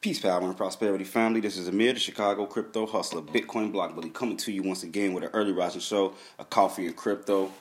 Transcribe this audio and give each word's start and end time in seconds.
Peace, 0.00 0.18
power, 0.18 0.40
and 0.40 0.56
prosperity, 0.56 1.04
family. 1.04 1.40
This 1.40 1.58
is 1.58 1.68
Amir, 1.68 1.92
the 1.92 2.00
Chicago 2.00 2.46
crypto 2.46 2.86
hustler, 2.86 3.20
Bitcoin 3.20 3.70
block 3.70 3.94
bully, 3.94 4.08
coming 4.08 4.38
to 4.38 4.50
you 4.50 4.62
once 4.62 4.82
again 4.82 5.12
with 5.12 5.24
an 5.24 5.28
early 5.34 5.52
rising 5.52 5.82
show, 5.82 6.14
a 6.38 6.44
coffee 6.46 6.86
and 6.86 6.96
crypto. 6.96 7.52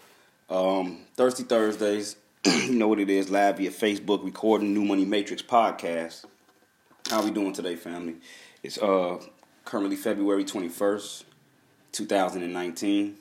Um, 0.49 0.99
Thirsty 1.17 1.43
Thursdays, 1.43 2.15
you 2.45 2.75
know 2.75 2.87
what 2.87 3.01
it 3.01 3.09
is, 3.09 3.29
live 3.29 3.57
via 3.57 3.71
Facebook, 3.71 4.23
recording 4.23 4.73
New 4.73 4.85
Money 4.85 5.03
Matrix 5.03 5.41
podcast. 5.41 6.23
How 7.09 7.21
we 7.21 7.29
doing 7.29 7.51
today, 7.51 7.75
family? 7.75 8.15
It's 8.63 8.77
uh 8.77 9.21
currently 9.65 9.97
February 9.97 10.45
twenty 10.45 10.69
first, 10.69 11.25
two 11.91 12.05
thousand 12.05 12.43
and 12.43 12.53
nineteen. 12.53 13.17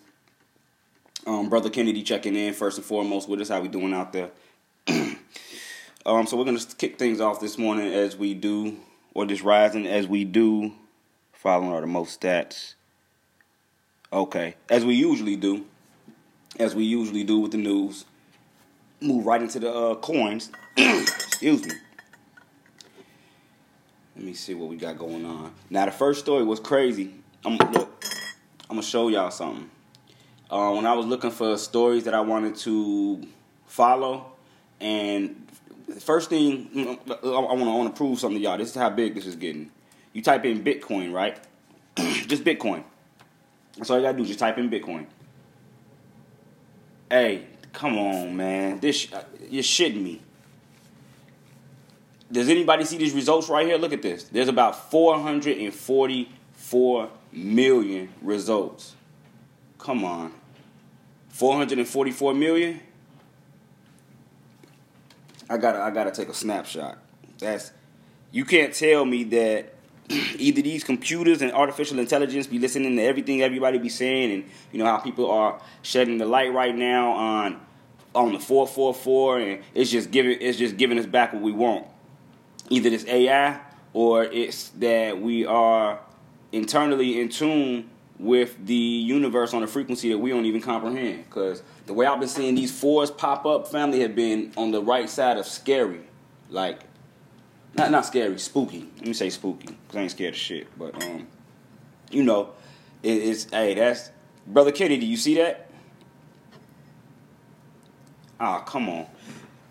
Um, 1.27 1.48
Brother 1.48 1.71
Kennedy 1.71 2.05
checking 2.05 2.37
in 2.37 2.55
first 2.55 2.79
and 2.79 2.87
foremost 2.87 3.29
with 3.29 3.41
us. 3.41 3.48
How 3.48 3.61
we 3.61 3.66
doing 3.66 3.93
out 3.95 4.12
there? 4.12 4.30
um, 6.07 6.25
so 6.29 6.37
we're 6.37 6.45
gonna 6.45 6.61
kick 6.79 7.00
things 7.00 7.21
off 7.21 7.41
this 7.41 7.59
morning 7.59 7.93
as 7.93 8.16
we 8.16 8.35
do 8.35 8.77
or 9.18 9.27
just 9.27 9.42
rising 9.42 9.84
as 9.84 10.06
we 10.06 10.24
do. 10.24 10.72
Following 11.32 11.72
are 11.72 11.80
the 11.80 11.88
most 11.88 12.20
stats. 12.20 12.74
Okay, 14.12 14.54
as 14.70 14.84
we 14.84 14.94
usually 14.94 15.34
do, 15.34 15.66
as 16.60 16.77
we 16.77 16.84
usually 16.84 17.24
do 17.24 17.41
with 17.41 17.50
the 17.50 17.58
news, 17.58 18.04
move 19.00 19.27
right 19.27 19.42
into 19.42 19.58
the 19.58 19.74
uh, 19.74 19.96
coins. 19.96 20.52
Excuse 20.77 21.66
me. 21.66 21.72
Let 24.14 24.24
me 24.24 24.34
see 24.34 24.54
what 24.54 24.68
we 24.68 24.77
got 24.77 24.96
going 24.96 25.24
on. 25.24 25.52
Now 25.69 25.86
the 25.86 25.91
first 25.91 26.20
story 26.20 26.44
was 26.44 26.60
crazy. 26.60 27.12
I'm 27.44 27.56
look. 27.56 28.05
I'm 28.70 28.77
gonna 28.77 28.82
show 28.82 29.08
y'all 29.08 29.32
something. 29.32 29.69
Uh, 30.48 30.70
when 30.74 30.86
I 30.86 30.94
was 30.94 31.06
looking 31.06 31.32
for 31.32 31.58
stories 31.58 32.05
that 32.05 32.14
I 32.14 32.20
wanted 32.20 32.55
to 32.58 33.27
follow, 33.66 34.27
and 34.80 35.44
first 36.01 36.30
thing 36.30 36.98
I 37.06 37.24
want 37.24 37.60
to 37.60 37.65
want 37.65 37.95
to 37.95 37.97
prove 37.97 38.19
something 38.19 38.38
to 38.38 38.42
y'all. 38.42 38.59
This 38.59 38.70
is 38.70 38.74
how 38.74 38.91
big 38.91 39.15
this 39.15 39.27
is 39.27 39.37
getting. 39.37 39.70
You 40.12 40.23
type 40.23 40.45
in 40.45 40.62
Bitcoin, 40.62 41.12
right? 41.12 41.39
just 41.97 42.44
Bitcoin. 42.44 42.84
That's 43.77 43.91
all 43.91 43.98
you 43.98 44.05
gotta 44.05 44.19
do. 44.19 44.25
Just 44.25 44.39
type 44.39 44.59
in 44.59 44.70
Bitcoin. 44.70 45.06
Hey, 47.11 47.47
come 47.72 47.98
on, 47.98 48.36
man. 48.36 48.78
This 48.81 49.11
uh, 49.12 49.25
you're 49.48 49.62
shitting 49.62 50.03
me. 50.03 50.20
Does 52.31 52.50
anybody 52.50 52.84
see 52.84 52.98
these 52.98 53.14
results 53.14 53.48
right 53.48 53.66
here? 53.66 53.78
Look 53.78 53.94
at 53.94 54.03
this. 54.03 54.25
There's 54.25 54.48
about 54.48 54.91
444 54.91 57.09
million 57.33 58.11
results. 58.20 58.94
Come 59.78 60.05
on. 60.05 60.34
444 61.31 62.34
million? 62.34 62.81
I 65.50 65.56
gotta 65.56 65.80
I 65.80 65.91
gotta 65.91 66.10
take 66.10 66.28
a 66.28 66.34
snapshot. 66.34 66.98
That's 67.38 67.72
you 68.30 68.44
can't 68.44 68.74
tell 68.74 69.04
me 69.04 69.24
that 69.24 69.74
either 70.08 70.62
these 70.62 70.84
computers 70.84 71.42
and 71.42 71.52
artificial 71.52 71.98
intelligence 71.98 72.46
be 72.46 72.58
listening 72.58 72.96
to 72.96 73.02
everything 73.02 73.42
everybody 73.42 73.78
be 73.78 73.88
saying 73.88 74.32
and 74.32 74.44
you 74.72 74.78
know 74.78 74.86
how 74.86 74.98
people 74.98 75.30
are 75.30 75.60
shedding 75.82 76.19
the 76.19 76.26
light 76.26 76.52
right 76.52 76.74
now 76.74 77.12
on 77.12 77.60
on 78.14 78.32
the 78.32 78.41
444 78.41 79.41
and 79.41 79.62
it's 79.74 79.91
just 79.91 80.10
giving 80.10 80.38
it's 80.41 80.58
just 80.58 80.76
giving 80.76 80.98
us 80.98 81.06
back 81.06 81.32
what 81.32 81.42
we 81.42 81.52
want. 81.52 81.86
Either 82.70 82.91
this 82.91 83.06
AI 83.06 83.60
or 83.94 84.24
it's 84.24 84.69
that 84.70 85.20
we 85.20 85.46
are 85.46 86.00
internally 86.52 87.20
in 87.20 87.28
tune 87.28 87.88
with 88.19 88.66
the 88.66 88.74
universe 88.74 89.55
on 89.55 89.62
a 89.62 89.66
frequency 89.66 90.08
that 90.11 90.19
we 90.19 90.30
don't 90.30 90.44
even 90.44 90.61
comprehend. 90.61 91.24
Because 91.24 91.62
the 91.86 91.94
way 91.94 92.06
I've 92.06 92.19
been 92.19 92.28
seeing 92.28 92.55
these 92.55 92.78
fours 92.78 93.10
pop 93.10 93.47
up, 93.47 93.69
family 93.69 94.00
have 94.00 94.14
been 94.14 94.52
on 94.56 94.70
the 94.70 94.83
right 94.83 95.08
side 95.08 95.36
of 95.36 95.47
scary. 95.47 96.00
Like, 96.50 96.80
not 97.75 97.91
not 97.91 98.06
scary, 98.06 98.38
spooky. 98.38 98.88
Let 98.97 99.06
me 99.06 99.12
say 99.12 99.30
spooky, 99.30 99.69
because 99.69 99.97
I 99.97 100.00
ain't 100.00 100.10
scared 100.10 100.34
of 100.34 100.41
shit. 100.41 100.66
But, 100.78 101.02
um, 101.05 101.28
you 102.10 102.22
know, 102.22 102.50
it, 103.02 103.12
it's, 103.12 103.44
hey, 103.50 103.75
that's, 103.75 104.10
Brother 104.47 104.72
Kitty, 104.72 104.98
do 104.98 105.06
you 105.06 105.16
see 105.16 105.37
that? 105.37 105.70
Ah, 108.41 108.60
come 108.60 108.88
on. 108.88 109.06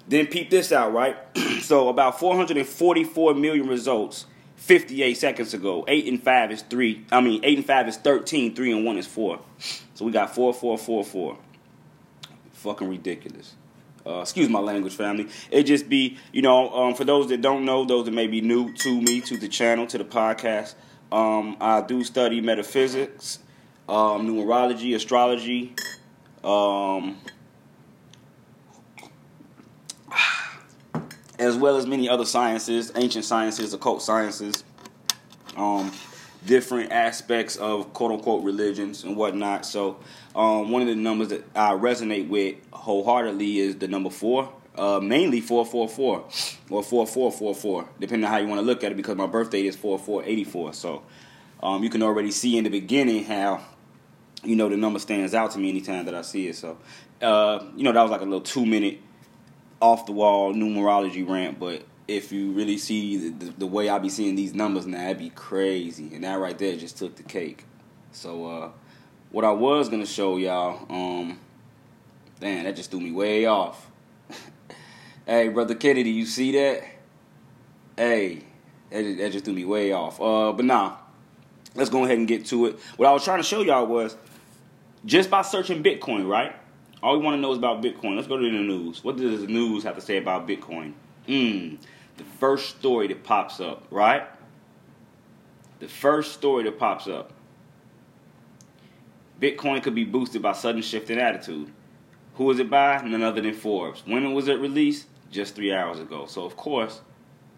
Then 0.07 0.27
peep 0.27 0.49
this 0.49 0.72
out, 0.72 0.93
right? 0.93 1.17
so 1.61 1.89
about 1.89 2.19
444 2.19 3.33
million 3.33 3.67
results 3.67 4.25
58 4.57 5.13
seconds 5.16 5.53
ago. 5.53 5.85
8 5.88 6.07
and 6.07 6.22
5 6.22 6.51
is 6.51 6.62
3. 6.63 7.06
I 7.12 7.22
mean, 7.22 7.40
8 7.44 7.57
and 7.59 7.66
5 7.66 7.88
is 7.88 7.97
13. 7.97 8.56
3 8.56 8.72
and 8.73 8.85
1 8.85 8.97
is 8.97 9.07
4. 9.07 9.40
So 9.94 10.06
we 10.06 10.12
got 10.12 10.35
4, 10.35 10.53
4, 10.53 10.78
4, 10.78 11.03
4. 11.03 11.38
Fucking 12.51 12.90
ridiculous. 12.90 13.56
Uh, 14.06 14.22
excuse 14.22 14.50
my 14.50 14.59
language, 14.59 14.96
family. 14.96 15.28
It 15.51 15.63
just 15.63 15.90
be, 15.90 16.17
you 16.31 16.41
know, 16.41 16.69
um, 16.73 16.96
for 16.96 17.03
those 17.03 17.28
that 17.29 17.41
don't 17.41 17.66
know, 17.66 17.85
those 17.85 18.06
that 18.06 18.13
may 18.13 18.28
be 18.28 18.41
new 18.41 18.73
to 18.73 19.01
me, 19.01 19.22
to 19.22 19.38
the 19.38 19.47
channel, 19.47 19.85
to 19.88 19.97
the 19.97 20.06
podcast, 20.06 20.75
um, 21.12 21.57
I 21.59 21.81
do 21.81 22.03
study 22.03 22.41
metaphysics, 22.41 23.40
um, 23.88 24.28
numerology, 24.28 24.96
astrology, 24.96 25.75
um, 26.44 27.17
as 31.39 31.55
well 31.55 31.77
as 31.77 31.85
many 31.85 32.09
other 32.09 32.25
sciences, 32.25 32.91
ancient 32.95 33.25
sciences, 33.25 33.73
occult 33.73 34.01
sciences, 34.01 34.63
um, 35.55 35.91
different 36.45 36.91
aspects 36.91 37.55
of 37.57 37.93
quote 37.93 38.11
unquote 38.11 38.43
religions 38.43 39.03
and 39.03 39.15
whatnot. 39.15 39.65
So, 39.65 39.99
um, 40.35 40.71
one 40.71 40.81
of 40.81 40.87
the 40.87 40.95
numbers 40.95 41.29
that 41.29 41.43
I 41.55 41.71
resonate 41.71 42.27
with 42.27 42.55
wholeheartedly 42.71 43.59
is 43.59 43.75
the 43.77 43.87
number 43.87 44.09
four. 44.09 44.53
Uh, 44.75 44.99
mainly 44.99 45.41
444 45.41 46.17
or 46.69 46.83
4444, 46.83 47.89
depending 47.99 48.25
on 48.25 48.31
how 48.31 48.37
you 48.37 48.47
want 48.47 48.61
to 48.61 48.65
look 48.65 48.83
at 48.83 48.91
it, 48.91 48.95
because 48.95 49.17
my 49.17 49.25
birthday 49.25 49.65
is 49.65 49.75
4484. 49.75 50.73
So, 50.73 51.01
um, 51.63 51.83
you 51.83 51.89
can 51.89 52.03
already 52.03 52.29
see 52.29 52.59
in 52.59 52.63
the 52.63 52.69
beginning 52.69 53.23
how, 53.23 53.61
you 54.43 54.55
know, 54.55 54.69
the 54.69 54.77
number 54.77 54.99
stands 54.99 55.33
out 55.33 55.49
to 55.53 55.59
me 55.59 55.69
anytime 55.69 56.05
that 56.05 56.13
I 56.13 56.21
see 56.21 56.47
it. 56.47 56.57
So, 56.57 56.77
uh, 57.23 57.65
you 57.75 57.83
know, 57.83 57.91
that 57.91 58.01
was 58.03 58.11
like 58.11 58.21
a 58.21 58.25
little 58.25 58.41
two 58.41 58.67
minute 58.67 58.99
off 59.81 60.05
the 60.05 60.11
wall 60.11 60.53
numerology 60.53 61.27
rant, 61.27 61.59
but 61.59 61.83
if 62.07 62.31
you 62.31 62.51
really 62.51 62.77
see 62.77 63.29
the, 63.29 63.45
the, 63.45 63.51
the, 63.59 63.67
way 63.67 63.89
I 63.89 63.99
be 63.99 64.09
seeing 64.09 64.35
these 64.35 64.53
numbers 64.53 64.85
now, 64.85 65.05
it'd 65.05 65.19
be 65.19 65.29
crazy. 65.29 66.13
And 66.13 66.23
that 66.23 66.39
right 66.39 66.57
there 66.57 66.77
just 66.77 66.97
took 66.97 67.15
the 67.15 67.23
cake. 67.23 67.65
So 68.11 68.45
uh, 68.45 68.69
what 69.31 69.43
I 69.43 69.51
was 69.51 69.89
gonna 69.89 70.05
show 70.05 70.37
y'all, 70.37 70.85
um, 70.89 71.39
damn, 72.39 72.63
that 72.63 72.75
just 72.75 72.91
threw 72.91 73.01
me 73.01 73.11
way 73.11 73.45
off. 73.45 73.89
hey, 75.25 75.49
brother 75.49 75.75
Kennedy, 75.75 76.11
you 76.11 76.25
see 76.25 76.53
that? 76.53 76.83
Hey, 77.97 78.43
that, 78.89 79.17
that 79.17 79.31
just 79.31 79.45
threw 79.45 79.53
me 79.53 79.66
way 79.66 79.91
off. 79.91 80.21
Uh, 80.21 80.53
but 80.53 80.66
nah, 80.66 80.95
let's 81.75 81.89
go 81.89 82.05
ahead 82.05 82.17
and 82.17 82.27
get 82.27 82.45
to 82.47 82.67
it. 82.67 82.79
What 82.95 83.07
I 83.07 83.11
was 83.11 83.23
trying 83.23 83.39
to 83.39 83.43
show 83.43 83.61
y'all 83.61 83.85
was 83.85 84.16
just 85.05 85.29
by 85.29 85.41
searching 85.41 85.83
Bitcoin, 85.83 86.27
right? 86.27 86.55
All 87.03 87.18
we 87.18 87.24
want 87.24 87.35
to 87.35 87.41
know 87.41 87.52
is 87.52 87.58
about 87.58 87.81
Bitcoin. 87.84 88.16
Let's 88.16 88.28
go 88.28 88.38
to 88.38 88.44
the 88.44 88.52
news. 88.52 89.03
What 89.03 89.18
does 89.18 89.41
the 89.41 89.47
news 89.47 89.84
have 89.84 89.96
to 89.96 90.02
say 90.02 90.18
about 90.18 90.47
Bitcoin? 90.47 90.94
Mm, 91.28 91.78
the 92.18 92.24
first 92.40 92.78
story 92.78 93.08
that 93.08 93.24
pops 93.24 93.59
up, 93.59 93.85
right? 93.91 94.24
The 95.80 95.88
first 95.88 96.34
story 96.34 96.63
that 96.63 96.80
pops 96.80 97.08
up. 97.08 97.34
Bitcoin 99.40 99.84
could 99.84 99.94
be 99.94 100.06
boosted 100.06 100.41
by 100.41 100.53
sudden 100.53 100.81
shift 100.81 101.12
in 101.12 101.19
attitude. 101.19 101.72
Who 102.35 102.46
was 102.46 102.59
it 102.59 102.69
by? 102.69 103.02
None 103.03 103.22
other 103.22 103.41
than 103.41 103.53
Forbes. 103.53 104.02
When 104.06 104.34
was 104.34 104.47
it 104.47 104.59
released? 104.59 105.08
Just 105.29 105.56
three 105.56 105.74
hours 105.74 106.00
ago. 106.00 106.25
So, 106.25 106.46
of 106.46 106.56
course, 106.56 107.02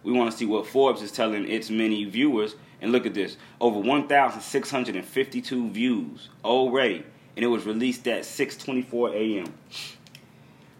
we 0.04 0.12
want 0.12 0.32
to 0.32 0.38
see 0.38 0.46
what 0.46 0.68
Forbes 0.68 1.02
is 1.02 1.12
telling 1.12 1.48
its 1.48 1.70
many 1.70 2.04
viewers. 2.04 2.56
And 2.82 2.92
look 2.92 3.06
at 3.06 3.14
this 3.14 3.38
over 3.62 3.80
1,652 3.80 5.70
views 5.70 6.30
already 6.44 7.04
and 7.36 7.44
it 7.44 7.48
was 7.48 7.66
released 7.66 8.08
at 8.08 8.24
6:24 8.24 9.14
a.m. 9.14 9.54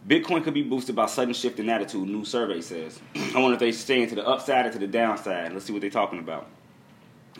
Bitcoin 0.08 0.44
could 0.44 0.54
be 0.54 0.64
boosted 0.64 0.96
by 0.96 1.06
sudden 1.06 1.34
shift 1.34 1.60
in 1.60 1.70
attitude, 1.70 2.08
new 2.08 2.26
survey 2.26 2.62
says. 2.62 3.00
I 3.16 3.40
wonder 3.40 3.54
if 3.54 3.60
they 3.60 3.72
staying 3.72 4.10
to 4.10 4.16
the 4.16 4.28
upside 4.28 4.66
or 4.66 4.72
to 4.72 4.80
the 4.80 4.88
downside. 4.88 5.54
Let's 5.54 5.66
see 5.66 5.74
what 5.74 5.82
they're 5.82 5.90
talking 5.90 6.20
about. 6.20 6.48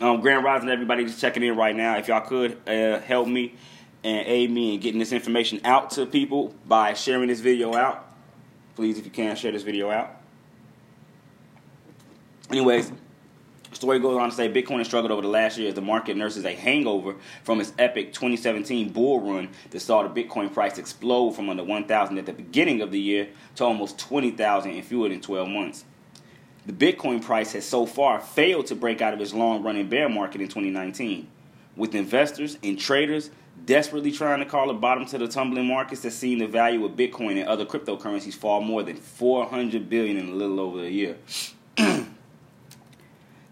Um, 0.00 0.20
Grand 0.20 0.44
Rising, 0.44 0.68
everybody 0.68 1.04
just 1.04 1.20
checking 1.20 1.42
in 1.42 1.56
right 1.56 1.74
now. 1.74 1.96
If 1.98 2.08
y'all 2.08 2.20
could 2.20 2.56
uh, 2.68 3.00
help 3.00 3.28
me 3.28 3.54
and 4.02 4.26
aid 4.26 4.50
me 4.50 4.74
in 4.74 4.80
getting 4.80 4.98
this 4.98 5.12
information 5.12 5.60
out 5.64 5.90
to 5.90 6.06
people 6.06 6.54
by 6.66 6.94
sharing 6.94 7.28
this 7.28 7.40
video 7.40 7.74
out. 7.74 8.06
Please, 8.76 8.98
if 8.98 9.04
you 9.04 9.10
can, 9.10 9.36
share 9.36 9.52
this 9.52 9.62
video 9.62 9.90
out. 9.90 10.16
Anyways, 12.50 12.90
Story 13.80 13.98
goes 13.98 14.18
on 14.18 14.28
to 14.28 14.36
say 14.36 14.46
Bitcoin 14.46 14.76
has 14.76 14.88
struggled 14.88 15.10
over 15.10 15.22
the 15.22 15.28
last 15.28 15.56
year 15.56 15.70
as 15.70 15.74
the 15.74 15.80
market 15.80 16.14
nurses 16.14 16.44
a 16.44 16.52
hangover 16.52 17.16
from 17.44 17.62
its 17.62 17.72
epic 17.78 18.12
2017 18.12 18.90
bull 18.90 19.22
run 19.22 19.48
that 19.70 19.80
saw 19.80 20.06
the 20.06 20.22
Bitcoin 20.22 20.52
price 20.52 20.76
explode 20.76 21.30
from 21.30 21.48
under 21.48 21.64
1,000 21.64 22.18
at 22.18 22.26
the 22.26 22.34
beginning 22.34 22.82
of 22.82 22.90
the 22.90 23.00
year 23.00 23.28
to 23.54 23.64
almost 23.64 23.98
20,000 23.98 24.72
in 24.72 24.82
fewer 24.82 25.08
than 25.08 25.22
12 25.22 25.48
months. 25.48 25.86
The 26.66 26.74
Bitcoin 26.74 27.24
price 27.24 27.54
has 27.54 27.64
so 27.64 27.86
far 27.86 28.20
failed 28.20 28.66
to 28.66 28.74
break 28.74 29.00
out 29.00 29.14
of 29.14 29.20
its 29.22 29.32
long 29.32 29.62
running 29.62 29.88
bear 29.88 30.10
market 30.10 30.42
in 30.42 30.48
2019, 30.48 31.26
with 31.74 31.94
investors 31.94 32.58
and 32.62 32.78
traders 32.78 33.30
desperately 33.64 34.12
trying 34.12 34.40
to 34.40 34.44
call 34.44 34.68
a 34.68 34.74
bottom 34.74 35.06
to 35.06 35.16
the 35.16 35.26
tumbling 35.26 35.66
markets 35.66 36.02
that 36.02 36.10
seen 36.10 36.36
the 36.36 36.46
value 36.46 36.84
of 36.84 36.92
Bitcoin 36.92 37.40
and 37.40 37.48
other 37.48 37.64
cryptocurrencies 37.64 38.34
fall 38.34 38.60
more 38.60 38.82
than 38.82 38.96
400 38.96 39.88
billion 39.88 40.18
in 40.18 40.28
a 40.28 40.34
little 40.34 40.60
over 40.60 40.84
a 40.84 40.90
year. 40.90 41.16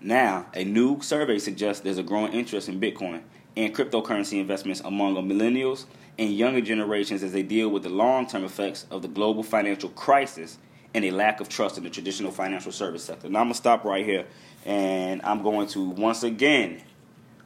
Now, 0.01 0.47
a 0.55 0.65
new 0.65 1.01
survey 1.01 1.39
suggests 1.39 1.83
there's 1.83 1.99
a 1.99 2.03
growing 2.03 2.33
interest 2.33 2.69
in 2.69 2.81
Bitcoin 2.81 3.23
and 3.57 3.75
cryptocurrency 3.75 4.39
investments 4.39 4.81
among 4.85 5.17
millennials 5.17 5.87
and 6.19 6.33
younger 6.33 6.61
generations 6.61 7.23
as 7.23 7.33
they 7.33 7.43
deal 7.43 7.69
with 7.69 7.83
the 7.83 7.89
long 7.89 8.27
term 8.27 8.45
effects 8.45 8.87
of 8.91 9.03
the 9.03 9.09
global 9.09 9.43
financial 9.43 9.89
crisis 9.91 10.59
and 10.95 11.05
a 11.05 11.11
lack 11.11 11.41
of 11.41 11.49
trust 11.49 11.79
in 11.79 11.85
the 11.85 11.91
traditional 11.91 12.31
financial 12.31 12.73
service 12.73 13.05
sector. 13.05 13.29
Now, 13.29 13.41
I'm 13.41 13.47
going 13.47 13.55
to 13.55 13.59
stop 13.59 13.85
right 13.85 14.05
here 14.05 14.25
and 14.65 15.21
I'm 15.23 15.43
going 15.43 15.67
to 15.69 15.83
once 15.91 16.23
again, 16.23 16.81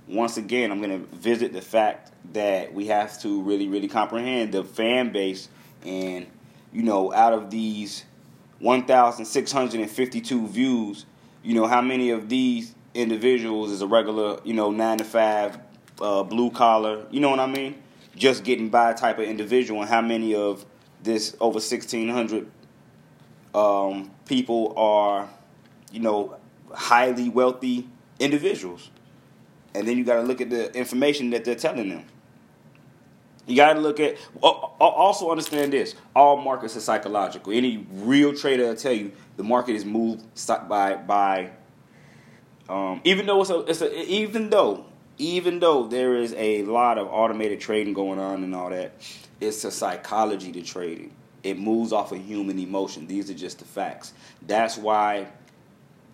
once 0.06 0.36
again, 0.36 0.70
I'm 0.70 0.80
going 0.80 1.06
to 1.06 1.16
visit 1.16 1.52
the 1.52 1.60
fact 1.60 2.12
that 2.34 2.72
we 2.72 2.86
have 2.86 3.20
to 3.22 3.42
really, 3.42 3.68
really 3.68 3.88
comprehend 3.88 4.52
the 4.52 4.62
fan 4.62 5.12
base 5.12 5.48
and, 5.84 6.26
you 6.72 6.82
know, 6.82 7.12
out 7.12 7.32
of 7.32 7.50
these 7.50 8.04
1,652 8.60 10.46
views, 10.48 11.06
you 11.42 11.54
know, 11.54 11.66
how 11.66 11.80
many 11.80 12.10
of 12.10 12.28
these 12.28 12.74
individuals 12.94 13.70
is 13.70 13.82
a 13.82 13.86
regular, 13.86 14.40
you 14.44 14.54
know, 14.54 14.70
nine 14.70 14.98
to 14.98 15.04
five, 15.04 15.58
uh, 16.00 16.22
blue 16.22 16.50
collar, 16.50 17.06
you 17.10 17.20
know 17.20 17.30
what 17.30 17.40
I 17.40 17.46
mean? 17.46 17.82
Just 18.14 18.44
getting 18.44 18.68
by 18.68 18.92
type 18.92 19.18
of 19.18 19.24
individual, 19.24 19.80
and 19.80 19.88
how 19.88 20.00
many 20.00 20.34
of 20.34 20.64
this 21.02 21.34
over 21.40 21.54
1,600 21.54 22.46
um, 23.54 24.10
people 24.26 24.74
are, 24.76 25.28
you 25.90 26.00
know, 26.00 26.36
highly 26.72 27.28
wealthy 27.28 27.88
individuals. 28.18 28.90
And 29.74 29.88
then 29.88 29.96
you 29.96 30.04
got 30.04 30.16
to 30.16 30.22
look 30.22 30.40
at 30.40 30.50
the 30.50 30.72
information 30.76 31.30
that 31.30 31.44
they're 31.44 31.54
telling 31.54 31.88
them. 31.88 32.04
You 33.46 33.56
got 33.56 33.72
to 33.72 33.80
look 33.80 33.98
at. 33.98 34.16
Also, 34.40 35.30
understand 35.30 35.72
this: 35.72 35.96
all 36.14 36.36
markets 36.36 36.76
are 36.76 36.80
psychological. 36.80 37.52
Any 37.52 37.86
real 37.90 38.32
trader 38.34 38.68
will 38.68 38.76
tell 38.76 38.92
you 38.92 39.12
the 39.36 39.42
market 39.42 39.74
is 39.74 39.84
moved 39.84 40.22
by 40.68 40.96
by. 40.96 41.50
Um, 42.68 43.00
even 43.04 43.26
though 43.26 43.40
it's 43.42 43.50
a, 43.50 43.58
it's 43.60 43.80
a, 43.82 44.02
even 44.04 44.50
though 44.50 44.86
even 45.18 45.60
though 45.60 45.86
there 45.86 46.16
is 46.16 46.34
a 46.36 46.62
lot 46.62 46.98
of 46.98 47.08
automated 47.08 47.60
trading 47.60 47.92
going 47.92 48.18
on 48.18 48.42
and 48.44 48.54
all 48.54 48.70
that, 48.70 48.92
it's 49.40 49.64
a 49.64 49.70
psychology 49.70 50.52
to 50.52 50.62
trading. 50.62 51.12
It 51.42 51.58
moves 51.58 51.92
off 51.92 52.12
of 52.12 52.24
human 52.24 52.58
emotion. 52.58 53.06
These 53.06 53.30
are 53.30 53.34
just 53.34 53.58
the 53.58 53.64
facts. 53.64 54.12
That's 54.46 54.78
why 54.78 55.26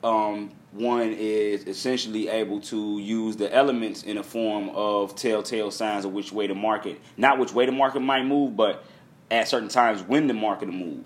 um, 0.03 0.51
one 0.73 1.13
is 1.13 1.65
essentially 1.65 2.29
able 2.29 2.61
to 2.61 2.99
use 2.99 3.37
the 3.37 3.53
elements 3.55 4.03
in 4.03 4.19
a 4.19 4.23
form 4.23 4.71
of 4.71 5.15
telltale 5.15 5.71
signs 5.71 6.05
of 6.05 6.13
which 6.13 6.33
way 6.33 6.47
the 6.47 6.55
market, 6.55 7.01
not 7.17 7.39
which 7.39 7.53
way 7.53 7.67
the 7.67 7.73
market 7.73 8.01
might 8.01 8.25
move, 8.25 8.57
but 8.57 8.85
at 9.31 9.49
certain 9.49 9.69
times 9.69 10.03
when 10.03 10.27
the 10.27 10.35
market 10.35 10.69
will 10.69 10.75
move, 10.75 11.05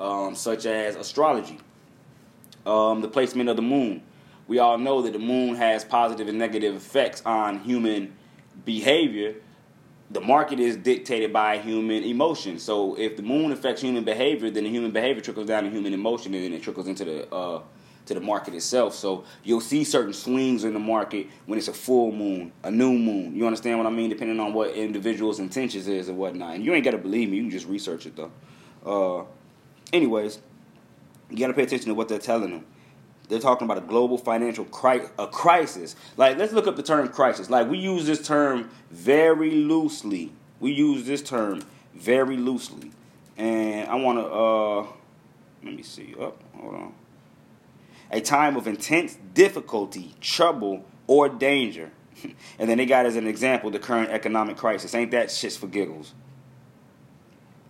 um, 0.00 0.34
such 0.34 0.66
as 0.66 0.96
astrology, 0.96 1.58
um, 2.66 3.02
the 3.02 3.08
placement 3.08 3.48
of 3.48 3.56
the 3.56 3.62
moon. 3.62 4.02
We 4.48 4.58
all 4.58 4.78
know 4.78 5.02
that 5.02 5.12
the 5.12 5.18
moon 5.18 5.54
has 5.54 5.84
positive 5.84 6.26
and 6.26 6.38
negative 6.38 6.74
effects 6.74 7.22
on 7.24 7.60
human 7.60 8.16
behavior. 8.64 9.36
The 10.10 10.20
market 10.20 10.58
is 10.58 10.76
dictated 10.76 11.32
by 11.32 11.58
human 11.58 12.02
emotion. 12.02 12.58
So 12.58 12.98
if 12.98 13.16
the 13.16 13.22
moon 13.22 13.52
affects 13.52 13.82
human 13.82 14.02
behavior, 14.02 14.50
then 14.50 14.64
the 14.64 14.70
human 14.70 14.90
behavior 14.90 15.22
trickles 15.22 15.46
down 15.46 15.64
to 15.64 15.70
human 15.70 15.94
emotion, 15.94 16.34
and 16.34 16.42
then 16.42 16.52
it 16.52 16.62
trickles 16.62 16.88
into 16.88 17.04
the 17.04 17.32
uh, 17.32 17.62
to 18.06 18.14
the 18.14 18.20
market 18.20 18.54
itself. 18.54 18.94
So 18.94 19.24
you'll 19.44 19.60
see 19.60 19.84
certain 19.84 20.12
swings 20.12 20.64
in 20.64 20.72
the 20.72 20.80
market 20.80 21.28
when 21.46 21.58
it's 21.58 21.68
a 21.68 21.72
full 21.72 22.10
moon, 22.10 22.50
a 22.64 22.70
new 22.70 22.92
moon. 22.92 23.36
You 23.36 23.46
understand 23.46 23.78
what 23.78 23.86
I 23.86 23.90
mean? 23.90 24.10
Depending 24.10 24.40
on 24.40 24.52
what 24.52 24.72
individual's 24.72 25.38
intentions 25.38 25.86
is 25.86 26.08
and 26.08 26.18
whatnot. 26.18 26.56
And 26.56 26.64
you 26.64 26.74
ain't 26.74 26.84
got 26.84 26.90
to 26.92 26.98
believe 26.98 27.30
me. 27.30 27.36
You 27.36 27.42
can 27.44 27.50
just 27.50 27.68
research 27.68 28.06
it 28.06 28.16
though. 28.16 28.32
Uh, 28.84 29.24
anyways, 29.92 30.40
you 31.30 31.38
got 31.38 31.48
to 31.48 31.54
pay 31.54 31.62
attention 31.62 31.88
to 31.88 31.94
what 31.94 32.08
they're 32.08 32.18
telling 32.18 32.50
them. 32.50 32.66
They're 33.28 33.38
talking 33.38 33.64
about 33.64 33.78
a 33.78 33.86
global 33.86 34.18
financial 34.18 34.64
cri- 34.64 35.08
a 35.18 35.26
crisis. 35.28 35.94
Like, 36.16 36.36
let's 36.36 36.52
look 36.52 36.66
up 36.66 36.76
the 36.76 36.82
term 36.82 37.08
crisis. 37.08 37.48
Like, 37.48 37.68
we 37.68 37.78
use 37.78 38.04
this 38.04 38.26
term 38.26 38.70
very 38.90 39.52
loosely. 39.52 40.32
We 40.58 40.72
use 40.72 41.06
this 41.06 41.22
term 41.22 41.62
very 41.94 42.36
loosely. 42.36 42.90
And 43.36 43.88
I 43.88 43.94
want 43.94 44.18
to, 44.18 44.26
uh, 44.26 44.86
let 45.64 45.76
me 45.76 45.82
see. 45.82 46.14
Oh, 46.18 46.34
hold 46.56 46.74
on 46.74 46.94
a 48.10 48.20
time 48.20 48.56
of 48.56 48.66
intense 48.66 49.16
difficulty, 49.34 50.14
trouble, 50.20 50.84
or 51.06 51.28
danger. 51.28 51.90
and 52.58 52.68
then 52.68 52.78
they 52.78 52.86
got 52.86 53.06
as 53.06 53.16
an 53.16 53.26
example 53.26 53.70
the 53.70 53.78
current 53.78 54.10
economic 54.10 54.56
crisis. 54.56 54.94
Ain't 54.94 55.12
that 55.12 55.30
shit's 55.30 55.56
for 55.56 55.66
giggles? 55.66 56.12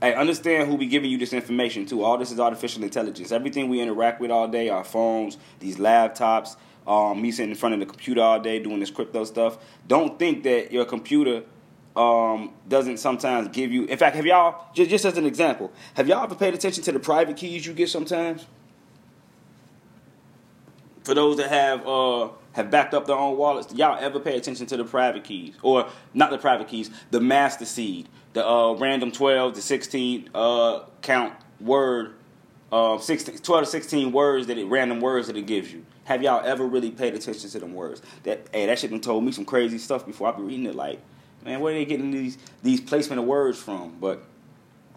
Hey, 0.01 0.15
understand 0.15 0.71
who 0.71 0.79
be 0.79 0.87
giving 0.87 1.11
you 1.11 1.19
this 1.19 1.35
information 1.35 1.85
too. 1.85 2.03
All 2.03 2.17
this 2.17 2.33
is 2.33 2.41
artificial 2.41 2.83
intelligence. 2.83 3.33
Everything 3.33 3.69
we 3.69 3.81
interact 3.81 4.21
with 4.21 4.31
all 4.31 4.49
day, 4.49 4.71
our 4.71 4.83
phones, 4.83 5.37
these 5.59 5.77
laptops, 5.77 6.57
um, 6.87 7.21
me 7.21 7.31
sitting 7.31 7.51
in 7.51 7.57
front 7.57 7.75
of 7.75 7.81
the 7.81 7.87
computer 7.87 8.23
all 8.23 8.41
day 8.41 8.59
doing 8.59 8.81
this 8.81 8.91
crypto 8.91 9.25
stuff. 9.25 9.59
Don't 9.87 10.19
think 10.19 10.43
that 10.45 10.73
your 10.73 10.87
computer 10.87 11.43
um, 11.95 12.55
doesn't 12.67 12.97
sometimes 12.97 13.49
give 13.49 13.71
you. 13.73 13.85
In 13.85 13.99
fact, 13.99 14.17
have 14.17 14.25
y'all 14.25 14.73
just, 14.75 14.89
just 14.89 15.05
as 15.05 15.19
an 15.19 15.27
example, 15.27 15.71
have 15.95 16.09
y'all 16.09 16.25
ever 16.25 16.35
paid 16.35 16.55
attention 16.55 16.83
to 16.85 16.93
the 16.93 17.01
private 17.01 17.37
keys 17.37 17.67
you 17.67 17.75
get 17.75 17.91
sometimes? 17.91 18.47
for 21.11 21.15
those 21.15 21.37
that 21.39 21.49
have 21.49 21.87
uh, 21.87 22.29
have 22.53 22.71
backed 22.71 22.95
up 22.95 23.07
their 23.07 23.17
own 23.17 23.37
wallets, 23.37 23.73
y'all 23.75 23.99
ever 24.01 24.21
pay 24.21 24.37
attention 24.37 24.67
to 24.67 24.77
the 24.77 24.85
private 24.85 25.25
keys 25.25 25.55
or 25.63 25.89
not 26.15 26.31
the 26.31 26.39
private 26.39 26.69
keys, 26.69 26.91
the 27.11 27.21
master 27.21 27.65
seed, 27.65 28.09
the 28.33 28.47
uh, 28.47 28.75
random 28.75 29.13
twelve 29.13 29.55
to 29.55 29.63
sixteen 29.63 30.29
uh, 30.35 30.81
count 31.03 31.35
word, 31.61 32.15
uh, 32.73 32.99
16, 32.99 33.39
12 33.39 33.65
to 33.65 33.71
sixteen 33.71 34.13
words 34.13 34.47
that 34.47 34.59
it 34.59 34.67
random 34.67 35.01
words 35.01 35.27
that 35.27 35.37
it 35.37 35.47
gives 35.47 35.73
you. 35.73 35.85
Have 36.05 36.23
y'all 36.23 36.45
ever 36.45 36.67
really 36.67 36.91
paid 36.91 37.15
attention 37.15 37.49
to 37.51 37.59
them 37.59 37.75
words? 37.75 38.03
That 38.25 38.47
hey, 38.53 38.67
that 38.67 38.79
shit 38.79 38.91
done 38.91 39.01
told 39.01 39.25
me 39.25 39.33
some 39.33 39.45
crazy 39.45 39.79
stuff 39.79 40.07
before. 40.07 40.29
I've 40.29 40.37
been 40.37 40.47
reading 40.47 40.67
it 40.67 40.75
like, 40.75 41.01
man, 41.45 41.61
where 41.61 41.73
are 41.73 41.77
they 41.77 41.85
getting 41.85 42.11
these 42.11 42.39
these 42.63 42.81
placement 42.81 43.21
of 43.21 43.27
words 43.27 43.59
from? 43.59 43.97
But 44.01 44.23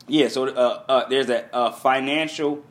yeah, 0.07 0.27
so 0.27 0.47
uh, 0.47 0.83
uh, 0.87 1.09
there's 1.09 1.29
a 1.29 1.53
uh, 1.55 1.71
financial 1.71 2.63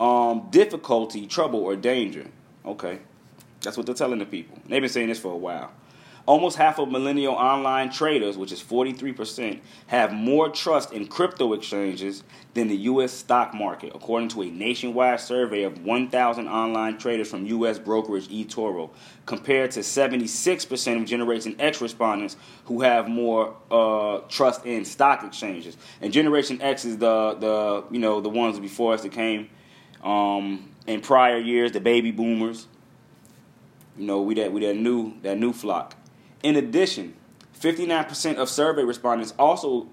um, 0.00 0.48
difficulty, 0.50 1.26
trouble, 1.26 1.60
or 1.60 1.76
danger. 1.76 2.26
Okay. 2.64 2.98
That's 3.62 3.76
what 3.76 3.86
they're 3.86 3.94
telling 3.94 4.18
the 4.18 4.26
people. 4.26 4.58
They've 4.66 4.80
been 4.80 4.90
saying 4.90 5.08
this 5.08 5.18
for 5.18 5.32
a 5.32 5.36
while. 5.36 5.72
Almost 6.26 6.56
half 6.56 6.78
of 6.78 6.90
millennial 6.90 7.34
online 7.34 7.90
traders, 7.90 8.38
which 8.38 8.50
is 8.50 8.62
43%, 8.62 9.60
have 9.88 10.10
more 10.10 10.48
trust 10.48 10.90
in 10.94 11.06
crypto 11.06 11.52
exchanges 11.52 12.24
than 12.54 12.68
the 12.68 12.76
U.S. 12.76 13.12
stock 13.12 13.52
market, 13.52 13.92
according 13.94 14.30
to 14.30 14.42
a 14.42 14.46
nationwide 14.46 15.20
survey 15.20 15.64
of 15.64 15.84
1,000 15.84 16.48
online 16.48 16.96
traders 16.96 17.28
from 17.28 17.44
U.S. 17.44 17.78
brokerage 17.78 18.28
eToro, 18.28 18.88
compared 19.26 19.72
to 19.72 19.80
76% 19.80 21.02
of 21.02 21.04
Generation 21.04 21.56
X 21.58 21.82
respondents 21.82 22.36
who 22.64 22.80
have 22.80 23.06
more 23.06 23.54
uh, 23.70 24.20
trust 24.30 24.64
in 24.64 24.86
stock 24.86 25.24
exchanges. 25.24 25.76
And 26.00 26.10
Generation 26.10 26.62
X 26.62 26.86
is 26.86 26.96
the 26.96 27.34
the 27.34 27.84
you 27.90 27.98
know 27.98 28.22
the 28.22 28.30
ones 28.30 28.58
before 28.58 28.94
us 28.94 29.02
that 29.02 29.12
came 29.12 29.50
um, 30.02 30.70
in 30.86 31.02
prior 31.02 31.38
years, 31.38 31.72
the 31.72 31.80
baby 31.80 32.12
boomers. 32.12 32.66
You 33.98 34.06
know, 34.06 34.22
we 34.22 34.34
that 34.34 34.52
we 34.52 34.62
that 34.62 34.76
new 34.76 35.14
that 35.22 35.38
new 35.38 35.52
flock. 35.52 35.96
In 36.44 36.56
addition, 36.56 37.14
59% 37.58 38.36
of 38.36 38.50
survey 38.50 38.84
respondents 38.84 39.32
also 39.38 39.88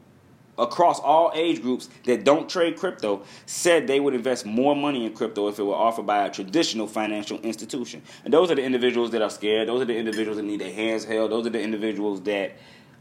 across 0.60 1.00
all 1.00 1.32
age 1.34 1.62
groups 1.62 1.90
that 2.06 2.26
don't 2.26 2.50
trade 2.50 2.76
crypto 2.76 3.24
said 3.46 3.88
they 3.88 4.02
would 4.02 4.14
invest 4.14 4.46
more 4.46 4.76
money 4.76 5.06
in 5.06 5.14
crypto 5.14 5.48
if 5.48 5.58
it 5.58 5.64
were 5.64 5.74
offered 5.74 6.06
by 6.06 6.26
a 6.26 6.30
traditional 6.30 6.88
financial 6.88 7.40
institution. 7.40 8.02
And 8.26 8.34
those 8.34 8.52
are 8.52 8.56
the 8.56 8.64
individuals 8.64 9.12
that 9.12 9.22
are 9.22 9.30
scared. 9.30 9.70
Those 9.70 9.82
are 9.82 9.86
the 9.86 9.96
individuals 9.96 10.38
that 10.38 10.44
need 10.44 10.60
their 10.60 10.74
hands 10.74 11.06
held. 11.06 11.32
Those 11.32 11.48
are 11.48 11.52
the 11.52 11.62
individuals 11.62 12.22
that 12.24 12.58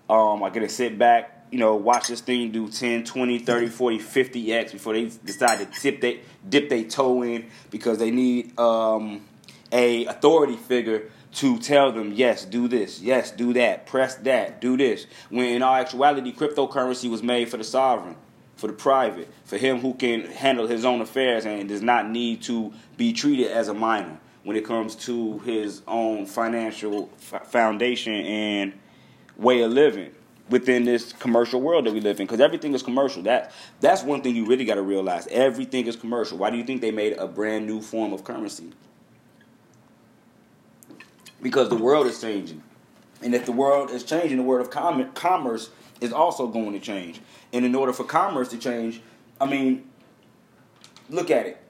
um, 0.08 0.44
are 0.44 0.50
going 0.50 0.66
to 0.66 0.72
sit 0.72 0.96
back 0.96 1.36
you 1.50 1.58
know, 1.58 1.74
watch 1.74 2.06
this 2.06 2.20
thing 2.20 2.52
do 2.52 2.68
10, 2.70 3.02
20, 3.02 3.40
30, 3.40 3.66
40, 3.66 3.98
50x 3.98 4.70
before 4.70 4.92
they 4.92 5.06
decide 5.24 5.58
to 5.58 5.80
dip 5.80 6.00
they 6.00 6.20
dip 6.48 6.68
their 6.68 6.84
toe 6.84 7.22
in 7.22 7.46
because 7.70 7.98
they 7.98 8.12
need 8.12 8.56
um, 8.56 9.26
a 9.72 10.04
authority 10.06 10.56
figure 10.56 11.10
to 11.32 11.58
tell 11.58 11.92
them, 11.92 12.12
yes, 12.12 12.44
do 12.44 12.66
this, 12.68 13.00
yes, 13.00 13.30
do 13.30 13.52
that, 13.52 13.86
press 13.86 14.16
that, 14.16 14.60
do 14.60 14.76
this. 14.76 15.06
When 15.28 15.46
in 15.46 15.62
all 15.62 15.74
actuality, 15.74 16.32
cryptocurrency 16.32 17.08
was 17.08 17.22
made 17.22 17.48
for 17.48 17.56
the 17.56 17.64
sovereign, 17.64 18.16
for 18.56 18.66
the 18.66 18.72
private, 18.72 19.28
for 19.44 19.56
him 19.56 19.80
who 19.80 19.94
can 19.94 20.22
handle 20.26 20.66
his 20.66 20.84
own 20.84 21.00
affairs 21.00 21.46
and 21.46 21.68
does 21.68 21.82
not 21.82 22.10
need 22.10 22.42
to 22.42 22.72
be 22.96 23.12
treated 23.12 23.50
as 23.50 23.68
a 23.68 23.74
minor 23.74 24.18
when 24.42 24.56
it 24.56 24.64
comes 24.64 24.94
to 24.96 25.38
his 25.40 25.82
own 25.86 26.26
financial 26.26 27.10
f- 27.32 27.46
foundation 27.46 28.14
and 28.14 28.72
way 29.36 29.62
of 29.62 29.70
living 29.70 30.12
within 30.48 30.84
this 30.84 31.12
commercial 31.12 31.60
world 31.60 31.86
that 31.86 31.92
we 31.94 32.00
live 32.00 32.18
in 32.18 32.26
because 32.26 32.40
everything 32.40 32.74
is 32.74 32.82
commercial. 32.82 33.22
That 33.22 33.52
that's 33.80 34.02
one 34.02 34.20
thing 34.22 34.34
you 34.34 34.46
really 34.46 34.64
got 34.64 34.74
to 34.74 34.82
realize. 34.82 35.26
Everything 35.28 35.86
is 35.86 35.96
commercial. 35.96 36.38
Why 36.38 36.50
do 36.50 36.56
you 36.56 36.64
think 36.64 36.80
they 36.80 36.90
made 36.90 37.12
a 37.18 37.26
brand 37.28 37.66
new 37.66 37.80
form 37.80 38.12
of 38.12 38.24
currency? 38.24 38.72
Because 41.42 41.68
the 41.68 41.76
world 41.76 42.06
is 42.06 42.20
changing. 42.20 42.62
And 43.22 43.34
if 43.34 43.46
the 43.46 43.52
world 43.52 43.90
is 43.90 44.02
changing, 44.04 44.36
the 44.36 44.42
world 44.42 44.66
of 44.66 44.70
com- 44.70 45.12
commerce 45.12 45.70
is 46.00 46.12
also 46.12 46.46
going 46.46 46.72
to 46.72 46.80
change. 46.80 47.20
And 47.52 47.64
in 47.64 47.74
order 47.74 47.92
for 47.92 48.04
commerce 48.04 48.48
to 48.48 48.58
change, 48.58 49.02
I 49.40 49.46
mean, 49.46 49.88
look 51.08 51.30
at 51.30 51.46
it. 51.46 51.62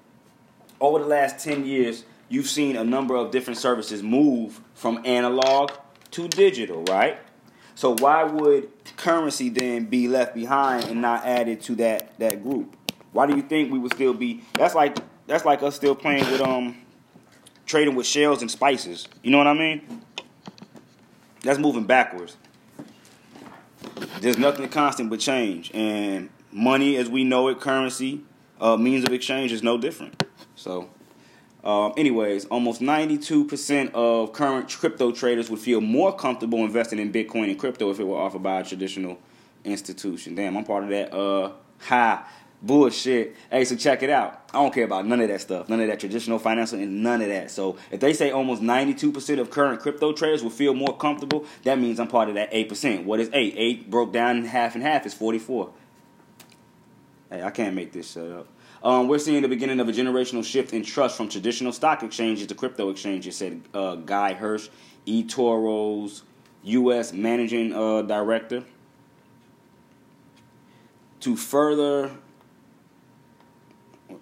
Over 0.80 1.00
the 1.00 1.06
last 1.06 1.44
10 1.44 1.66
years, 1.66 2.04
you've 2.28 2.48
seen 2.48 2.76
a 2.76 2.84
number 2.84 3.16
of 3.16 3.30
different 3.30 3.58
services 3.58 4.02
move 4.02 4.60
from 4.74 5.02
analog 5.04 5.72
to 6.12 6.28
digital, 6.28 6.84
right? 6.84 7.18
So 7.74 7.96
why 7.96 8.24
would 8.24 8.70
currency 8.96 9.48
then 9.48 9.86
be 9.86 10.08
left 10.08 10.34
behind 10.34 10.84
and 10.84 11.00
not 11.00 11.24
added 11.24 11.62
to 11.62 11.76
that 11.76 12.18
that 12.18 12.42
group? 12.42 12.76
Why 13.12 13.26
do 13.26 13.34
you 13.34 13.42
think 13.42 13.72
we 13.72 13.78
would 13.78 13.94
still 13.94 14.12
be? 14.12 14.42
That's 14.54 14.74
like 14.74 14.98
that's 15.26 15.44
like 15.44 15.62
us 15.62 15.76
still 15.76 15.94
playing 15.94 16.30
with 16.30 16.40
um 16.40 16.76
trading 17.70 17.94
with 17.94 18.06
shells 18.06 18.42
and 18.42 18.50
spices. 18.50 19.06
You 19.22 19.30
know 19.30 19.38
what 19.38 19.46
I 19.46 19.54
mean? 19.54 20.02
That's 21.42 21.58
moving 21.58 21.84
backwards. 21.84 22.36
There's 24.20 24.36
nothing 24.36 24.68
constant 24.68 25.08
but 25.08 25.20
change, 25.20 25.70
and 25.72 26.28
money 26.52 26.96
as 26.96 27.08
we 27.08 27.24
know 27.24 27.48
it, 27.48 27.60
currency, 27.60 28.22
uh, 28.60 28.76
means 28.76 29.04
of 29.04 29.12
exchange 29.12 29.52
is 29.52 29.62
no 29.62 29.78
different. 29.78 30.22
So. 30.56 30.90
Um, 31.62 31.92
anyways, 31.98 32.46
almost 32.46 32.80
92% 32.80 33.92
of 33.92 34.32
current 34.32 34.70
crypto 34.70 35.12
traders 35.12 35.50
would 35.50 35.60
feel 35.60 35.82
more 35.82 36.16
comfortable 36.16 36.64
investing 36.64 36.98
in 36.98 37.12
Bitcoin 37.12 37.50
and 37.50 37.58
crypto 37.58 37.90
if 37.90 38.00
it 38.00 38.04
were 38.04 38.16
offered 38.16 38.42
by 38.42 38.60
a 38.60 38.64
traditional 38.64 39.18
institution. 39.62 40.34
Damn, 40.34 40.56
I'm 40.56 40.64
part 40.64 40.84
of 40.84 40.88
that 40.88 41.12
uh, 41.12 41.52
high 41.78 42.24
bullshit. 42.62 43.36
Hey, 43.50 43.64
so 43.64 43.76
check 43.76 44.02
it 44.02 44.10
out. 44.10 44.42
I 44.52 44.62
don't 44.62 44.72
care 44.72 44.84
about 44.84 45.06
none 45.06 45.20
of 45.20 45.28
that 45.28 45.40
stuff, 45.40 45.68
none 45.68 45.80
of 45.80 45.86
that 45.88 46.00
traditional 46.00 46.38
financial, 46.38 46.78
and 46.78 47.02
none 47.02 47.22
of 47.22 47.28
that. 47.28 47.50
So 47.50 47.76
if 47.90 48.00
they 48.00 48.12
say 48.12 48.30
almost 48.30 48.62
92% 48.62 49.38
of 49.38 49.50
current 49.50 49.80
crypto 49.80 50.12
traders 50.12 50.42
will 50.42 50.50
feel 50.50 50.74
more 50.74 50.96
comfortable, 50.96 51.46
that 51.64 51.78
means 51.78 52.00
I'm 52.00 52.08
part 52.08 52.28
of 52.28 52.34
that 52.34 52.52
8%. 52.52 53.04
What 53.04 53.20
is 53.20 53.30
8? 53.32 53.54
8 53.56 53.90
broke 53.90 54.12
down 54.12 54.38
in 54.38 54.44
half 54.44 54.74
and 54.74 54.82
half 54.82 55.06
is 55.06 55.14
44. 55.14 55.70
Hey, 57.30 57.42
I 57.42 57.50
can't 57.50 57.74
make 57.74 57.92
this 57.92 58.12
shut 58.12 58.30
up. 58.30 58.48
Um, 58.82 59.08
we're 59.08 59.18
seeing 59.18 59.42
the 59.42 59.48
beginning 59.48 59.78
of 59.78 59.88
a 59.88 59.92
generational 59.92 60.44
shift 60.44 60.72
in 60.72 60.82
trust 60.82 61.16
from 61.16 61.28
traditional 61.28 61.72
stock 61.72 62.02
exchanges 62.02 62.46
to 62.46 62.54
crypto 62.54 62.88
exchanges, 62.88 63.36
said 63.36 63.60
uh, 63.74 63.96
Guy 63.96 64.32
Hirsch, 64.32 64.68
eToro's 65.06 66.22
U.S. 66.62 67.12
Managing 67.12 67.74
uh, 67.74 68.02
Director. 68.02 68.64
To 71.20 71.36
further, 71.36 72.10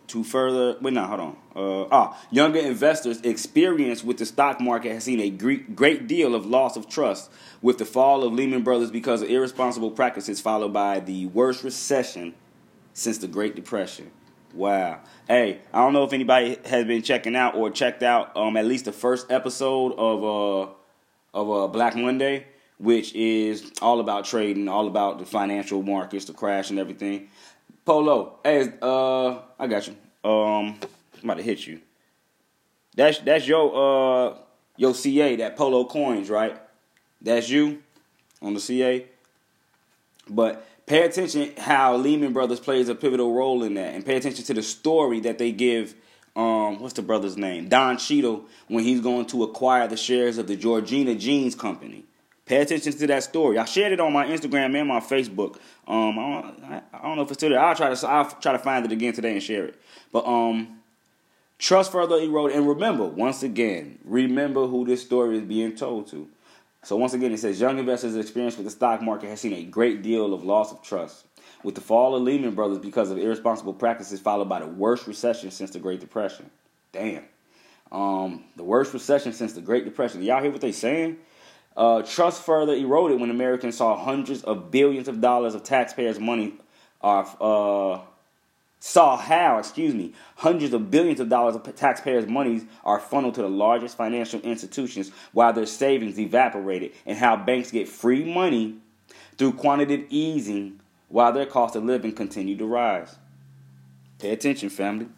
to 0.09 0.25
further, 0.25 0.77
wait, 0.81 0.95
no, 0.95 1.05
hold 1.05 1.21
on. 1.21 1.37
Uh, 1.55 1.89
ah, 1.91 2.21
younger 2.31 2.59
investors' 2.59 3.21
experience 3.23 4.03
with 4.03 4.19
the 4.19 4.27
stock 4.27 4.61
market 4.61 4.93
has 4.93 5.05
seen 5.05 5.21
a 5.21 5.31
great, 5.31 5.77
great 5.77 6.07
deal 6.07 6.35
of 6.35 6.47
loss 6.47 6.77
of 6.77 6.89
trust 6.89 7.31
with 7.63 7.79
the 7.79 7.85
fall 7.85 8.25
of 8.25 8.33
Lehman 8.33 8.63
Brothers 8.63 8.91
because 8.91 9.23
of 9.23 9.31
irresponsible 9.31 9.91
practices, 9.91 10.41
followed 10.41 10.73
by 10.73 11.01
the 11.01 11.27
worst 11.27 11.63
recession 11.63 12.35
since 12.93 13.19
the 13.19 13.29
Great 13.29 13.55
Depression. 13.55 14.11
Wow. 14.55 15.01
Hey, 15.27 15.61
I 15.73 15.79
don't 15.79 15.93
know 15.93 16.05
if 16.05 16.13
anybody 16.13 16.59
has 16.65 16.85
been 16.87 17.03
checking 17.03 17.37
out 17.37 17.55
or 17.55 17.71
checked 17.71 18.03
out 18.03 18.37
um, 18.37 18.57
at 18.57 18.65
least 18.65 18.87
the 18.87 18.93
first 18.93 19.31
episode 19.31 19.93
of 19.93 20.25
uh, 20.25 20.73
of 21.35 21.51
uh, 21.51 21.67
Black 21.69 21.95
Monday, 21.95 22.47
which 22.79 23.15
is 23.15 23.71
all 23.83 24.01
about 24.01 24.25
trading, 24.25 24.69
all 24.69 24.87
about 24.87 25.19
the 25.19 25.27
financial 25.27 25.83
markets, 25.83 26.25
the 26.25 26.33
crash 26.33 26.71
and 26.71 26.79
everything. 26.79 27.29
Polo, 27.89 28.39
hey, 28.45 28.71
uh, 28.83 29.39
I 29.59 29.67
got 29.67 29.87
you. 29.87 29.95
Um, 30.23 30.79
I'm 30.79 31.25
about 31.25 31.39
to 31.39 31.43
hit 31.43 31.67
you. 31.67 31.81
That's 32.95 33.19
that's 33.21 33.49
your 33.49 33.73
uh 33.75 34.35
your 34.77 34.93
CA, 34.93 35.37
that 35.37 35.57
Polo 35.57 35.87
coins, 35.87 36.29
right? 36.29 36.61
That's 37.23 37.49
you 37.49 37.83
on 38.43 38.53
the 38.53 38.61
CA. 38.61 39.07
But 40.29 40.67
pay 40.85 41.05
attention 41.05 41.55
how 41.57 41.97
Lehman 41.97 42.35
Brothers 42.35 42.61
plays 42.61 42.91
a 42.91 42.95
pivotal 42.95 43.33
role 43.33 43.63
in 43.63 43.73
that, 43.73 43.95
and 43.95 44.05
pay 44.05 44.17
attention 44.17 44.45
to 44.45 44.53
the 44.53 44.63
story 44.63 45.21
that 45.21 45.39
they 45.39 45.51
give. 45.51 45.95
Um, 46.37 46.81
what's 46.81 46.93
the 46.93 47.01
brother's 47.01 47.39
name? 47.39 47.71
Don 47.71 47.97
Cheadle 47.97 48.45
when 48.67 48.85
he's 48.85 49.01
going 49.01 49.25
to 49.29 49.45
acquire 49.45 49.89
the 49.89 49.97
shares 49.97 50.37
of 50.37 50.47
the 50.47 50.57
Georgina 50.57 51.15
Jeans 51.15 51.55
Company. 51.55 52.05
Pay 52.49 52.63
attention 52.63 52.93
to 52.93 53.07
that 53.09 53.23
story. 53.23 53.59
I 53.59 53.67
shared 53.67 53.93
it 53.93 54.01
on 54.01 54.11
my 54.11 54.27
Instagram 54.27 54.75
and 54.75 54.89
my 54.89 55.01
Facebook. 55.01 55.59
Um, 55.87 56.19
I 56.19 56.81
I 56.99 57.07
don't 57.07 57.17
know 57.17 57.23
if 57.23 57.29
it's 57.29 57.39
still 57.39 57.51
there. 57.51 57.61
I'll 57.61 57.75
try 57.75 57.95
to 57.95 58.09
I'll 58.09 58.31
try 58.31 58.53
to 58.53 58.59
find 58.59 58.85
it 58.85 58.93
again 58.93 59.13
today 59.13 59.33
and 59.33 59.43
share 59.43 59.67
it. 59.67 59.81
But 60.13 60.27
um, 60.27 60.81
trust 61.59 61.93
further 61.93 62.17
eroded. 62.17 62.57
And 62.57 62.69
remember, 62.69 63.05
once 63.05 63.43
again, 63.43 63.99
remember 64.05 64.67
who 64.67 64.85
this 64.85 65.03
story 65.03 65.39
is 65.39 65.45
being 65.45 65.77
told 65.77 66.09
to. 66.09 66.29
So 66.83 66.97
once 66.97 67.15
again, 67.15 67.33
it 67.33 67.39
says 67.39 67.61
young 67.61 67.79
investors' 67.79 68.17
experience 68.17 68.57
with 68.57 68.65
the 68.65 68.71
stock 68.71 69.03
market 69.03 69.29
has 69.29 69.41
seen 69.41 69.53
a 69.53 69.65
great 69.65 70.03
deal 70.03 70.33
of 70.33 70.45
loss 70.45 70.73
of 70.73 70.83
trust. 70.83 71.25
With 71.65 71.75
the 71.75 71.81
fall 71.81 72.15
of 72.15 72.23
Lehman 72.23 72.55
Brothers 72.55 72.79
because 72.79 73.11
of 73.11 73.19
irresponsible 73.19 73.75
practices, 73.75 74.21
followed 74.21 74.49
by 74.49 74.61
the 74.61 74.67
worst 74.67 75.07
recession 75.09 75.51
since 75.51 75.71
the 75.71 75.81
Great 75.81 75.99
Depression. 75.99 76.51
Damn. 76.93 77.25
Um, 77.91 78.45
the 78.55 78.63
worst 78.63 78.95
recession 78.95 79.33
since 79.33 79.55
the 79.55 79.61
Great 79.61 79.85
Depression. 79.85 80.23
Y'all 80.23 80.41
hear 80.41 80.53
what 80.53 80.61
they 80.61 80.73
saying? 80.73 81.19
Uh, 81.77 82.03
trust 82.03 82.43
further 82.43 82.75
eroded 82.75 83.21
when 83.21 83.31
Americans 83.31 83.77
saw 83.77 83.97
hundreds 83.97 84.45
of 84.45 84.71
billions 84.71 85.09
of 85.09 85.21
dollars 85.21 85.55
of 85.55 85.65
taxpayers' 85.65 86.21
money 86.21 86.55
are 87.01 87.27
uh, 87.41 88.01
saw 88.81 89.17
how, 89.17 89.59
excuse 89.59 89.95
me, 89.95 90.13
hundreds 90.37 90.73
of 90.73 90.91
billions 90.91 91.21
of 91.21 91.29
dollars 91.29 91.57
of 91.57 91.77
taxpayers' 91.77 92.27
monies 92.27 92.65
are 92.85 93.01
funneled 93.01 93.35
to 93.35 93.43
the 93.43 93.49
largest 93.49 93.97
financial 93.97 94.41
institutions 94.41 95.11
while 95.33 95.53
their 95.53 95.67
savings 95.67 96.19
evaporated, 96.19 96.93
and 97.05 97.19
how 97.19 97.37
banks 97.37 97.71
get 97.71 97.89
free 97.89 98.25
money 98.33 98.77
through 99.37 99.53
quantitative 99.53 100.07
easing 100.11 100.81
while 101.09 101.33
their 101.33 101.47
cost 101.47 101.75
of 101.75 101.85
living 101.85 102.13
continue 102.13 102.57
to 102.57 102.67
rise. 102.67 103.17
Pay 104.19 104.31
attention, 104.31 104.69
family. 104.69 105.09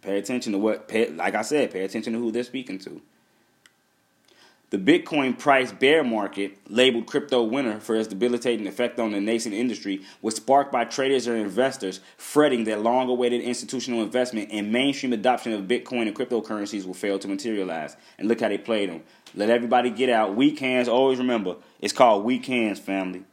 Pay 0.00 0.18
attention 0.18 0.52
to 0.52 0.58
what, 0.58 0.88
pay, 0.88 1.10
like 1.10 1.34
I 1.34 1.42
said, 1.42 1.70
pay 1.70 1.82
attention 1.84 2.12
to 2.12 2.18
who 2.18 2.30
they're 2.32 2.44
speaking 2.44 2.78
to. 2.80 3.00
The 4.70 4.76
Bitcoin 4.76 5.38
price 5.38 5.72
bear 5.72 6.04
market, 6.04 6.58
labeled 6.68 7.06
crypto 7.06 7.42
winter 7.42 7.80
for 7.80 7.96
its 7.96 8.06
debilitating 8.06 8.66
effect 8.66 9.00
on 9.00 9.12
the 9.12 9.20
nascent 9.20 9.54
industry, 9.54 10.02
was 10.20 10.36
sparked 10.36 10.70
by 10.70 10.84
traders 10.84 11.26
and 11.26 11.38
investors 11.38 12.00
fretting 12.18 12.64
that 12.64 12.82
long 12.82 13.08
awaited 13.08 13.40
institutional 13.40 14.02
investment 14.02 14.50
and 14.52 14.70
mainstream 14.70 15.14
adoption 15.14 15.54
of 15.54 15.62
Bitcoin 15.62 16.02
and 16.02 16.14
cryptocurrencies 16.14 16.84
will 16.84 16.92
fail 16.92 17.18
to 17.18 17.28
materialize. 17.28 17.96
And 18.18 18.28
look 18.28 18.40
how 18.42 18.48
they 18.48 18.58
played 18.58 18.90
them. 18.90 19.04
Let 19.34 19.48
everybody 19.48 19.88
get 19.88 20.10
out. 20.10 20.36
Weak 20.36 20.58
hands, 20.58 20.86
always 20.86 21.18
remember, 21.18 21.56
it's 21.80 21.94
called 21.94 22.24
weak 22.24 22.44
hands, 22.44 22.78
family. 22.78 23.24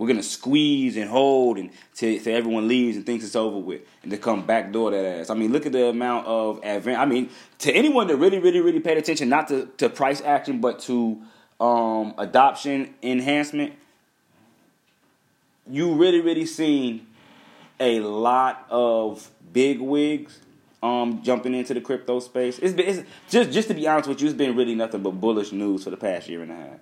We're 0.00 0.06
gonna 0.06 0.22
squeeze 0.22 0.96
and 0.96 1.10
hold 1.10 1.58
and 1.58 1.68
till, 1.94 2.16
everyone 2.26 2.66
leaves 2.68 2.96
and 2.96 3.04
thinks 3.04 3.22
it's 3.22 3.36
over 3.36 3.58
with, 3.58 3.82
and 4.02 4.10
to 4.10 4.16
come 4.16 4.46
backdoor 4.46 4.92
that 4.92 5.04
ass. 5.04 5.28
I 5.28 5.34
mean, 5.34 5.52
look 5.52 5.66
at 5.66 5.72
the 5.72 5.88
amount 5.88 6.26
of 6.26 6.56
advance. 6.62 6.96
I 6.96 7.04
mean, 7.04 7.28
to 7.58 7.70
anyone 7.70 8.06
that 8.06 8.16
really, 8.16 8.38
really, 8.38 8.60
really 8.60 8.80
paid 8.80 8.96
attention, 8.96 9.28
not 9.28 9.48
to, 9.48 9.68
to 9.76 9.90
price 9.90 10.22
action, 10.22 10.62
but 10.62 10.78
to 10.84 11.20
um, 11.60 12.14
adoption 12.16 12.94
enhancement, 13.02 13.74
you 15.68 15.92
really, 15.92 16.22
really 16.22 16.46
seen 16.46 17.06
a 17.78 18.00
lot 18.00 18.66
of 18.70 19.30
big 19.52 19.80
wigs 19.80 20.40
um, 20.82 21.22
jumping 21.22 21.52
into 21.52 21.74
the 21.74 21.80
crypto 21.82 22.20
space. 22.20 22.58
It's, 22.58 22.72
been, 22.72 22.88
it's 22.88 23.02
just 23.28 23.50
just 23.50 23.68
to 23.68 23.74
be 23.74 23.86
honest 23.86 24.08
with 24.08 24.22
you, 24.22 24.28
it's 24.28 24.36
been 24.38 24.56
really 24.56 24.74
nothing 24.74 25.02
but 25.02 25.20
bullish 25.20 25.52
news 25.52 25.84
for 25.84 25.90
the 25.90 25.98
past 25.98 26.26
year 26.26 26.40
and 26.40 26.52
a 26.52 26.56
half. 26.56 26.78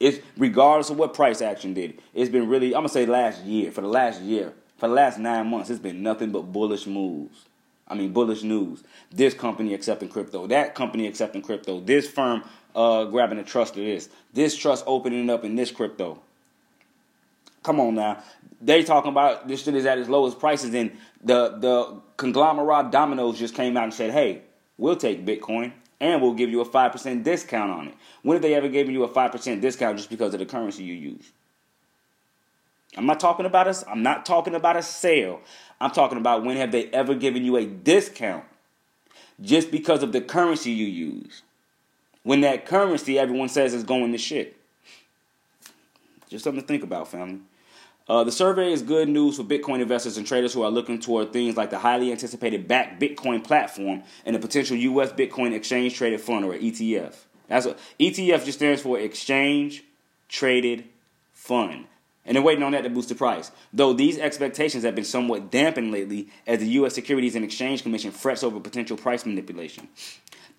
It's 0.00 0.18
regardless 0.38 0.88
of 0.88 0.96
what 0.96 1.12
price 1.12 1.42
action 1.42 1.74
did. 1.74 2.00
It's 2.14 2.30
been 2.30 2.48
really, 2.48 2.68
I'm 2.68 2.80
gonna 2.80 2.88
say 2.88 3.04
last 3.04 3.44
year, 3.44 3.70
for 3.70 3.82
the 3.82 3.88
last 3.88 4.22
year, 4.22 4.54
for 4.78 4.88
the 4.88 4.94
last 4.94 5.18
nine 5.18 5.46
months, 5.48 5.68
it's 5.68 5.78
been 5.78 6.02
nothing 6.02 6.32
but 6.32 6.50
bullish 6.52 6.86
moves. 6.86 7.44
I 7.86 7.94
mean, 7.94 8.12
bullish 8.12 8.42
news. 8.42 8.82
This 9.12 9.34
company 9.34 9.74
accepting 9.74 10.08
crypto, 10.08 10.46
that 10.46 10.74
company 10.74 11.06
accepting 11.06 11.42
crypto, 11.42 11.80
this 11.80 12.08
firm 12.08 12.42
uh, 12.74 13.04
grabbing 13.04 13.36
the 13.36 13.44
trust 13.44 13.76
of 13.76 13.84
this, 13.84 14.08
this 14.32 14.56
trust 14.56 14.84
opening 14.86 15.28
up 15.28 15.44
in 15.44 15.54
this 15.54 15.70
crypto. 15.70 16.22
Come 17.62 17.78
on 17.78 17.96
now, 17.96 18.22
they 18.62 18.82
talking 18.82 19.10
about 19.10 19.48
this 19.48 19.64
shit 19.64 19.74
is 19.74 19.84
at 19.84 19.98
its 19.98 20.08
lowest 20.08 20.38
prices, 20.38 20.72
and 20.72 20.92
the 21.22 21.58
the 21.58 22.00
conglomerate 22.16 22.90
Domino's 22.90 23.38
just 23.38 23.54
came 23.54 23.76
out 23.76 23.84
and 23.84 23.94
said, 23.94 24.12
"Hey, 24.12 24.42
we'll 24.78 24.96
take 24.96 25.26
Bitcoin." 25.26 25.72
And 26.00 26.22
we'll 26.22 26.34
give 26.34 26.50
you 26.50 26.60
a 26.60 26.68
5% 26.68 27.22
discount 27.22 27.70
on 27.70 27.88
it. 27.88 27.94
When 28.22 28.34
have 28.34 28.42
they 28.42 28.54
ever 28.54 28.68
given 28.68 28.94
you 28.94 29.04
a 29.04 29.08
5% 29.08 29.60
discount 29.60 29.98
just 29.98 30.10
because 30.10 30.32
of 30.32 30.40
the 30.40 30.46
currency 30.46 30.82
you 30.82 30.94
use? 30.94 31.30
I'm 32.96 33.06
not 33.06 33.20
talking 33.20 33.46
about 33.46 33.68
us. 33.68 33.84
I'm 33.86 34.02
not 34.02 34.26
talking 34.26 34.54
about 34.54 34.76
a 34.76 34.82
sale. 34.82 35.40
I'm 35.80 35.90
talking 35.90 36.18
about 36.18 36.44
when 36.44 36.56
have 36.56 36.72
they 36.72 36.86
ever 36.86 37.14
given 37.14 37.44
you 37.44 37.56
a 37.56 37.64
discount 37.64 38.44
just 39.40 39.70
because 39.70 40.02
of 40.02 40.12
the 40.12 40.20
currency 40.20 40.70
you 40.70 40.86
use. 40.86 41.42
When 42.22 42.40
that 42.40 42.66
currency 42.66 43.18
everyone 43.18 43.48
says 43.48 43.74
is 43.74 43.84
going 43.84 44.12
to 44.12 44.18
shit. 44.18 44.56
Just 46.28 46.44
something 46.44 46.60
to 46.60 46.66
think 46.66 46.82
about, 46.82 47.08
family. 47.08 47.40
Uh, 48.08 48.24
the 48.24 48.32
survey 48.32 48.72
is 48.72 48.82
good 48.82 49.08
news 49.08 49.36
for 49.36 49.44
Bitcoin 49.44 49.80
investors 49.80 50.16
and 50.16 50.26
traders 50.26 50.52
who 50.52 50.62
are 50.62 50.70
looking 50.70 50.98
toward 50.98 51.32
things 51.32 51.56
like 51.56 51.70
the 51.70 51.78
highly 51.78 52.10
anticipated 52.10 52.68
Bakkt 52.68 52.98
Bitcoin 52.98 53.42
platform 53.44 54.02
and 54.26 54.34
the 54.34 54.40
potential 54.40 54.76
U.S. 54.76 55.12
Bitcoin 55.12 55.54
Exchange 55.54 55.94
Traded 55.94 56.20
Fund 56.20 56.44
or 56.44 56.54
ETF. 56.54 57.14
That's 57.48 57.66
what 57.66 57.78
ETF 58.00 58.44
just 58.44 58.58
stands 58.58 58.82
for 58.82 58.98
Exchange 58.98 59.84
Traded 60.28 60.84
Fund. 61.32 61.86
and 62.24 62.34
they're 62.36 62.42
waiting 62.42 62.62
on 62.62 62.72
that 62.72 62.82
to 62.82 62.90
boost 62.90 63.08
the 63.08 63.14
price. 63.14 63.50
Though 63.72 63.92
these 63.92 64.18
expectations 64.18 64.84
have 64.84 64.94
been 64.94 65.04
somewhat 65.04 65.50
dampened 65.50 65.90
lately 65.92 66.28
as 66.46 66.58
the 66.60 66.68
U.S. 66.68 66.94
Securities 66.94 67.34
and 67.34 67.44
Exchange 67.44 67.82
Commission 67.82 68.10
frets 68.10 68.42
over 68.42 68.60
potential 68.60 68.96
price 68.96 69.24
manipulation. 69.24 69.88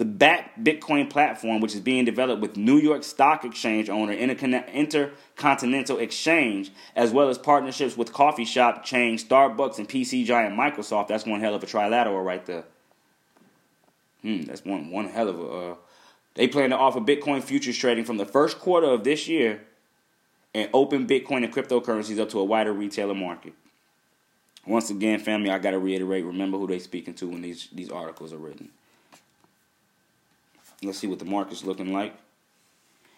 The 0.01 0.07
Bakkt 0.07 0.63
Bitcoin 0.63 1.11
platform, 1.11 1.61
which 1.61 1.75
is 1.75 1.79
being 1.79 2.05
developed 2.05 2.41
with 2.41 2.57
New 2.57 2.77
York 2.77 3.03
Stock 3.03 3.45
Exchange 3.45 3.87
owner 3.87 4.13
Intercontinental 4.13 5.99
Exchange, 5.99 6.71
as 6.95 7.11
well 7.11 7.29
as 7.29 7.37
partnerships 7.37 7.95
with 7.95 8.11
coffee 8.11 8.43
shop 8.43 8.83
chain 8.83 9.19
Starbucks 9.19 9.77
and 9.77 9.87
PC 9.87 10.25
giant 10.25 10.57
Microsoft, 10.57 11.07
that's 11.07 11.27
one 11.27 11.39
hell 11.39 11.53
of 11.53 11.61
a 11.61 11.67
trilateral 11.67 12.25
right 12.25 12.43
there. 12.47 12.63
Hmm, 14.23 14.41
that's 14.41 14.65
one 14.65 14.89
one 14.89 15.07
hell 15.07 15.29
of 15.29 15.39
a. 15.39 15.43
Uh, 15.43 15.75
they 16.33 16.47
plan 16.47 16.71
to 16.71 16.77
offer 16.77 16.99
Bitcoin 16.99 17.43
futures 17.43 17.77
trading 17.77 18.03
from 18.03 18.17
the 18.17 18.25
first 18.25 18.57
quarter 18.57 18.87
of 18.87 19.03
this 19.03 19.27
year 19.27 19.61
and 20.55 20.67
open 20.73 21.05
Bitcoin 21.05 21.43
and 21.43 21.53
cryptocurrencies 21.53 22.19
up 22.19 22.31
to 22.31 22.39
a 22.39 22.43
wider 22.43 22.73
retailer 22.73 23.13
market. 23.13 23.53
Once 24.65 24.89
again, 24.89 25.19
family, 25.19 25.51
I 25.51 25.59
got 25.59 25.71
to 25.71 25.79
reiterate 25.79 26.25
remember 26.25 26.57
who 26.57 26.65
they're 26.65 26.79
speaking 26.79 27.13
to 27.13 27.27
when 27.27 27.43
these, 27.43 27.67
these 27.71 27.91
articles 27.91 28.33
are 28.33 28.37
written. 28.37 28.69
Let's 30.83 30.97
see 30.97 31.07
what 31.07 31.19
the 31.19 31.25
market's 31.25 31.63
looking 31.63 31.93
like. 31.93 32.13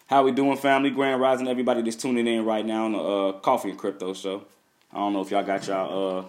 How 0.06 0.22
we 0.22 0.32
doing, 0.32 0.58
family? 0.58 0.90
Grand 0.90 1.18
Rising, 1.18 1.48
everybody 1.48 1.80
that's 1.80 1.96
tuning 1.96 2.26
in 2.26 2.44
right 2.44 2.64
now 2.64 2.84
on 2.84 2.92
the 2.92 2.98
uh, 2.98 3.32
Coffee 3.40 3.70
and 3.70 3.78
Crypto 3.78 4.12
Show. 4.12 4.44
I 4.92 4.98
don't 4.98 5.14
know 5.14 5.22
if 5.22 5.30
y'all 5.30 5.42
got 5.42 5.66
y'all. 5.66 6.18
Uh, 6.18 6.24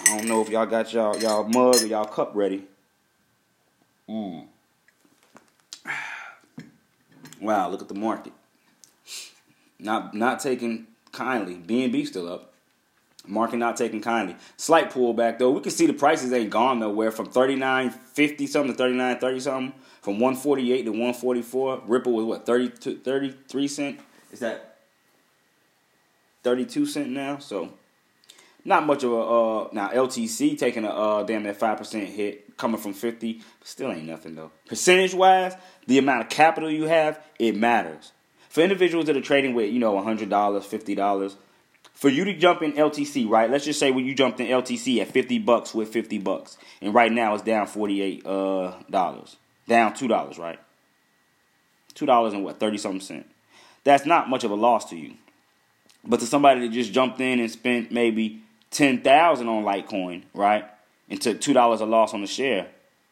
I 0.00 0.16
don't 0.16 0.26
know 0.26 0.40
if 0.40 0.48
y'all 0.48 0.64
got 0.64 0.90
y'all 0.94 1.18
y'all 1.18 1.44
mug 1.44 1.82
or 1.82 1.86
y'all 1.86 2.06
cup 2.06 2.32
ready. 2.34 2.64
Mm. 4.08 4.46
Wow, 7.42 7.68
look 7.68 7.82
at 7.82 7.88
the 7.88 7.94
market. 7.94 8.32
Not 9.78 10.14
not 10.14 10.40
taking 10.40 10.86
kindly. 11.12 11.56
BNB 11.56 12.06
still 12.06 12.32
up. 12.32 12.53
Market 13.26 13.56
not 13.56 13.76
taking 13.76 14.02
kindly. 14.02 14.36
Slight 14.56 14.90
pullback 14.90 15.38
though. 15.38 15.50
We 15.50 15.60
can 15.60 15.72
see 15.72 15.86
the 15.86 15.94
prices 15.94 16.32
ain't 16.32 16.50
gone 16.50 16.78
nowhere 16.78 17.10
from 17.10 17.26
thirty 17.26 17.56
nine 17.56 17.90
fifty 17.90 18.46
something 18.46 18.72
to 18.72 18.76
thirty 18.76 18.94
nine 18.94 19.18
thirty 19.18 19.40
something. 19.40 19.72
From 20.02 20.20
one 20.20 20.36
forty 20.36 20.72
eight 20.72 20.84
to 20.84 20.92
one 20.92 21.14
forty 21.14 21.40
four. 21.40 21.82
Ripple 21.86 22.12
was 22.12 22.26
what 22.26 22.46
32, 22.46 22.98
33 22.98 23.68
cent. 23.68 24.00
Is 24.30 24.40
that 24.40 24.78
thirty 26.42 26.66
two 26.66 26.84
cent 26.84 27.08
now? 27.08 27.38
So 27.38 27.72
not 28.64 28.86
much 28.86 29.04
of 29.04 29.12
a 29.12 29.16
uh, 29.16 29.68
now 29.72 29.88
LTC 29.88 30.58
taking 30.58 30.84
a 30.84 30.90
uh, 30.90 31.22
damn 31.22 31.42
that 31.44 31.56
five 31.56 31.78
percent 31.78 32.08
hit 32.08 32.56
coming 32.56 32.80
from 32.80 32.92
fifty, 32.92 33.42
still 33.62 33.90
ain't 33.90 34.06
nothing 34.06 34.34
though. 34.34 34.50
Percentage 34.66 35.14
wise, 35.14 35.54
the 35.86 35.98
amount 35.98 36.22
of 36.22 36.28
capital 36.28 36.70
you 36.70 36.84
have, 36.84 37.22
it 37.38 37.56
matters. 37.56 38.12
For 38.48 38.60
individuals 38.60 39.06
that 39.06 39.16
are 39.16 39.20
trading 39.22 39.54
with 39.54 39.72
you 39.72 39.80
know 39.80 40.00
hundred 40.02 40.30
dollars, 40.30 40.64
fifty 40.64 40.94
dollars, 40.94 41.36
for 41.94 42.08
you 42.08 42.24
to 42.24 42.34
jump 42.34 42.60
in 42.60 42.72
LTC, 42.72 43.28
right? 43.28 43.50
Let's 43.50 43.64
just 43.64 43.78
say 43.78 43.90
when 43.90 44.04
you 44.04 44.14
jumped 44.14 44.40
in 44.40 44.48
LTC 44.48 45.00
at 45.00 45.08
fifty 45.08 45.38
bucks 45.38 45.72
with 45.72 45.88
fifty 45.88 46.18
bucks, 46.18 46.58
and 46.82 46.92
right 46.92 47.10
now 47.10 47.34
it's 47.34 47.44
down 47.44 47.66
forty 47.66 48.02
eight 48.02 48.26
uh, 48.26 48.74
dollars, 48.90 49.36
down 49.66 49.94
two 49.94 50.08
dollars, 50.08 50.38
right? 50.38 50.58
Two 51.94 52.06
dollars 52.06 52.34
and 52.34 52.44
what 52.44 52.58
thirty 52.58 52.78
something 52.78 53.00
cent. 53.00 53.26
That's 53.84 54.04
not 54.04 54.28
much 54.28 54.44
of 54.44 54.50
a 54.50 54.54
loss 54.54 54.90
to 54.90 54.96
you. 54.96 55.14
But 56.04 56.20
to 56.20 56.26
somebody 56.26 56.60
that 56.60 56.74
just 56.74 56.92
jumped 56.92 57.20
in 57.20 57.40
and 57.40 57.50
spent 57.50 57.92
maybe 57.92 58.42
ten 58.70 59.00
thousand 59.00 59.48
on 59.48 59.64
Litecoin, 59.64 60.24
right, 60.34 60.64
and 61.08 61.20
took 61.20 61.40
two 61.40 61.52
dollars 61.52 61.80
a 61.80 61.86
loss 61.86 62.12
on 62.12 62.20
the 62.20 62.26
share, 62.26 62.66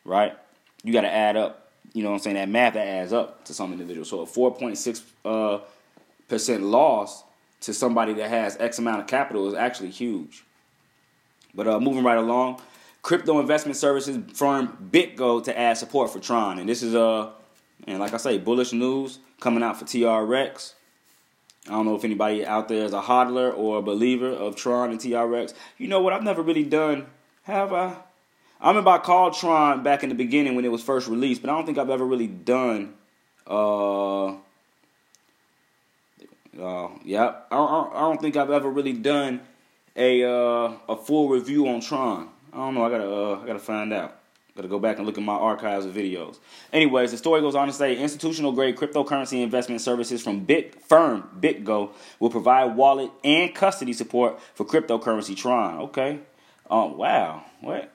right? 0.04 0.36
You 0.82 0.92
got 0.92 1.02
to 1.02 1.12
add 1.12 1.36
up. 1.36 1.70
You 1.92 2.02
know 2.02 2.10
what 2.10 2.16
I'm 2.16 2.22
saying? 2.22 2.36
That 2.36 2.48
math 2.48 2.74
that 2.74 2.86
adds 2.86 3.12
up 3.12 3.44
to 3.44 3.54
some 3.54 3.72
individuals. 3.72 4.10
So 4.10 4.20
a 4.20 4.26
four 4.26 4.54
point 4.54 4.76
six 4.76 5.02
uh, 5.24 5.58
percent 6.28 6.64
loss 6.64 7.22
to 7.62 7.75
somebody 7.75 8.14
that 8.14 8.28
has 8.28 8.57
X 8.59 8.78
amount 8.78 9.00
of 9.00 9.07
capital 9.07 9.49
is 9.49 9.54
actually 9.54 9.90
huge. 9.90 10.45
But 11.54 11.66
uh, 11.66 11.81
moving 11.81 12.04
right 12.04 12.19
along, 12.19 12.61
crypto 13.02 13.40
investment 13.40 13.76
services 13.76 14.19
firm 14.35 14.90
BitGo 14.92 15.45
to 15.45 15.59
add 15.59 15.76
support 15.76 16.11
for 16.11 16.21
Tron, 16.21 16.59
and 16.59 16.69
this 16.69 16.83
is 16.83 16.95
uh, 16.95 17.31
and 17.87 17.99
like 17.99 18.14
I 18.14 18.16
say, 18.16 18.38
bullish 18.38 18.72
news 18.72 19.18
coming 19.40 19.62
out 19.62 19.79
for 19.79 19.85
TRX. 19.85 20.75
I 21.68 21.70
don't 21.70 21.87
know 21.87 21.94
if 21.94 22.05
anybody 22.05 22.44
out 22.44 22.68
there 22.68 22.85
is 22.85 22.92
a 22.92 23.01
hodler 23.01 23.57
or 23.57 23.79
a 23.79 23.83
believer 23.83 24.31
of 24.31 24.57
Tron 24.57 24.90
and 24.90 24.98
TRX. 24.98 25.55
You 25.79 25.88
know 25.88 26.01
what? 26.01 26.12
I've 26.12 26.25
never 26.25 26.42
really 26.42 26.64
done. 26.64 27.07
Have 27.44 27.72
I? 27.72 27.96
I 28.61 28.68
remember 28.68 28.90
I 28.90 28.98
called 28.98 29.35
Tron 29.35 29.83
back 29.83 30.03
in 30.03 30.09
the 30.09 30.14
beginning 30.14 30.55
when 30.55 30.64
it 30.64 30.70
was 30.72 30.83
first 30.83 31.09
released, 31.09 31.42
but 31.42 31.51
I 31.51 31.55
don't 31.55 31.66
think 31.66 31.79
I've 31.79 31.90
ever 31.90 32.05
really 32.05 32.27
done. 32.27 32.94
Uh, 33.46 34.35
uh, 36.60 36.88
yeah, 37.04 37.34
I 37.50 37.56
I 37.56 38.00
don't 38.00 38.20
think 38.20 38.36
I've 38.36 38.50
ever 38.50 38.70
really 38.70 38.92
done 38.92 39.40
a 39.96 40.24
uh, 40.24 40.72
a 40.88 40.96
full 40.96 41.28
review 41.28 41.68
on 41.68 41.80
Tron. 41.80 42.28
I 42.52 42.56
don't 42.56 42.74
know. 42.74 42.84
I 42.84 42.90
gotta 42.90 43.14
uh, 43.14 43.40
I 43.42 43.46
gotta 43.46 43.58
find 43.58 43.92
out. 43.92 44.18
Got 44.54 44.62
to 44.62 44.68
go 44.68 44.78
back 44.78 44.98
and 44.98 45.06
look 45.06 45.16
at 45.16 45.24
my 45.24 45.32
archives 45.32 45.86
of 45.86 45.94
videos. 45.94 46.38
Anyways, 46.74 47.10
the 47.10 47.16
story 47.16 47.40
goes 47.40 47.54
on 47.54 47.68
to 47.68 47.72
say 47.72 47.96
institutional 47.96 48.52
grade 48.52 48.76
cryptocurrency 48.76 49.42
investment 49.42 49.80
services 49.80 50.22
from 50.22 50.40
Bit 50.40 50.84
firm 50.84 51.26
BitGo 51.40 51.88
will 52.20 52.28
provide 52.28 52.76
wallet 52.76 53.10
and 53.24 53.54
custody 53.54 53.94
support 53.94 54.38
for 54.52 54.66
cryptocurrency 54.66 55.34
Tron. 55.34 55.80
Okay. 55.84 56.18
Um. 56.70 56.98
Wow. 56.98 57.44
What? 57.62 57.90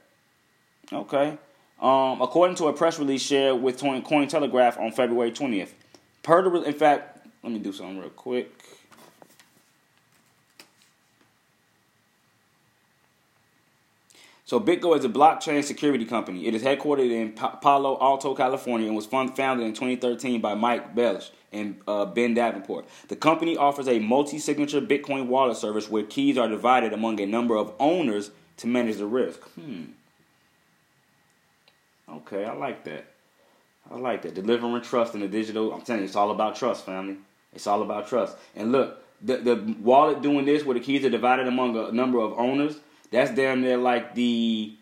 Okay. 0.91 1.37
Um. 1.79 2.21
According 2.23 2.55
to 2.55 2.69
a 2.69 2.73
press 2.73 2.97
release 2.97 3.21
shared 3.21 3.61
with 3.61 3.79
Cointelegraph 3.79 4.79
on 4.79 4.91
February 4.91 5.31
twentieth, 5.31 5.75
per 6.23 6.41
the 6.41 6.63
in 6.63 6.73
fact, 6.73 7.16
let 7.43 7.51
me 7.51 7.59
do 7.59 7.71
something 7.71 7.99
real 7.99 8.09
quick. 8.09 8.51
So 14.47 14.61
BitGo 14.61 14.97
is 14.97 15.03
a 15.03 15.09
blockchain 15.09 15.61
security 15.61 16.05
company. 16.05 16.47
It 16.47 16.55
is 16.55 16.63
headquartered 16.63 17.11
in 17.11 17.33
Palo 17.33 17.97
Alto, 17.99 18.33
California, 18.33 18.87
and 18.87 18.95
was 18.95 19.05
fund- 19.05 19.35
founded 19.35 19.67
in 19.67 19.73
2013 19.73 20.39
by 20.39 20.55
Mike 20.55 20.95
Belshe 20.95 21.31
and 21.51 21.81
uh, 21.85 22.05
Ben 22.05 22.33
Davenport. 22.33 22.87
The 23.09 23.17
company 23.17 23.57
offers 23.57 23.89
a 23.89 23.99
multi-signature 23.99 24.79
Bitcoin 24.79 25.27
wallet 25.27 25.57
service 25.57 25.89
where 25.89 26.03
keys 26.03 26.37
are 26.37 26.47
divided 26.47 26.93
among 26.93 27.19
a 27.19 27.25
number 27.25 27.57
of 27.57 27.73
owners 27.77 28.31
to 28.57 28.67
manage 28.67 28.95
the 28.95 29.05
risk. 29.05 29.41
Hmm. 29.49 29.83
Okay, 32.09 32.45
I 32.45 32.53
like 32.53 32.85
that. 32.85 33.05
I 33.91 33.97
like 33.97 34.21
that. 34.21 34.33
Delivering 34.33 34.81
trust 34.81 35.13
in 35.13 35.19
the 35.19 35.27
digital. 35.27 35.73
I'm 35.73 35.81
telling 35.81 36.03
you, 36.03 36.07
it's 36.07 36.15
all 36.15 36.31
about 36.31 36.55
trust, 36.55 36.85
family. 36.85 37.17
It's 37.57 37.67
all 37.67 37.81
about 37.81 38.07
trust. 38.07 38.37
And 38.55 38.71
look, 38.71 39.03
the, 39.21 39.37
the 39.37 39.75
wallet 39.81 40.21
doing 40.21 40.45
this 40.45 40.63
where 40.63 40.75
the 40.75 40.79
keys 40.79 41.03
are 41.03 41.09
divided 41.09 41.47
among 41.47 41.75
a 41.75 41.91
number 41.91 42.19
of 42.19 42.33
owners 42.33 42.79
that's 43.09 43.31
damn 43.31 43.61
near 43.61 43.77
like 43.77 44.13
the 44.15 44.75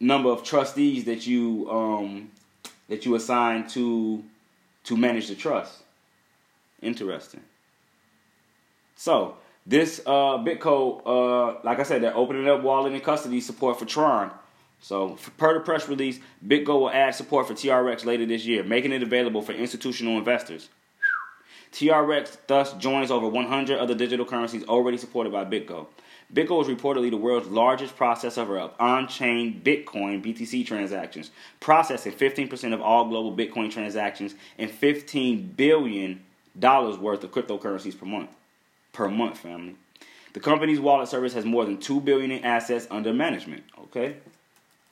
number 0.00 0.30
of 0.30 0.42
trustees 0.42 1.04
that 1.04 1.26
you 1.26 1.70
um, 1.70 2.30
that 2.88 3.04
you 3.04 3.14
assign 3.14 3.68
to 3.68 4.24
to 4.84 4.96
manage 4.96 5.28
the 5.28 5.34
trust. 5.34 5.82
Interesting. 6.80 7.42
So 8.96 9.36
this 9.66 10.00
uh, 10.06 10.38
BitGo, 10.38 11.02
uh, 11.04 11.60
like 11.64 11.80
I 11.80 11.82
said, 11.82 12.02
they're 12.02 12.16
opening 12.16 12.48
up 12.48 12.62
wallet 12.62 12.92
and 12.92 13.02
custody 13.02 13.40
support 13.40 13.78
for 13.78 13.84
Tron. 13.84 14.30
So, 14.80 15.16
per 15.38 15.54
the 15.54 15.60
press 15.60 15.88
release, 15.88 16.20
BitGo 16.46 16.80
will 16.80 16.90
add 16.90 17.14
support 17.14 17.48
for 17.48 17.54
TRX 17.54 18.04
later 18.04 18.26
this 18.26 18.44
year, 18.44 18.62
making 18.62 18.92
it 18.92 19.02
available 19.02 19.40
for 19.40 19.52
institutional 19.52 20.18
investors. 20.18 20.68
TRX 21.74 22.36
thus 22.46 22.72
joins 22.74 23.10
over 23.10 23.26
100 23.26 23.78
other 23.78 23.96
digital 23.96 24.24
currencies 24.24 24.62
already 24.64 24.96
supported 24.96 25.32
by 25.32 25.44
BitGo. 25.44 25.88
BitGo 26.32 26.62
is 26.62 26.68
reportedly 26.68 27.10
the 27.10 27.16
world's 27.16 27.48
largest 27.48 27.96
processor 27.96 28.58
of 28.60 28.72
on-chain 28.78 29.60
Bitcoin 29.64 30.24
BTC 30.24 30.64
transactions, 30.64 31.32
processing 31.58 32.12
15% 32.12 32.72
of 32.72 32.80
all 32.80 33.08
global 33.08 33.36
Bitcoin 33.36 33.72
transactions 33.72 34.36
and 34.56 34.70
15 34.70 35.54
billion 35.56 36.22
dollars 36.56 36.96
worth 36.96 37.24
of 37.24 37.32
cryptocurrencies 37.32 37.98
per 37.98 38.06
month. 38.06 38.30
Per 38.92 39.08
month, 39.08 39.38
family. 39.38 39.74
The 40.32 40.40
company's 40.40 40.78
wallet 40.78 41.08
service 41.08 41.34
has 41.34 41.44
more 41.44 41.64
than 41.64 41.78
two 41.78 42.00
billion 42.00 42.30
in 42.30 42.44
assets 42.44 42.86
under 42.88 43.12
management. 43.12 43.64
Okay, 43.86 44.16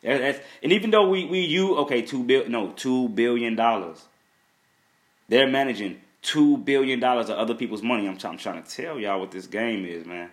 that's, 0.02 0.40
and 0.62 0.72
even 0.72 0.90
though 0.90 1.08
we 1.08 1.26
we 1.26 1.40
you 1.40 1.76
okay 1.78 2.02
two 2.02 2.24
bill 2.24 2.48
no 2.48 2.72
two 2.72 3.08
billion 3.08 3.54
dollars, 3.54 4.04
they're 5.28 5.48
managing 5.48 6.00
two 6.22 6.56
billion 6.58 7.00
dollars 7.00 7.28
of 7.28 7.36
other 7.36 7.54
people's 7.54 7.82
money. 7.82 8.06
I'm, 8.06 8.18
I'm 8.24 8.38
trying 8.38 8.62
to 8.62 8.68
tell 8.68 8.98
y'all 8.98 9.20
what 9.20 9.30
this 9.30 9.46
game 9.46 9.84
is, 9.84 10.06
man. 10.06 10.30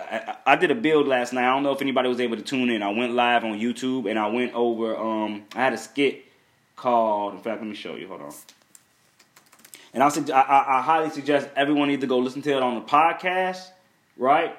I, 0.00 0.36
I, 0.44 0.56
did 0.56 0.72
a 0.72 0.74
build 0.74 1.06
last 1.06 1.32
night. 1.32 1.48
I 1.48 1.54
don't 1.54 1.62
know 1.62 1.70
if 1.70 1.80
anybody 1.80 2.08
was 2.08 2.20
able 2.20 2.36
to 2.36 2.42
tune 2.42 2.68
in. 2.68 2.82
I 2.82 2.90
went 2.90 3.14
live 3.14 3.44
on 3.44 3.60
YouTube 3.60 4.10
and 4.10 4.18
I 4.18 4.26
went 4.26 4.52
over. 4.54 4.96
Um, 4.96 5.44
I 5.54 5.58
had 5.62 5.72
a 5.72 5.78
skit 5.78 6.24
called. 6.74 7.34
In 7.34 7.40
fact, 7.40 7.60
let 7.60 7.68
me 7.68 7.76
show 7.76 7.94
you. 7.94 8.08
Hold 8.08 8.22
on. 8.22 8.32
And 9.92 10.02
I, 10.02 10.08
I, 10.08 10.78
I 10.78 10.82
highly 10.82 11.10
suggest 11.10 11.48
everyone 11.54 11.90
either 11.90 12.08
go 12.08 12.18
listen 12.18 12.42
to 12.42 12.56
it 12.56 12.62
on 12.62 12.74
the 12.74 12.80
podcast, 12.80 13.68
right, 14.16 14.56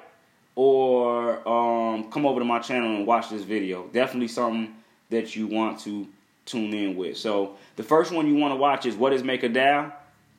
or 0.54 1.46
um, 1.46 2.10
come 2.10 2.24
over 2.24 2.40
to 2.40 2.46
my 2.46 2.58
channel 2.58 2.96
and 2.96 3.06
watch 3.06 3.28
this 3.28 3.42
video. 3.42 3.86
Definitely 3.88 4.28
something 4.28 4.74
that 5.10 5.36
you 5.36 5.46
want 5.46 5.80
to 5.80 6.08
tune 6.46 6.72
in 6.72 6.96
with. 6.96 7.18
So 7.18 7.56
the 7.76 7.82
first 7.82 8.12
one 8.12 8.26
you 8.26 8.36
want 8.36 8.52
to 8.52 8.56
watch 8.56 8.86
is 8.86 8.94
what 8.94 9.12
is 9.12 9.22
Make 9.22 9.42
a 9.42 9.50
MakerDAO. 9.50 9.92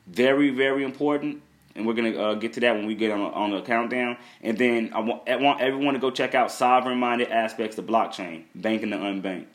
Very 0.08 0.50
very 0.50 0.84
important. 0.84 1.42
and 1.78 1.86
we're 1.86 1.94
gonna 1.94 2.18
uh, 2.18 2.34
get 2.34 2.54
to 2.54 2.60
that 2.62 2.76
when 2.76 2.88
we 2.88 2.96
get 2.96 3.12
on, 3.12 3.22
on 3.22 3.52
the 3.52 3.62
countdown. 3.62 4.18
And 4.42 4.58
then 4.58 4.92
I 4.94 5.00
want, 5.00 5.30
I 5.30 5.36
want 5.38 5.62
everyone 5.62 5.94
to 5.94 6.00
go 6.00 6.10
check 6.10 6.34
out 6.34 6.52
sovereign-minded 6.52 7.30
aspects 7.30 7.78
of 7.78 7.86
blockchain, 7.86 8.46
banking 8.56 8.90
the 8.90 8.98
unbanked. 8.98 9.46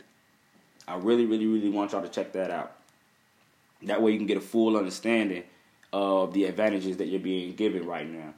I 0.86 0.96
really, 0.96 1.26
really, 1.26 1.46
really 1.46 1.68
want 1.68 1.92
y'all 1.92 2.02
to 2.02 2.08
check 2.08 2.32
that 2.32 2.50
out. 2.50 2.76
That 3.82 4.00
way, 4.00 4.12
you 4.12 4.18
can 4.18 4.28
get 4.28 4.36
a 4.36 4.40
full 4.40 4.76
understanding 4.76 5.42
of 5.92 6.32
the 6.32 6.44
advantages 6.44 6.96
that 6.98 7.08
you're 7.08 7.20
being 7.20 7.54
given 7.54 7.86
right 7.86 8.08
now, 8.08 8.32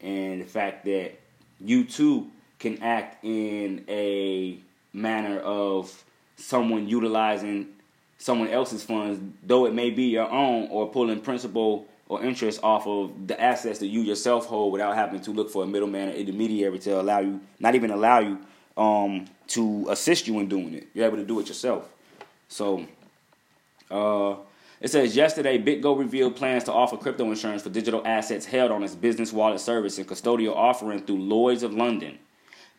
and 0.00 0.40
the 0.42 0.46
fact 0.46 0.84
that 0.86 1.12
you 1.60 1.84
too 1.84 2.28
can 2.58 2.82
act 2.82 3.24
in 3.24 3.84
a 3.88 4.58
manner 4.92 5.38
of 5.38 6.04
someone 6.36 6.88
utilizing 6.88 7.68
someone 8.18 8.48
else's 8.48 8.82
funds, 8.82 9.20
though 9.42 9.66
it 9.66 9.72
may 9.72 9.90
be 9.90 10.04
your 10.04 10.28
own, 10.28 10.68
or 10.70 10.90
pulling 10.90 11.20
principal 11.20 11.86
or 12.08 12.22
interest 12.22 12.60
off 12.62 12.86
of 12.86 13.26
the 13.26 13.40
assets 13.40 13.78
that 13.78 13.86
you 13.86 14.00
yourself 14.00 14.46
hold 14.46 14.72
without 14.72 14.94
having 14.94 15.20
to 15.20 15.30
look 15.30 15.50
for 15.50 15.62
a 15.62 15.66
middleman 15.66 16.08
or 16.08 16.12
intermediary 16.12 16.78
to 16.78 17.00
allow 17.00 17.20
you, 17.20 17.40
not 17.60 17.74
even 17.74 17.90
allow 17.90 18.18
you 18.18 18.38
um, 18.76 19.26
to 19.46 19.86
assist 19.90 20.26
you 20.26 20.38
in 20.40 20.48
doing 20.48 20.74
it. 20.74 20.88
You're 20.94 21.06
able 21.06 21.18
to 21.18 21.24
do 21.24 21.38
it 21.40 21.48
yourself. 21.48 21.88
So, 22.48 22.86
uh, 23.90 24.36
it 24.80 24.88
says 24.88 25.16
yesterday, 25.16 25.58
BitGo 25.58 25.98
revealed 25.98 26.36
plans 26.36 26.64
to 26.64 26.72
offer 26.72 26.96
crypto 26.96 27.24
insurance 27.24 27.62
for 27.62 27.68
digital 27.68 28.00
assets 28.06 28.46
held 28.46 28.70
on 28.70 28.82
its 28.82 28.94
business 28.94 29.32
wallet 29.32 29.60
service 29.60 29.98
and 29.98 30.06
custodial 30.06 30.54
offering 30.54 31.04
through 31.04 31.20
Lloyd's 31.20 31.62
of 31.62 31.74
London. 31.74 32.18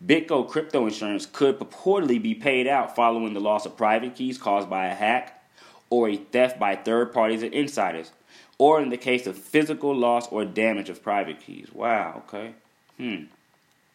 BitGo 0.06 0.48
crypto 0.48 0.86
insurance 0.86 1.26
could 1.26 1.60
purportedly 1.60 2.22
be 2.22 2.34
paid 2.34 2.68
out 2.68 2.96
following 2.96 3.34
the 3.34 3.42
loss 3.42 3.66
of 3.66 3.76
private 3.76 4.16
keys 4.16 4.38
caused 4.38 4.70
by 4.70 4.88
a 4.88 4.96
hack 4.96 5.44
or 5.90 6.10
a 6.10 6.16
theft 6.16 6.60
by 6.60 6.76
third 6.76 7.12
parties 7.12 7.44
or 7.44 7.48
insiders, 7.48 8.12
or 8.58 8.82
in 8.82 8.90
the 8.90 8.98
case 8.98 9.28
of 9.28 9.38
physical 9.38 9.96
loss 9.96 10.28
or 10.32 10.46
damage 10.46 10.90
of 10.90 11.04
private 11.04 11.42
keys. 11.42 11.68
Wow, 11.74 12.24
okay. 12.28 12.54
Hmm. 12.98 13.24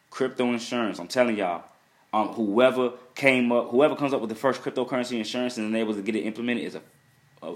Crypto 0.09 0.51
insurance, 0.51 0.99
I'm 0.99 1.07
telling 1.07 1.37
y'all. 1.37 1.63
Um, 2.13 2.29
whoever 2.29 2.91
came 3.15 3.51
up, 3.51 3.71
whoever 3.71 3.95
comes 3.95 4.13
up 4.13 4.21
with 4.21 4.29
the 4.29 4.35
first 4.35 4.61
cryptocurrency 4.61 5.17
insurance 5.17 5.57
and 5.57 5.73
is 5.73 5.79
able 5.79 5.93
to 5.95 6.01
get 6.01 6.15
it 6.15 6.21
implemented 6.21 6.63
is 6.63 6.75
a, 6.75 6.81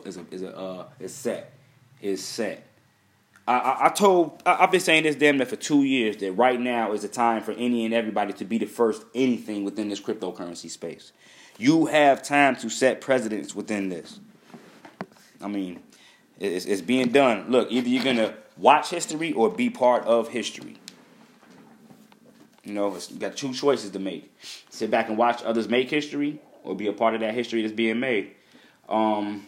is 0.06 0.18
a, 0.18 0.26
is 0.32 0.42
a, 0.42 0.58
uh, 0.58 0.86
is 1.00 1.14
set, 1.14 1.54
is 2.02 2.24
set. 2.24 2.66
I, 3.50 3.88
I, 3.88 3.90
told 3.90 4.44
I, 4.46 4.58
have 4.58 4.70
been 4.72 4.80
saying 4.80 5.04
this 5.04 5.16
damn 5.16 5.38
near 5.38 5.46
for 5.48 5.56
two 5.56 5.84
years 5.84 6.18
that 6.18 6.34
right 6.34 6.60
now 6.60 6.92
is 6.92 7.02
the 7.02 7.08
time 7.08 7.42
for 7.42 7.52
any 7.54 7.84
and 7.84 7.96
everybody 7.96 8.32
to 8.34 8.46
be 8.46 8.60
the 8.60 8.68
first 8.68 9.04
anything 9.16 9.64
within 9.64 9.90
this 9.90 10.00
cryptocurrency 10.00 10.70
space. 10.70 11.14
You 11.58 11.88
have 11.88 12.22
time 12.22 12.56
to 12.58 12.70
set 12.70 13.02
precedents 13.02 13.56
within 13.56 13.90
this. 13.90 14.20
I 15.42 15.48
mean, 15.48 15.80
it's, 16.38 16.66
it's 16.66 16.82
being 16.82 17.10
done. 17.10 17.50
Look, 17.50 17.72
either 17.72 17.90
you're 17.90 18.04
gonna 18.04 18.36
watch 18.56 18.92
history 18.92 19.34
or 19.34 19.50
be 19.50 19.72
part 19.72 20.06
of 20.06 20.28
history. 20.28 20.78
You 22.64 22.74
know, 22.74 22.96
you 23.10 23.18
got 23.18 23.36
two 23.36 23.54
choices 23.54 23.90
to 23.92 24.00
make: 24.00 24.32
sit 24.70 24.92
back 24.92 25.10
and 25.10 25.18
watch 25.18 25.42
others 25.44 25.68
make 25.68 25.90
history, 25.90 26.40
or 26.64 26.76
be 26.76 26.86
a 26.86 26.94
part 26.94 27.16
of 27.16 27.22
that 27.22 27.34
history 27.34 27.64
that's 27.64 27.74
being 27.74 28.00
made. 28.00 28.36
Um, 28.88 29.48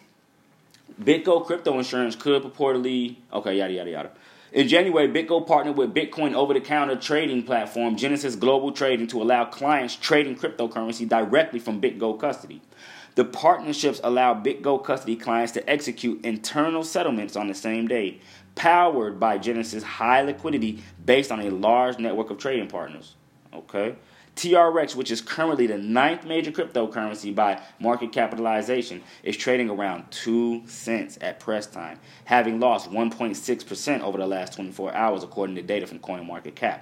BitGo 0.99 1.45
crypto 1.45 1.77
insurance 1.77 2.15
could 2.15 2.43
purportedly 2.43 3.17
okay, 3.31 3.57
yada 3.57 3.73
yada 3.73 3.89
yada. 3.89 4.11
In 4.51 4.67
January, 4.67 5.07
BitGo 5.07 5.47
partnered 5.47 5.77
with 5.77 5.93
Bitcoin 5.93 6.33
over-the-counter 6.33 6.97
trading 6.97 7.43
platform 7.43 7.95
Genesis 7.95 8.35
Global 8.35 8.73
Trading 8.73 9.07
to 9.07 9.21
allow 9.21 9.45
clients 9.45 9.95
trading 9.95 10.35
cryptocurrency 10.35 11.07
directly 11.07 11.57
from 11.57 11.79
BitGo 11.79 12.19
custody. 12.19 12.61
The 13.15 13.23
partnerships 13.23 14.01
allow 14.03 14.33
BitGo 14.33 14.83
custody 14.83 15.15
clients 15.15 15.53
to 15.53 15.69
execute 15.69 16.25
internal 16.25 16.83
settlements 16.83 17.37
on 17.37 17.47
the 17.47 17.53
same 17.53 17.87
day, 17.87 18.19
powered 18.55 19.21
by 19.21 19.37
Genesis 19.37 19.83
high 19.83 20.21
liquidity 20.21 20.83
based 21.05 21.31
on 21.31 21.39
a 21.39 21.49
large 21.49 21.97
network 21.97 22.29
of 22.29 22.37
trading 22.37 22.67
partners. 22.67 23.15
Okay. 23.53 23.95
TRX, 24.35 24.95
which 24.95 25.11
is 25.11 25.21
currently 25.21 25.67
the 25.67 25.77
ninth 25.77 26.25
major 26.25 26.51
cryptocurrency 26.51 27.35
by 27.35 27.61
market 27.79 28.11
capitalization, 28.11 29.03
is 29.23 29.37
trading 29.37 29.69
around 29.69 30.09
2 30.11 30.67
cents 30.67 31.19
at 31.21 31.39
press 31.39 31.67
time, 31.67 31.99
having 32.25 32.59
lost 32.59 32.89
1.6% 32.89 34.01
over 34.01 34.17
the 34.17 34.25
last 34.25 34.53
24 34.53 34.91
hours, 34.93 35.23
according 35.23 35.55
to 35.57 35.61
data 35.61 35.85
from 35.85 35.99
CoinMarketCap. 35.99 36.79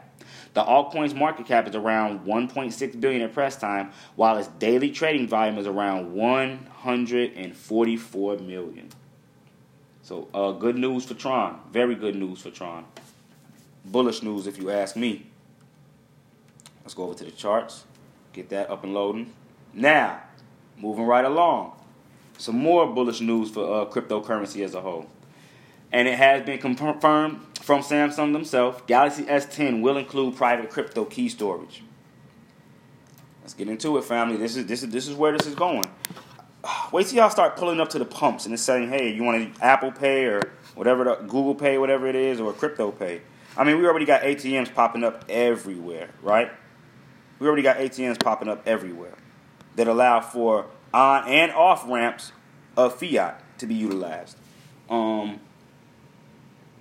The 0.54 0.64
altcoin's 0.64 1.14
market 1.14 1.48
cap 1.48 1.68
is 1.68 1.76
around 1.76 2.26
1.6 2.26 3.02
billion 3.02 3.22
at 3.22 3.34
press 3.34 3.56
time, 3.56 3.92
while 4.16 4.38
its 4.38 4.48
daily 4.48 4.90
trading 4.92 5.28
volume 5.28 5.58
is 5.58 5.68
around 5.68 6.14
144 6.14 8.38
million. 8.38 8.90
So, 10.02 10.28
uh, 10.34 10.54
good 10.54 10.76
news 10.76 11.06
for 11.06 11.14
Tron. 11.14 11.60
Very 11.72 11.94
good 11.96 12.16
news 12.16 12.42
for 12.42 12.50
Tron. 12.50 12.86
Bullish 13.86 14.24
news, 14.24 14.48
if 14.48 14.58
you 14.58 14.72
ask 14.72 14.96
me. 14.96 15.29
Let's 16.90 16.96
go 16.96 17.04
over 17.04 17.14
to 17.14 17.24
the 17.24 17.30
charts, 17.30 17.84
get 18.34 18.50
that 18.50 18.72
up 18.72 18.84
and 18.84 18.96
loading. 18.96 19.32
Now, 19.76 20.24
moving 20.76 21.06
right 21.06 21.24
along, 21.24 21.74
some 22.40 22.58
more 22.58 22.88
bullish 22.88 23.22
news 23.22 23.52
for 23.52 23.64
uh, 23.64 23.86
cryptocurrency 23.86 24.66
as 24.66 24.74
a 24.74 24.82
whole. 24.82 25.08
And 25.92 26.08
it 26.08 26.18
has 26.18 26.44
been 26.44 26.58
confirmed 26.58 27.42
from 27.62 27.82
Samsung 27.84 28.34
themselves 28.34 28.82
Galaxy 28.88 29.26
S10 29.26 29.84
will 29.84 29.98
include 29.98 30.36
private 30.36 30.72
crypto 30.72 31.06
key 31.06 31.30
storage. 31.30 31.84
Let's 33.44 33.54
get 33.54 33.70
into 33.70 33.96
it, 34.00 34.04
family. 34.04 34.38
This 34.38 34.56
is 34.56 34.66
this 34.66 34.82
is 34.82 34.90
this 34.90 35.08
is 35.08 35.14
where 35.14 35.38
this 35.38 35.46
is 35.46 35.54
going. 35.54 35.86
Wait 36.92 37.06
till 37.06 37.18
y'all 37.18 37.30
start 37.30 37.56
pulling 37.56 37.80
up 37.80 37.90
to 37.90 38.00
the 38.00 38.06
pumps 38.06 38.46
and 38.46 38.54
it's 38.56 38.64
saying, 38.64 38.90
"Hey, 38.90 39.14
you 39.14 39.22
want 39.22 39.54
to 39.54 39.64
Apple 39.64 39.92
Pay 39.92 40.26
or 40.26 40.42
whatever, 40.74 41.04
the, 41.04 41.16
Google 41.18 41.54
Pay, 41.54 41.78
whatever 41.78 42.08
it 42.08 42.16
is, 42.16 42.40
or 42.40 42.52
Crypto 42.52 42.90
Pay." 42.92 43.22
I 43.56 43.64
mean, 43.64 43.78
we 43.78 43.86
already 43.86 44.06
got 44.06 44.24
ATMs 44.24 44.74
popping 44.74 45.04
up 45.04 45.26
everywhere, 45.30 46.10
right? 46.24 46.52
We 47.40 47.48
already 47.48 47.64
got 47.64 47.78
ATMs 47.78 48.22
popping 48.22 48.50
up 48.50 48.68
everywhere 48.68 49.16
that 49.76 49.88
allow 49.88 50.20
for 50.22 50.68
on 50.94 51.28
and 51.28 51.52
off 51.52 51.88
ramps 51.88 52.32
of 52.76 53.00
fiat 53.00 53.42
to 53.60 53.66
be 53.66 53.76
utilized. 53.76 54.38
Um, 54.90 55.40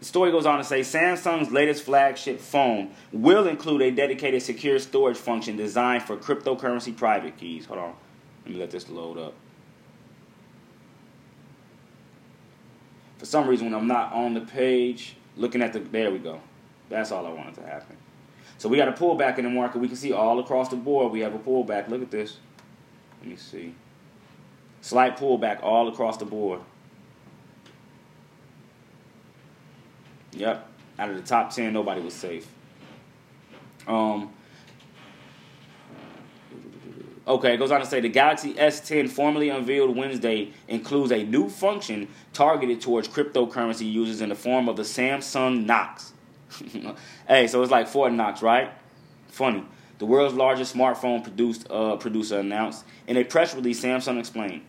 the 0.00 0.04
story 0.04 0.30
goes 0.30 0.46
on 0.46 0.58
to 0.58 0.64
say 0.64 0.80
Samsung's 0.80 1.50
latest 1.50 1.82
flagship 1.82 2.40
phone 2.40 2.90
will 3.12 3.46
include 3.48 3.82
a 3.82 3.90
dedicated 3.90 4.42
secure 4.42 4.78
storage 4.78 5.16
function 5.16 5.56
designed 5.56 6.04
for 6.04 6.16
cryptocurrency 6.16 6.96
private 6.96 7.36
keys. 7.36 7.66
Hold 7.66 7.80
on. 7.80 7.94
Let 8.44 8.54
me 8.54 8.60
let 8.60 8.70
this 8.70 8.88
load 8.88 9.18
up. 9.18 9.34
For 13.18 13.26
some 13.26 13.48
reason, 13.48 13.66
when 13.66 13.74
I'm 13.74 13.88
not 13.88 14.12
on 14.12 14.34
the 14.34 14.40
page, 14.40 15.16
looking 15.36 15.60
at 15.60 15.72
the. 15.72 15.80
There 15.80 16.12
we 16.12 16.18
go. 16.18 16.40
That's 16.88 17.10
all 17.10 17.26
I 17.26 17.30
wanted 17.30 17.56
to 17.56 17.62
happen. 17.62 17.96
So 18.58 18.68
we 18.68 18.76
got 18.76 18.88
a 18.88 18.92
pullback 18.92 19.38
in 19.38 19.44
the 19.44 19.50
market. 19.50 19.78
We 19.78 19.86
can 19.86 19.96
see 19.96 20.12
all 20.12 20.40
across 20.40 20.68
the 20.68 20.76
board 20.76 21.12
we 21.12 21.20
have 21.20 21.34
a 21.34 21.38
pullback. 21.38 21.88
Look 21.88 22.02
at 22.02 22.10
this. 22.10 22.38
Let 23.20 23.30
me 23.30 23.36
see. 23.36 23.74
Slight 24.80 25.16
pullback 25.16 25.62
all 25.62 25.88
across 25.88 26.16
the 26.16 26.24
board. 26.24 26.60
Yep. 30.32 30.68
Out 30.98 31.10
of 31.10 31.16
the 31.16 31.22
top 31.22 31.54
10, 31.54 31.72
nobody 31.72 32.00
was 32.00 32.14
safe. 32.14 32.46
Um, 33.86 34.30
okay, 37.26 37.54
it 37.54 37.56
goes 37.56 37.70
on 37.70 37.80
to 37.80 37.86
say 37.86 38.00
the 38.00 38.08
Galaxy 38.08 38.54
S10, 38.54 39.08
formally 39.08 39.48
unveiled 39.48 39.96
Wednesday, 39.96 40.52
includes 40.66 41.12
a 41.12 41.22
new 41.22 41.48
function 41.48 42.08
targeted 42.32 42.80
towards 42.80 43.08
cryptocurrency 43.08 43.90
users 43.90 44.20
in 44.20 44.28
the 44.28 44.34
form 44.34 44.68
of 44.68 44.76
the 44.76 44.82
Samsung 44.82 45.64
Knox. 45.64 46.12
hey, 47.28 47.46
so 47.46 47.62
it's 47.62 47.70
like 47.70 47.88
Fort 47.88 48.12
Knox, 48.12 48.42
right? 48.42 48.72
Funny. 49.28 49.64
The 49.98 50.06
world's 50.06 50.34
largest 50.34 50.74
smartphone 50.74 51.22
produced 51.22 51.66
uh, 51.70 51.96
producer 51.96 52.38
announced 52.38 52.84
in 53.06 53.16
a 53.16 53.24
press 53.24 53.54
release. 53.54 53.82
Samsung 53.82 54.18
explained, 54.18 54.62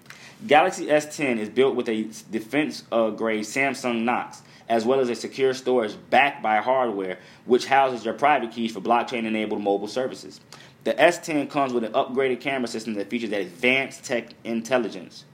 Galaxy 0.48 0.88
S10 0.88 1.38
is 1.38 1.50
built 1.50 1.76
with 1.76 1.88
a 1.88 2.04
defense 2.32 2.84
uh, 2.92 3.12
grade 3.12 3.44
Samsung 3.44 4.04
Knox, 4.04 4.42
as 4.68 4.86
well 4.86 5.00
as 5.00 5.10
a 5.10 5.16
secure 5.16 5.54
storage 5.54 5.96
backed 6.10 6.42
by 6.42 6.58
hardware, 6.58 7.20
which 7.46 7.68
houses 7.68 8.06
your 8.06 8.14
private 8.14 8.52
keys 8.52 8.72
for 8.72 8.82
blockchain-enabled 8.82 9.62
mobile 9.62 9.88
services. 9.88 10.40
The 10.84 10.94
S10 10.94 11.50
comes 11.50 11.74
with 11.74 11.84
an 11.84 11.92
upgraded 11.92 12.40
camera 12.40 12.68
system 12.68 12.94
that 12.96 13.10
features 13.10 13.32
advanced 13.32 14.06
tech 14.06 14.30
intelligence. 14.44 15.26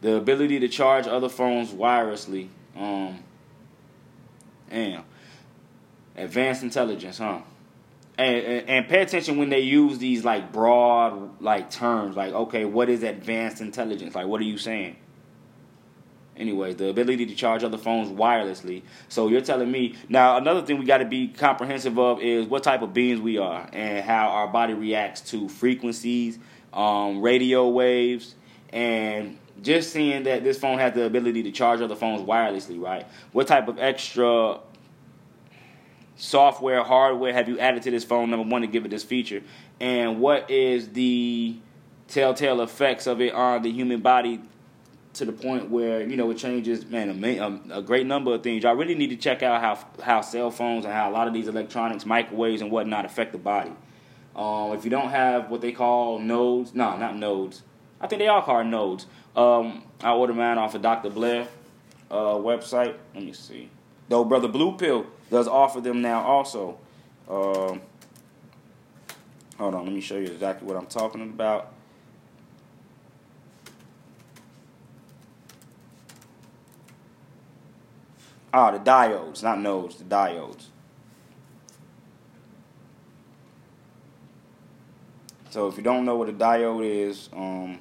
The 0.00 0.14
ability 0.14 0.60
to 0.60 0.68
charge 0.68 1.06
other 1.06 1.28
phones 1.28 1.72
wirelessly. 1.72 2.48
Um, 2.74 3.22
Damn. 4.70 5.04
Advanced 6.16 6.62
intelligence, 6.62 7.18
huh? 7.18 7.40
And, 8.18 8.36
and, 8.36 8.68
and, 8.68 8.88
pay 8.88 9.02
attention 9.02 9.38
when 9.38 9.48
they 9.48 9.60
use 9.60 9.98
these 9.98 10.24
like 10.24 10.52
broad 10.52 11.40
like 11.40 11.70
terms 11.70 12.16
like 12.16 12.34
okay 12.34 12.66
what 12.66 12.90
is 12.90 13.02
advanced 13.02 13.62
intelligence 13.62 14.14
like 14.14 14.26
what 14.26 14.42
are 14.42 14.44
you 14.44 14.58
saying 14.58 14.96
anyways 16.36 16.76
the 16.76 16.90
ability 16.90 17.24
to 17.24 17.34
charge 17.34 17.64
other 17.64 17.78
phones 17.78 18.10
wirelessly 18.10 18.82
so 19.08 19.28
you're 19.28 19.40
telling 19.40 19.70
me 19.70 19.94
now 20.10 20.36
another 20.36 20.60
thing 20.60 20.78
we 20.78 20.84
got 20.84 20.98
to 20.98 21.06
be 21.06 21.28
comprehensive 21.28 21.98
of 21.98 22.20
is 22.20 22.46
what 22.46 22.62
type 22.62 22.82
of 22.82 22.92
beings 22.92 23.20
we 23.20 23.38
are 23.38 23.66
and 23.72 24.04
how 24.04 24.28
our 24.28 24.48
body 24.48 24.74
reacts 24.74 25.22
to 25.22 25.48
frequencies 25.48 26.38
um, 26.74 27.22
radio 27.22 27.68
waves 27.70 28.34
and 28.70 29.38
just 29.62 29.92
seeing 29.92 30.24
that 30.24 30.44
this 30.44 30.58
phone 30.58 30.78
has 30.78 30.94
the 30.94 31.04
ability 31.04 31.42
to 31.44 31.52
charge 31.52 31.80
other 31.80 31.96
phones 31.96 32.22
wirelessly, 32.22 32.80
right? 32.80 33.06
What 33.32 33.46
type 33.46 33.68
of 33.68 33.78
extra 33.78 34.60
software, 36.16 36.82
hardware 36.82 37.32
have 37.32 37.48
you 37.48 37.58
added 37.58 37.82
to 37.84 37.90
this 37.90 38.04
phone? 38.04 38.30
Number 38.30 38.48
one, 38.48 38.62
to 38.62 38.66
give 38.66 38.84
it 38.84 38.90
this 38.90 39.04
feature, 39.04 39.42
and 39.80 40.20
what 40.20 40.50
is 40.50 40.88
the 40.90 41.56
telltale 42.08 42.60
effects 42.60 43.06
of 43.06 43.20
it 43.20 43.32
on 43.32 43.62
the 43.62 43.70
human 43.70 44.00
body 44.00 44.40
to 45.12 45.24
the 45.24 45.32
point 45.32 45.70
where 45.70 46.06
you 46.06 46.16
know 46.16 46.30
it 46.30 46.38
changes, 46.38 46.86
man, 46.86 47.24
a, 47.24 47.78
a, 47.78 47.82
great 47.82 48.06
number 48.06 48.34
of 48.34 48.42
things. 48.42 48.62
Y'all 48.62 48.74
really 48.74 48.94
need 48.94 49.10
to 49.10 49.16
check 49.16 49.42
out 49.42 49.60
how 49.60 50.02
how 50.02 50.20
cell 50.20 50.50
phones 50.50 50.84
and 50.84 50.94
how 50.94 51.10
a 51.10 51.12
lot 51.12 51.26
of 51.26 51.34
these 51.34 51.48
electronics, 51.48 52.06
microwaves, 52.06 52.62
and 52.62 52.70
whatnot 52.70 53.04
affect 53.04 53.32
the 53.32 53.38
body. 53.38 53.72
Um, 54.36 54.72
if 54.72 54.84
you 54.84 54.90
don't 54.90 55.10
have 55.10 55.50
what 55.50 55.60
they 55.60 55.72
call 55.72 56.18
nodes, 56.18 56.74
no, 56.74 56.96
not 56.96 57.16
nodes. 57.16 57.62
I 58.00 58.06
think 58.06 58.20
they 58.20 58.28
are 58.28 58.42
called 58.42 58.66
nodes. 58.66 59.06
Um, 59.36 59.82
I 60.02 60.12
ordered 60.12 60.36
mine 60.36 60.58
off 60.58 60.74
of 60.74 60.82
Dr. 60.82 61.10
Blair 61.10 61.46
uh, 62.10 62.34
website. 62.34 62.96
Let 63.14 63.24
me 63.24 63.32
see. 63.32 63.68
Though 64.08 64.24
Brother 64.24 64.48
Blue 64.48 64.76
Pill 64.76 65.06
does 65.30 65.46
offer 65.46 65.80
them 65.80 66.02
now 66.02 66.22
also. 66.22 66.78
Um, 67.28 67.82
hold 69.58 69.74
on, 69.74 69.84
let 69.84 69.92
me 69.92 70.00
show 70.00 70.16
you 70.16 70.26
exactly 70.26 70.66
what 70.66 70.76
I'm 70.76 70.86
talking 70.86 71.22
about. 71.22 71.72
Ah, 78.52 78.72
the 78.72 78.78
diodes, 78.78 79.44
not 79.44 79.60
nodes, 79.60 79.96
the 79.96 80.04
diodes. 80.04 80.64
So 85.50 85.68
if 85.68 85.76
you 85.76 85.82
don't 85.82 86.04
know 86.04 86.16
what 86.16 86.28
a 86.28 86.32
diode 86.32 86.84
is, 86.84 87.28
um, 87.32 87.78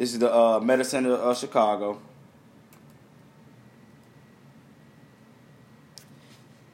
this 0.00 0.14
is 0.14 0.18
the 0.18 0.34
uh, 0.34 0.58
Medicine 0.60 1.04
of 1.04 1.36
Chicago. 1.36 2.00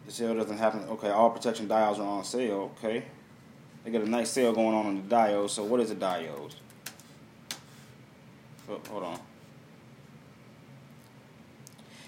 The 0.07 0.13
sale 0.13 0.37
doesn't 0.37 0.57
happen. 0.57 0.85
Okay, 0.91 1.11
all 1.11 1.31
protection 1.31 1.67
diodes 1.67 1.99
are 1.99 2.03
on 2.03 2.23
sale. 2.23 2.71
Okay, 2.79 3.03
they 3.83 3.91
got 3.91 4.03
a 4.03 4.09
nice 4.09 4.31
sale 4.31 4.53
going 4.53 4.77
on 4.77 4.87
on 4.87 4.95
the 4.95 5.13
diode. 5.13 5.51
So 5.51 5.65
what 5.65 5.81
is 5.81 5.91
a 5.91 5.97
diode? 5.97 6.55
Oh, 8.71 8.81
hold 8.89 9.03
on. 9.03 9.19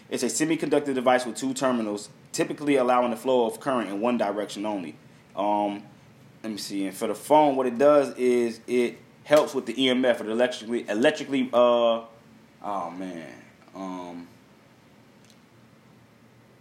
It's 0.09 0.22
a 0.22 0.26
semiconductor 0.26 0.94
device 0.94 1.26
with 1.26 1.35
two 1.35 1.52
terminals, 1.52 2.11
typically 2.31 2.76
allowing 2.76 3.11
the 3.11 3.16
flow 3.16 3.44
of 3.44 3.59
current 3.59 3.90
in 3.90 4.00
one 4.00 4.18
direction 4.18 4.64
only. 4.64 4.94
Um, 5.35 5.83
let 6.44 6.52
me 6.52 6.59
see. 6.59 6.87
And 6.87 6.96
for 6.96 7.09
the 7.09 7.16
phone, 7.16 7.57
what 7.57 7.66
it 7.66 7.76
does 7.76 8.14
is 8.14 8.61
it 8.68 9.00
helps 9.28 9.54
with 9.54 9.66
the 9.66 9.74
EMF 9.74 10.20
or 10.20 10.24
the 10.24 10.30
electrically 10.30 10.88
electrically. 10.88 11.50
Uh, 11.52 12.00
oh 12.62 12.90
man. 12.96 13.30
Um, 13.74 14.26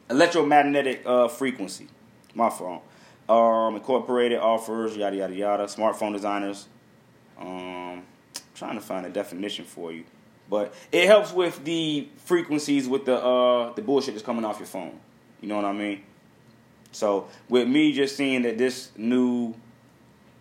electromagnetic 0.09 1.01
uh, 1.05 1.29
frequency. 1.29 1.87
My 2.35 2.49
phone. 2.49 2.81
Um, 3.29 3.75
incorporated 3.75 4.39
offers 4.39 4.97
yada 4.97 5.15
yada 5.15 5.33
yada. 5.33 5.63
Smartphone 5.63 6.11
designers. 6.11 6.67
Um, 7.39 8.03
trying 8.53 8.75
to 8.75 8.81
find 8.81 9.05
a 9.05 9.09
definition 9.09 9.63
for 9.63 9.93
you. 9.93 10.03
But 10.49 10.73
it 10.91 11.07
helps 11.07 11.31
with 11.31 11.63
the 11.63 12.09
frequencies 12.17 12.85
with 12.85 13.05
the 13.05 13.15
uh 13.15 13.73
the 13.73 13.81
bullshit 13.81 14.13
that's 14.13 14.25
coming 14.25 14.43
off 14.43 14.59
your 14.59 14.67
phone. 14.67 14.99
You 15.39 15.47
know 15.47 15.55
what 15.55 15.65
I 15.65 15.71
mean? 15.71 16.03
So 16.91 17.29
with 17.47 17.69
me 17.69 17.93
just 17.93 18.17
seeing 18.17 18.41
that 18.41 18.57
this 18.57 18.91
new 18.97 19.55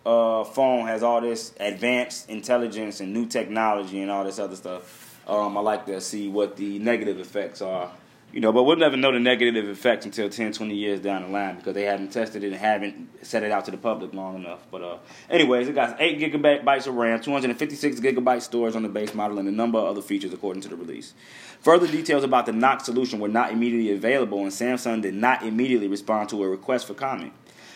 uh, 0.07 0.43
phone 0.45 0.87
has 0.87 1.03
all 1.03 1.21
this 1.21 1.53
advanced 1.59 2.29
intelligence 2.29 3.01
and 3.01 3.13
new 3.13 3.25
technology 3.25 4.01
and 4.01 4.09
all 4.09 4.23
this 4.23 4.39
other 4.39 4.55
stuff, 4.55 5.19
um, 5.27 5.57
I 5.57 5.61
like 5.61 5.85
to 5.87 5.99
see 5.99 6.29
what 6.29 6.55
the 6.55 6.79
negative 6.79 7.19
effects 7.19 7.61
are 7.61 7.91
you 8.33 8.41
know, 8.41 8.51
but 8.51 8.63
we'll 8.63 8.75
never 8.75 8.97
know 8.97 9.11
the 9.11 9.19
negative 9.19 9.69
effects 9.69 10.05
until 10.05 10.29
10, 10.29 10.51
20 10.51 10.75
years 10.75 10.99
down 10.99 11.21
the 11.21 11.27
line 11.29 11.55
because 11.55 11.73
they 11.73 11.83
haven't 11.83 12.11
tested 12.11 12.43
it 12.43 12.47
and 12.47 12.55
haven't 12.55 13.25
set 13.25 13.41
it 13.41 13.51
out 13.51 13.65
to 13.65 13.71
the 13.71 13.77
public 13.77 14.13
long 14.13 14.35
enough. 14.35 14.67
But 14.69 14.81
uh, 14.81 14.97
anyways, 15.29 15.69
it 15.69 15.75
got 15.75 15.99
8 15.99 16.19
gigabytes 16.19 16.87
of 16.87 16.95
RAM, 16.95 17.21
256 17.21 17.99
gigabyte 18.01 18.41
storage 18.41 18.75
on 18.75 18.83
the 18.83 18.89
base 18.89 19.13
model, 19.13 19.39
and 19.39 19.47
a 19.47 19.51
number 19.51 19.79
of 19.79 19.85
other 19.85 20.01
features 20.01 20.33
according 20.33 20.61
to 20.63 20.67
the 20.67 20.75
release. 20.75 21.13
Further 21.61 21.87
details 21.87 22.23
about 22.23 22.45
the 22.45 22.51
Knox 22.51 22.85
solution 22.85 23.19
were 23.19 23.29
not 23.29 23.51
immediately 23.51 23.93
available, 23.93 24.39
and 24.39 24.51
Samsung 24.51 25.01
did 25.01 25.13
not 25.13 25.43
immediately 25.43 25.87
respond 25.87 26.29
to 26.29 26.43
a 26.43 26.49
request 26.49 26.85
for 26.85 26.93
comment. 26.93 27.31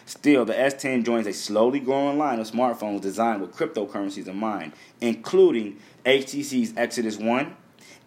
Still, 0.05 0.45
the 0.45 0.53
S10 0.53 1.05
joins 1.05 1.27
a 1.27 1.33
slowly 1.33 1.79
growing 1.79 2.17
line 2.17 2.39
of 2.39 2.49
smartphones 2.49 3.01
designed 3.01 3.41
with 3.41 3.55
cryptocurrencies 3.55 4.27
in 4.27 4.35
mind, 4.35 4.73
including 4.99 5.77
HTC's 6.05 6.73
Exodus 6.75 7.17
1 7.17 7.55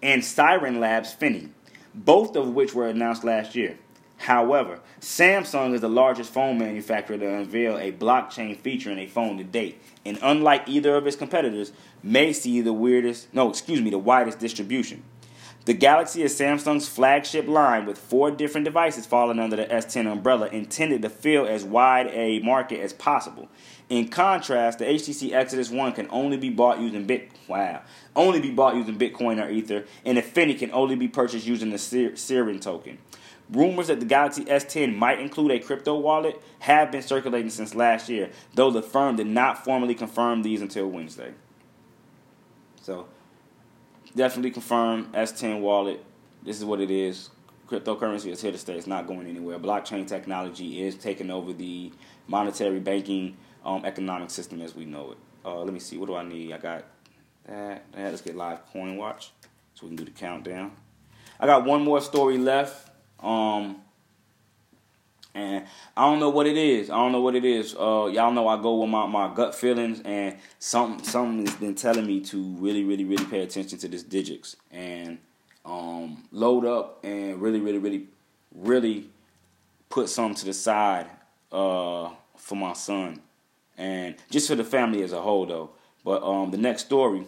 and 0.02 0.22
Sirin 0.22 0.80
Labs 0.80 1.12
Finney 1.12 1.50
both 1.94 2.34
of 2.36 2.48
which 2.48 2.74
were 2.74 2.88
announced 2.88 3.24
last 3.24 3.54
year. 3.54 3.78
However, 4.16 4.80
Samsung 5.00 5.74
is 5.74 5.80
the 5.80 5.88
largest 5.88 6.32
phone 6.32 6.58
manufacturer 6.58 7.18
to 7.18 7.34
unveil 7.34 7.76
a 7.76 7.92
blockchain 7.92 8.56
feature 8.56 8.90
in 8.90 8.98
a 8.98 9.06
phone 9.06 9.38
to 9.38 9.44
date, 9.44 9.80
and 10.04 10.18
unlike 10.22 10.68
either 10.68 10.96
of 10.96 11.06
its 11.06 11.16
competitors, 11.16 11.72
may 12.02 12.32
see 12.32 12.60
the 12.60 12.72
weirdest, 12.72 13.32
no, 13.34 13.50
excuse 13.50 13.80
me, 13.80 13.90
the 13.90 13.98
widest 13.98 14.38
distribution. 14.38 15.02
The 15.64 15.72
Galaxy 15.72 16.22
is 16.22 16.38
Samsung's 16.38 16.88
flagship 16.88 17.48
line 17.48 17.86
with 17.86 17.96
four 17.96 18.30
different 18.30 18.66
devices 18.66 19.06
falling 19.06 19.38
under 19.38 19.56
the 19.56 19.64
S10 19.64 20.10
umbrella 20.10 20.48
intended 20.48 21.00
to 21.00 21.08
fill 21.08 21.46
as 21.46 21.64
wide 21.64 22.08
a 22.08 22.40
market 22.40 22.80
as 22.80 22.92
possible. 22.92 23.48
In 23.88 24.08
contrast, 24.08 24.78
the 24.78 24.84
HTC 24.84 25.32
Exodus 25.32 25.70
1 25.70 25.92
can 25.92 26.06
only 26.10 26.36
be 26.36 26.50
bought 26.50 26.80
using 26.80 27.06
Bit 27.06 27.30
wow, 27.48 27.80
only 28.14 28.40
be 28.40 28.50
bought 28.50 28.76
using 28.76 28.98
Bitcoin 28.98 29.42
or 29.42 29.48
Ether, 29.48 29.86
and 30.04 30.18
the 30.18 30.22
Finney 30.22 30.52
can 30.52 30.70
only 30.70 30.96
be 30.96 31.08
purchased 31.08 31.46
using 31.46 31.70
the 31.70 31.78
Sirin 31.78 32.60
token. 32.60 32.98
Rumors 33.50 33.86
that 33.86 34.00
the 34.00 34.06
Galaxy 34.06 34.44
S10 34.44 34.94
might 34.94 35.18
include 35.18 35.50
a 35.50 35.58
crypto 35.60 35.96
wallet 35.98 36.42
have 36.60 36.92
been 36.92 37.02
circulating 37.02 37.50
since 37.50 37.74
last 37.74 38.10
year, 38.10 38.30
though 38.52 38.70
the 38.70 38.82
firm 38.82 39.16
did 39.16 39.28
not 39.28 39.64
formally 39.64 39.94
confirm 39.94 40.42
these 40.42 40.60
until 40.60 40.90
Wednesday. 40.90 41.32
So, 42.82 43.08
definitely 44.14 44.50
confirm 44.50 45.06
S10 45.12 45.60
wallet. 45.60 46.04
This 46.42 46.58
is 46.58 46.64
what 46.64 46.80
it 46.80 46.90
is. 46.90 47.30
Cryptocurrency 47.68 48.30
is 48.30 48.42
here 48.42 48.52
to 48.52 48.58
stay. 48.58 48.74
It's 48.74 48.86
not 48.86 49.06
going 49.06 49.26
anywhere. 49.26 49.58
Blockchain 49.58 50.06
technology 50.06 50.82
is 50.82 50.94
taking 50.96 51.30
over 51.30 51.52
the 51.52 51.92
monetary 52.26 52.80
banking 52.80 53.36
um, 53.64 53.84
economic 53.84 54.30
system 54.30 54.60
as 54.60 54.74
we 54.74 54.84
know 54.84 55.12
it. 55.12 55.18
Uh, 55.44 55.60
let 55.60 55.72
me 55.72 55.80
see. 55.80 55.96
What 55.96 56.06
do 56.06 56.14
I 56.14 56.22
need? 56.22 56.52
I 56.52 56.58
got 56.58 56.84
that. 57.46 57.84
that. 57.92 58.10
Let's 58.10 58.20
get 58.20 58.36
live 58.36 58.66
coin 58.66 58.96
watch 58.96 59.32
so 59.74 59.86
we 59.86 59.88
can 59.88 59.96
do 59.96 60.04
the 60.04 60.10
countdown. 60.10 60.72
I 61.40 61.46
got 61.46 61.64
one 61.64 61.82
more 61.82 62.00
story 62.00 62.38
left. 62.38 62.90
Um, 63.20 63.82
and 65.34 65.66
I 65.96 66.02
don't 66.08 66.20
know 66.20 66.30
what 66.30 66.46
it 66.46 66.56
is. 66.56 66.90
I 66.90 66.94
don't 66.94 67.12
know 67.12 67.20
what 67.20 67.34
it 67.34 67.44
is. 67.44 67.74
Uh, 67.74 68.08
y'all 68.12 68.32
know 68.32 68.46
I 68.46 68.60
go 68.60 68.76
with 68.76 68.90
my, 68.90 69.06
my 69.06 69.34
gut 69.34 69.54
feelings, 69.54 70.00
and 70.04 70.36
something 70.58 71.04
something 71.04 71.46
has 71.46 71.56
been 71.56 71.74
telling 71.74 72.06
me 72.06 72.20
to 72.20 72.42
really, 72.58 72.84
really, 72.84 73.04
really 73.04 73.24
pay 73.24 73.40
attention 73.40 73.78
to 73.78 73.88
this 73.88 74.04
Digix 74.04 74.56
and 74.70 75.18
um, 75.64 76.24
load 76.30 76.64
up 76.64 77.04
and 77.04 77.40
really, 77.40 77.60
really, 77.60 77.78
really, 77.78 78.06
really 78.54 79.10
put 79.88 80.08
something 80.08 80.36
to 80.36 80.46
the 80.46 80.52
side 80.52 81.06
uh, 81.50 82.10
for 82.36 82.56
my 82.56 82.72
son 82.72 83.20
and 83.76 84.16
just 84.30 84.48
for 84.48 84.54
the 84.54 84.64
family 84.64 85.02
as 85.02 85.12
a 85.12 85.20
whole 85.20 85.46
though. 85.46 85.70
But 86.04 86.22
um, 86.22 86.50
the 86.50 86.58
next 86.58 86.84
story, 86.84 87.24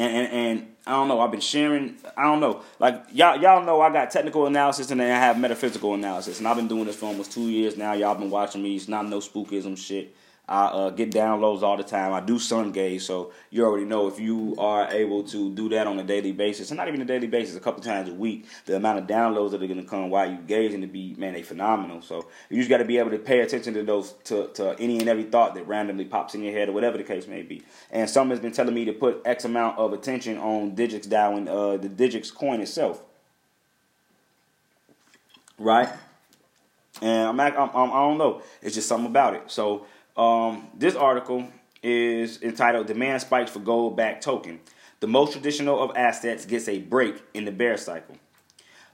and, 0.00 0.16
and, 0.16 0.32
and 0.32 0.74
I 0.86 0.92
don't 0.92 1.08
know. 1.08 1.20
I've 1.20 1.30
been 1.30 1.40
sharing. 1.40 1.96
I 2.16 2.24
don't 2.24 2.40
know. 2.40 2.62
Like 2.78 3.04
y'all 3.12 3.40
y'all 3.40 3.62
know 3.64 3.80
I 3.80 3.92
got 3.92 4.10
technical 4.10 4.46
analysis 4.46 4.90
and 4.90 5.00
then 5.00 5.14
I 5.14 5.18
have 5.18 5.38
metaphysical 5.38 5.94
analysis, 5.94 6.38
and 6.38 6.48
I've 6.48 6.56
been 6.56 6.68
doing 6.68 6.86
this 6.86 6.96
for 6.96 7.06
almost 7.06 7.32
two 7.32 7.50
years 7.50 7.76
now. 7.76 7.92
Y'all 7.92 8.14
been 8.14 8.30
watching 8.30 8.62
me. 8.62 8.76
It's 8.76 8.88
not 8.88 9.06
no 9.06 9.18
spookism 9.18 9.76
shit. 9.76 10.14
I 10.50 10.64
uh, 10.64 10.90
get 10.90 11.12
downloads 11.12 11.62
all 11.62 11.76
the 11.76 11.84
time. 11.84 12.12
I 12.12 12.18
do 12.18 12.36
sun 12.40 12.72
gaze, 12.72 13.06
so 13.06 13.32
you 13.50 13.64
already 13.64 13.84
know 13.84 14.08
if 14.08 14.18
you 14.18 14.56
are 14.58 14.88
able 14.90 15.22
to 15.28 15.54
do 15.54 15.68
that 15.68 15.86
on 15.86 15.96
a 16.00 16.02
daily 16.02 16.32
basis, 16.32 16.72
and 16.72 16.76
not 16.76 16.88
even 16.88 17.00
a 17.00 17.04
daily 17.04 17.28
basis, 17.28 17.54
a 17.54 17.60
couple 17.60 17.80
times 17.80 18.08
a 18.08 18.12
week, 18.12 18.46
the 18.66 18.74
amount 18.74 18.98
of 18.98 19.06
downloads 19.06 19.52
that 19.52 19.62
are 19.62 19.68
going 19.68 19.80
to 19.80 19.88
come 19.88 20.10
while 20.10 20.28
you 20.28 20.38
gazing 20.48 20.80
to 20.80 20.88
be 20.88 21.14
man, 21.14 21.34
they 21.34 21.44
phenomenal. 21.44 22.02
So 22.02 22.26
you 22.48 22.56
just 22.56 22.68
got 22.68 22.78
to 22.78 22.84
be 22.84 22.98
able 22.98 23.12
to 23.12 23.18
pay 23.18 23.40
attention 23.40 23.74
to 23.74 23.84
those 23.84 24.14
to, 24.24 24.48
to 24.54 24.76
any 24.80 24.98
and 24.98 25.08
every 25.08 25.22
thought 25.22 25.54
that 25.54 25.68
randomly 25.68 26.04
pops 26.04 26.34
in 26.34 26.42
your 26.42 26.52
head 26.52 26.68
or 26.68 26.72
whatever 26.72 26.98
the 26.98 27.04
case 27.04 27.28
may 27.28 27.42
be. 27.42 27.62
And 27.92 28.10
some 28.10 28.30
has 28.30 28.40
been 28.40 28.50
telling 28.50 28.74
me 28.74 28.84
to 28.86 28.92
put 28.92 29.22
X 29.24 29.44
amount 29.44 29.78
of 29.78 29.92
attention 29.92 30.36
on 30.38 30.74
Digix 30.74 31.06
and 31.12 31.48
uh, 31.48 31.76
the 31.76 31.88
Digix 31.88 32.34
coin 32.34 32.60
itself, 32.60 33.00
right? 35.58 35.90
And 37.00 37.28
I'm, 37.28 37.40
I'm, 37.40 37.52
I'm 37.56 37.90
I 37.92 38.00
don't 38.08 38.18
know. 38.18 38.42
It's 38.60 38.74
just 38.74 38.88
something 38.88 39.06
about 39.06 39.34
it. 39.34 39.44
So 39.46 39.86
um, 40.20 40.68
this 40.74 40.94
article 40.94 41.48
is 41.82 42.42
entitled 42.42 42.86
Demand 42.86 43.22
Spikes 43.22 43.50
for 43.50 43.60
Gold 43.60 43.96
Backed 43.96 44.22
Token. 44.22 44.60
The 45.00 45.06
most 45.06 45.32
traditional 45.32 45.82
of 45.82 45.96
assets 45.96 46.44
gets 46.44 46.68
a 46.68 46.78
break 46.78 47.22
in 47.32 47.46
the 47.46 47.52
bear 47.52 47.78
cycle. 47.78 48.16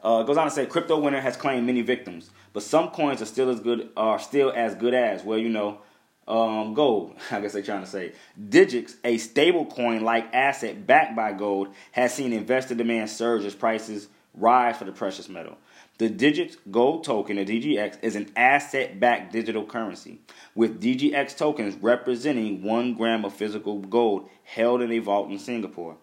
Uh, 0.05 0.23
goes 0.23 0.37
on 0.37 0.45
to 0.45 0.53
say 0.53 0.67
crypto 0.67 1.01
winter 1.01 1.21
has 1.21 1.37
claimed 1.37 1.67
many 1.67 1.83
victims, 1.83 2.31
but 2.53 2.63
some 2.63 2.91
coins 2.91 3.21
are 3.21 3.27
still 3.27 3.51
as 3.51 3.59
good 3.59 3.89
are 3.97 4.21
still 4.21 4.53
as 4.55 4.77
good 4.77 4.95
as 4.95 5.25
well. 5.25 5.37
You 5.37 5.49
know, 5.49 5.81
um, 6.29 6.75
gold. 6.75 7.17
I 7.33 7.41
guess 7.41 7.55
they're 7.55 7.63
trying 7.63 7.83
to 7.83 7.91
say 7.91 8.13
Digix, 8.41 8.95
a 9.03 9.17
stablecoin 9.17 10.03
like 10.03 10.33
asset 10.33 10.87
backed 10.87 11.17
by 11.17 11.33
gold, 11.33 11.75
has 11.91 12.15
seen 12.15 12.33
investor 12.33 12.77
demand 12.77 13.11
surge 13.11 13.45
as 13.45 13.55
prices 13.57 14.07
rise 14.33 14.77
for 14.77 14.85
the 14.85 14.93
precious 14.93 15.29
metal. 15.29 15.59
The 15.99 16.11
Digix 16.11 16.59
Gold 16.71 17.05
token, 17.05 17.37
the 17.37 17.47
DGX, 17.47 17.97
is 18.03 18.17
an 18.17 18.31
asset 18.37 19.01
backed 19.01 19.33
digital 19.33 19.65
currency, 19.65 20.21
with 20.55 20.79
DGX 20.79 21.35
tokens 21.39 21.75
representing 21.77 22.63
one 22.63 22.93
gram 22.93 23.25
of 23.25 23.33
physical 23.33 23.79
gold 23.79 24.29
held 24.45 24.83
in 24.83 24.93
a 24.93 24.99
vault 24.99 25.31
in 25.31 25.39
Singapore. 25.39 25.97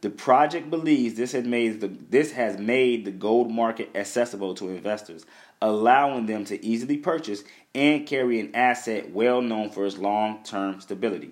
The 0.00 0.10
project 0.10 0.68
believes 0.68 1.14
this 1.14 1.30
has 1.30 1.44
made 1.44 1.80
the, 1.80 1.86
this 1.86 2.32
has 2.32 2.58
made 2.58 3.04
the 3.04 3.12
gold 3.12 3.52
market 3.52 3.90
accessible 3.94 4.52
to 4.56 4.70
investors, 4.70 5.24
allowing 5.62 6.26
them 6.26 6.44
to 6.46 6.64
easily 6.64 6.96
purchase 6.96 7.44
and 7.72 8.04
carry 8.04 8.40
an 8.40 8.52
asset 8.52 9.12
well 9.12 9.40
known 9.40 9.70
for 9.70 9.86
its 9.86 9.96
long-term 9.96 10.80
stability. 10.80 11.30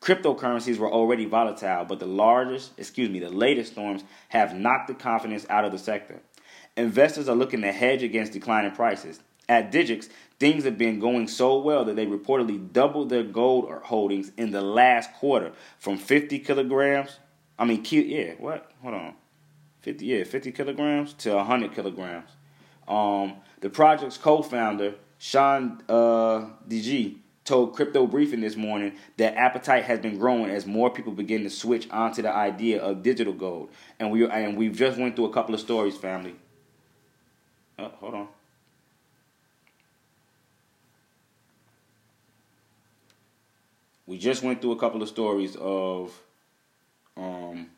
Cryptocurrencies 0.00 0.78
were 0.78 0.90
already 0.90 1.26
volatile, 1.26 1.84
but 1.84 2.00
the 2.00 2.06
largest, 2.06 2.72
excuse 2.78 3.10
me, 3.10 3.20
the 3.20 3.28
latest 3.28 3.72
storms 3.72 4.04
have 4.30 4.56
knocked 4.56 4.88
the 4.88 4.94
confidence 4.94 5.44
out 5.50 5.66
of 5.66 5.70
the 5.70 5.78
sector. 5.78 6.22
Investors 6.76 7.28
are 7.28 7.36
looking 7.36 7.62
to 7.62 7.72
hedge 7.72 8.02
against 8.02 8.32
declining 8.32 8.72
prices. 8.72 9.20
At 9.48 9.72
Digix, 9.72 10.08
things 10.38 10.64
have 10.64 10.78
been 10.78 11.00
going 11.00 11.28
so 11.28 11.58
well 11.58 11.84
that 11.84 11.96
they 11.96 12.06
reportedly 12.06 12.72
doubled 12.72 13.10
their 13.10 13.24
gold 13.24 13.70
holdings 13.84 14.32
in 14.36 14.52
the 14.52 14.62
last 14.62 15.12
quarter 15.14 15.52
from 15.78 15.98
50 15.98 16.38
kilograms 16.38 17.18
I 17.62 17.64
mean, 17.64 17.84
yeah, 17.88 18.34
what? 18.38 18.70
Hold 18.82 18.94
on. 18.94 19.14
50, 19.82 20.04
yeah, 20.04 20.24
50 20.24 20.50
kilograms 20.50 21.12
to 21.14 21.34
100 21.34 21.72
kilograms. 21.72 22.28
Um, 22.88 23.34
the 23.60 23.70
project's 23.70 24.16
co-founder, 24.16 24.94
Shaun 25.18 25.80
uh, 25.88 26.46
Djie, 26.68 27.18
told 27.44 27.74
Crypto 27.74 28.06
Briefing 28.08 28.40
this 28.40 28.56
morning 28.56 28.94
that 29.16 29.36
appetite 29.36 29.84
has 29.84 30.00
been 30.00 30.18
growing 30.18 30.50
as 30.50 30.66
more 30.66 30.90
people 30.90 31.12
begin 31.12 31.44
to 31.44 31.50
switch 31.50 31.88
onto 31.90 32.22
the 32.22 32.32
idea 32.32 32.82
of 32.82 33.04
digital 33.04 33.32
gold. 33.32 33.70
And 34.00 34.10
we 34.10 34.28
and 34.28 34.56
we've 34.56 34.76
just 34.76 34.98
went 34.98 35.14
through 35.14 35.26
a 35.26 35.32
couple 35.32 35.54
of 35.54 35.60
stories, 35.60 35.96
family. 35.96 36.34
Oh, 37.78 37.90
hold 38.00 38.14
on. 38.14 38.28
We 44.06 44.18
just 44.18 44.42
went 44.42 44.60
through 44.60 44.72
a 44.72 44.76
couple 44.76 45.02
of 45.02 45.08
stories 45.08 45.56
of 45.56 46.12
um, 47.16 47.68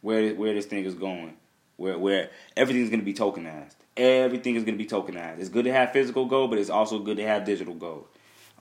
where 0.00 0.34
where 0.34 0.54
this 0.54 0.66
thing 0.66 0.84
is 0.84 0.94
going, 0.94 1.36
where 1.76 1.98
where 1.98 2.30
everything's 2.56 2.88
going 2.88 3.00
to 3.00 3.04
be 3.04 3.14
tokenized. 3.14 3.74
Everything 3.96 4.54
is 4.54 4.64
going 4.64 4.78
to 4.78 4.82
be 4.82 4.88
tokenized. 4.88 5.40
It's 5.40 5.48
good 5.48 5.64
to 5.64 5.72
have 5.72 5.92
physical 5.92 6.24
gold, 6.26 6.50
but 6.50 6.58
it's 6.58 6.70
also 6.70 6.98
good 6.98 7.18
to 7.18 7.26
have 7.26 7.44
digital 7.44 7.74
gold. 7.74 8.06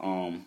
Um, 0.01 0.45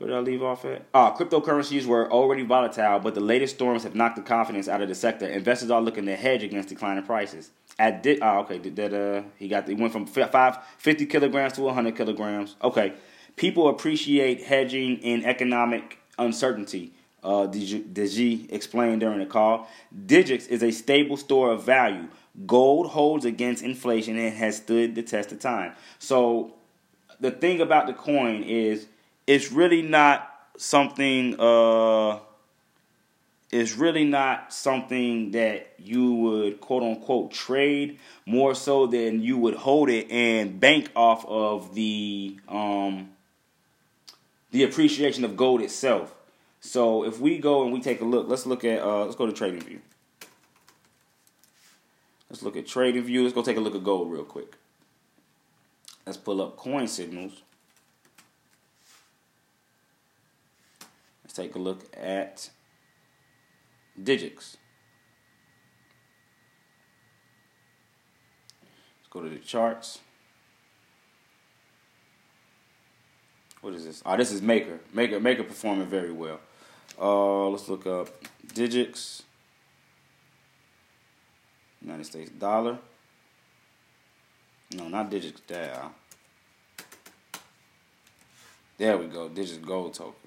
where 0.00 0.08
did 0.08 0.16
I 0.16 0.20
leave 0.20 0.42
off 0.42 0.64
at? 0.64 0.86
Ah, 0.94 1.14
cryptocurrencies 1.14 1.84
were 1.84 2.10
already 2.10 2.42
volatile, 2.42 3.00
but 3.00 3.14
the 3.14 3.20
latest 3.20 3.56
storms 3.56 3.82
have 3.82 3.94
knocked 3.94 4.16
the 4.16 4.22
confidence 4.22 4.66
out 4.66 4.80
of 4.80 4.88
the 4.88 4.94
sector. 4.94 5.26
Investors 5.28 5.70
are 5.70 5.82
looking 5.82 6.06
to 6.06 6.16
hedge 6.16 6.42
against 6.42 6.70
declining 6.70 7.04
prices. 7.04 7.50
At 7.78 8.02
di- 8.02 8.18
oh, 8.22 8.38
okay, 8.40 8.58
did 8.58 8.76
that 8.76 8.94
uh, 8.94 9.22
he 9.36 9.46
got 9.46 9.68
he 9.68 9.74
went 9.74 9.92
from 9.92 10.06
five, 10.06 10.56
50 10.78 11.04
kilograms 11.04 11.52
to 11.54 11.60
100 11.60 11.94
kilograms. 11.94 12.56
Okay, 12.62 12.94
people 13.36 13.68
appreciate 13.68 14.42
hedging 14.42 14.96
in 15.02 15.22
economic 15.26 15.98
uncertainty 16.18 16.94
uh, 17.22 17.46
Djie 17.46 18.50
explained 18.50 19.00
during 19.00 19.18
the 19.18 19.26
call. 19.26 19.68
Digix 20.06 20.48
is 20.48 20.62
a 20.62 20.70
stable 20.70 21.18
store 21.18 21.52
of 21.52 21.62
value. 21.64 22.08
Gold 22.46 22.86
holds 22.86 23.26
against 23.26 23.62
inflation 23.62 24.16
and 24.18 24.34
has 24.34 24.56
stood 24.56 24.94
the 24.94 25.02
test 25.02 25.32
of 25.32 25.40
time. 25.40 25.72
So 25.98 26.54
the 27.18 27.30
thing 27.30 27.60
about 27.60 27.86
the 27.86 27.92
coin 27.92 28.42
is 28.42 28.86
it's 29.30 29.52
really 29.52 29.80
not 29.80 30.28
something 30.56 31.38
uh 31.38 32.18
it's 33.52 33.76
really 33.76 34.02
not 34.04 34.52
something 34.52 35.30
that 35.30 35.72
you 35.78 36.14
would 36.14 36.60
quote 36.60 36.82
unquote 36.82 37.30
trade 37.30 38.00
more 38.26 38.56
so 38.56 38.88
than 38.88 39.22
you 39.22 39.38
would 39.38 39.54
hold 39.54 39.88
it 39.88 40.10
and 40.10 40.58
bank 40.58 40.90
off 40.96 41.24
of 41.26 41.76
the 41.76 42.36
um 42.48 43.10
the 44.50 44.64
appreciation 44.64 45.24
of 45.24 45.36
gold 45.36 45.60
itself. 45.62 46.12
So 46.60 47.04
if 47.04 47.20
we 47.20 47.38
go 47.38 47.62
and 47.62 47.72
we 47.72 47.80
take 47.80 48.00
a 48.00 48.04
look, 48.04 48.28
let's 48.28 48.46
look 48.46 48.64
at 48.64 48.82
uh, 48.82 49.04
let's 49.04 49.14
go 49.14 49.30
to 49.30 49.32
TradingView. 49.32 49.78
Let's 52.28 52.42
look 52.42 52.56
at 52.56 52.66
TradingView. 52.66 53.22
Let's 53.22 53.34
go 53.34 53.42
take 53.42 53.56
a 53.56 53.60
look 53.60 53.76
at 53.76 53.84
gold 53.84 54.10
real 54.10 54.24
quick. 54.24 54.56
Let's 56.04 56.18
pull 56.18 56.42
up 56.42 56.56
coin 56.56 56.88
signals. 56.88 57.42
Let's 61.30 61.36
take 61.36 61.54
a 61.54 61.60
look 61.60 61.84
at 61.96 62.50
Digix. 63.96 64.34
Let's 64.34 64.56
go 69.10 69.20
to 69.20 69.28
the 69.28 69.38
charts. 69.38 70.00
What 73.60 73.74
is 73.74 73.84
this? 73.84 74.02
Oh, 74.04 74.16
this 74.16 74.32
is 74.32 74.42
Maker. 74.42 74.80
Maker 74.92 75.20
Maker 75.20 75.44
performing 75.44 75.86
very 75.86 76.10
well. 76.10 76.40
Uh, 77.00 77.48
let's 77.50 77.68
look 77.68 77.86
up 77.86 78.08
Digix. 78.48 79.22
United 81.80 82.06
States 82.06 82.32
dollar. 82.32 82.76
No, 84.74 84.88
not 84.88 85.08
Digix 85.08 85.34
There. 85.46 85.80
There 88.78 88.98
we 88.98 89.06
go. 89.06 89.28
Digix 89.28 89.64
gold 89.64 89.94
token. 89.94 90.19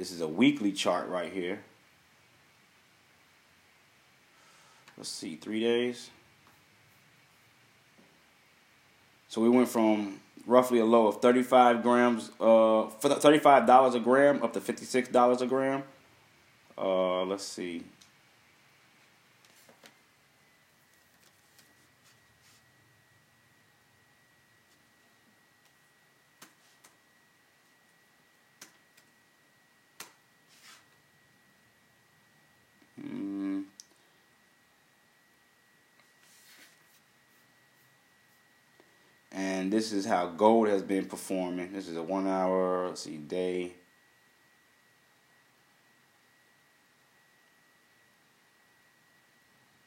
This 0.00 0.12
is 0.12 0.22
a 0.22 0.26
weekly 0.26 0.72
chart 0.72 1.10
right 1.10 1.30
here. 1.30 1.58
Let's 4.96 5.10
see, 5.10 5.36
three 5.36 5.60
days. 5.60 6.08
So 9.28 9.42
we 9.42 9.50
went 9.50 9.68
from 9.68 10.18
roughly 10.46 10.78
a 10.78 10.86
low 10.86 11.08
of 11.08 11.20
35 11.20 11.82
grams, 11.82 12.30
uh, 12.40 12.88
$35 13.02 13.94
a 13.94 14.00
gram 14.00 14.42
up 14.42 14.54
to 14.54 14.60
$56 14.60 15.42
a 15.42 15.46
gram. 15.46 15.82
Uh, 16.78 17.24
let's 17.24 17.44
see. 17.44 17.84
and 39.60 39.69
this 39.80 39.92
is 39.92 40.04
how 40.04 40.26
gold 40.26 40.68
has 40.68 40.82
been 40.82 41.06
performing. 41.06 41.72
This 41.72 41.88
is 41.88 41.96
a 41.96 42.02
one 42.02 42.28
hour, 42.28 42.88
let's 42.88 43.00
see, 43.00 43.16
day. 43.16 43.72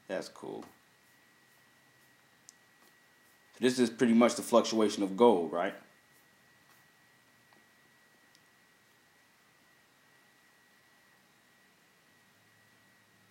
That's 0.08 0.30
cool. 0.30 0.66
So 3.54 3.60
this 3.60 3.78
is 3.78 3.92
pretty 3.92 4.14
much 4.14 4.34
the 4.34 4.42
fluctuation 4.42 5.04
of 5.04 5.16
gold, 5.16 5.54
right? 5.54 5.76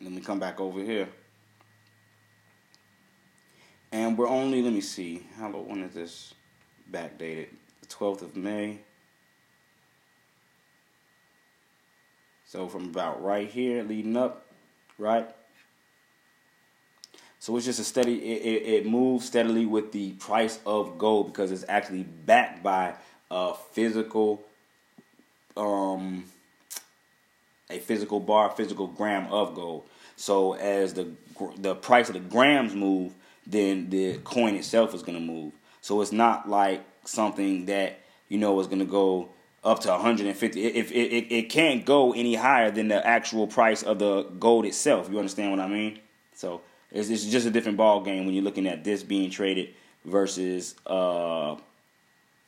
Let 0.00 0.12
me 0.12 0.20
come 0.20 0.38
back 0.38 0.60
over 0.60 0.80
here. 0.80 1.08
And 3.90 4.16
we're 4.16 4.28
only, 4.28 4.62
let 4.62 4.72
me 4.72 4.80
see, 4.80 5.26
how 5.36 5.48
when 5.50 5.82
is 5.82 5.94
this? 5.94 6.34
Backdated. 6.90 7.48
The 7.80 7.86
12th 7.88 8.22
of 8.22 8.36
May. 8.36 8.80
So 12.46 12.68
from 12.68 12.84
about 12.84 13.22
right 13.22 13.48
here 13.48 13.82
leading 13.82 14.16
up, 14.16 14.46
right? 14.98 15.28
So 17.38 17.56
it's 17.56 17.66
just 17.66 17.80
a 17.80 17.84
steady, 17.84 18.18
it, 18.18 18.42
it, 18.42 18.68
it, 18.74 18.86
moves 18.86 19.26
steadily 19.26 19.66
with 19.66 19.90
the 19.90 20.12
price 20.12 20.60
of 20.64 20.98
gold 20.98 21.32
because 21.32 21.50
it's 21.50 21.64
actually 21.68 22.04
backed 22.04 22.62
by 22.62 22.94
a 23.30 23.54
physical, 23.72 24.44
um, 25.56 26.24
a 27.68 27.78
physical 27.78 28.20
bar, 28.20 28.50
physical 28.50 28.86
gram 28.86 29.32
of 29.32 29.54
gold. 29.54 29.84
So 30.16 30.52
as 30.52 30.94
the 30.94 31.08
the 31.56 31.74
price 31.74 32.08
of 32.08 32.14
the 32.14 32.20
grams 32.20 32.74
move, 32.74 33.12
then 33.46 33.90
the 33.90 34.18
coin 34.18 34.54
itself 34.54 34.94
is 34.94 35.02
going 35.02 35.18
to 35.18 35.24
move. 35.24 35.52
So 35.82 36.00
it's 36.00 36.12
not 36.12 36.48
like 36.48 36.82
something 37.04 37.66
that 37.66 37.98
you 38.28 38.38
know 38.38 38.58
is 38.60 38.66
going 38.66 38.78
to 38.78 38.86
go 38.86 39.28
up 39.64 39.80
to 39.80 39.88
150. 39.90 40.64
If 40.64 40.90
it, 40.90 40.94
it, 40.94 41.32
it 41.32 41.50
can't 41.50 41.84
go 41.84 42.12
any 42.12 42.34
higher 42.34 42.70
than 42.70 42.88
the 42.88 43.06
actual 43.06 43.46
price 43.46 43.82
of 43.82 43.98
the 43.98 44.22
gold 44.22 44.64
itself. 44.64 45.10
You 45.10 45.18
understand 45.18 45.50
what 45.50 45.60
I 45.60 45.68
mean? 45.68 45.98
So 46.34 46.62
It's, 46.90 47.08
it's 47.08 47.26
just 47.26 47.46
a 47.46 47.50
different 47.50 47.76
ball 47.76 48.00
game 48.00 48.24
when 48.24 48.34
you're 48.34 48.44
looking 48.44 48.66
at 48.66 48.84
this 48.84 49.02
being 49.02 49.30
traded 49.30 49.74
versus 50.04 50.74
uh, 50.86 51.56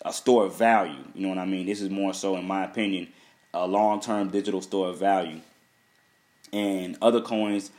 a 0.05 0.13
store 0.13 0.47
of 0.47 0.57
value. 0.57 1.05
You 1.15 1.23
know 1.23 1.29
what 1.31 1.39
I 1.39 1.45
mean? 1.45 1.67
This 1.67 1.81
is 1.81 1.91
more 1.91 2.15
so, 2.15 2.37
in 2.37 2.47
my 2.47 2.65
opinion, 2.65 3.09
a 3.53 3.67
long-term 3.67 4.29
digital 4.29 4.61
store 4.61 4.89
of 4.89 4.99
value. 4.99 5.41
And 6.53 6.97
other 7.03 7.21
coins, 7.21 7.71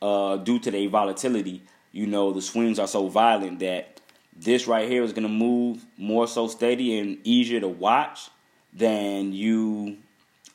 uh, 0.00 0.36
due 0.36 0.58
to 0.60 0.70
their 0.70 0.88
volatility, 0.88 1.62
you 1.92 2.06
know, 2.06 2.32
the 2.32 2.40
swings 2.40 2.78
are 2.78 2.88
so 2.88 3.08
violent 3.08 3.58
that 3.60 3.91
this 4.36 4.66
right 4.66 4.88
here 4.88 5.02
is 5.02 5.12
going 5.12 5.24
to 5.24 5.28
move 5.28 5.84
more 5.96 6.26
so 6.26 6.48
steady 6.48 6.98
and 6.98 7.18
easier 7.24 7.60
to 7.60 7.68
watch 7.68 8.30
than 8.72 9.32
you 9.32 9.98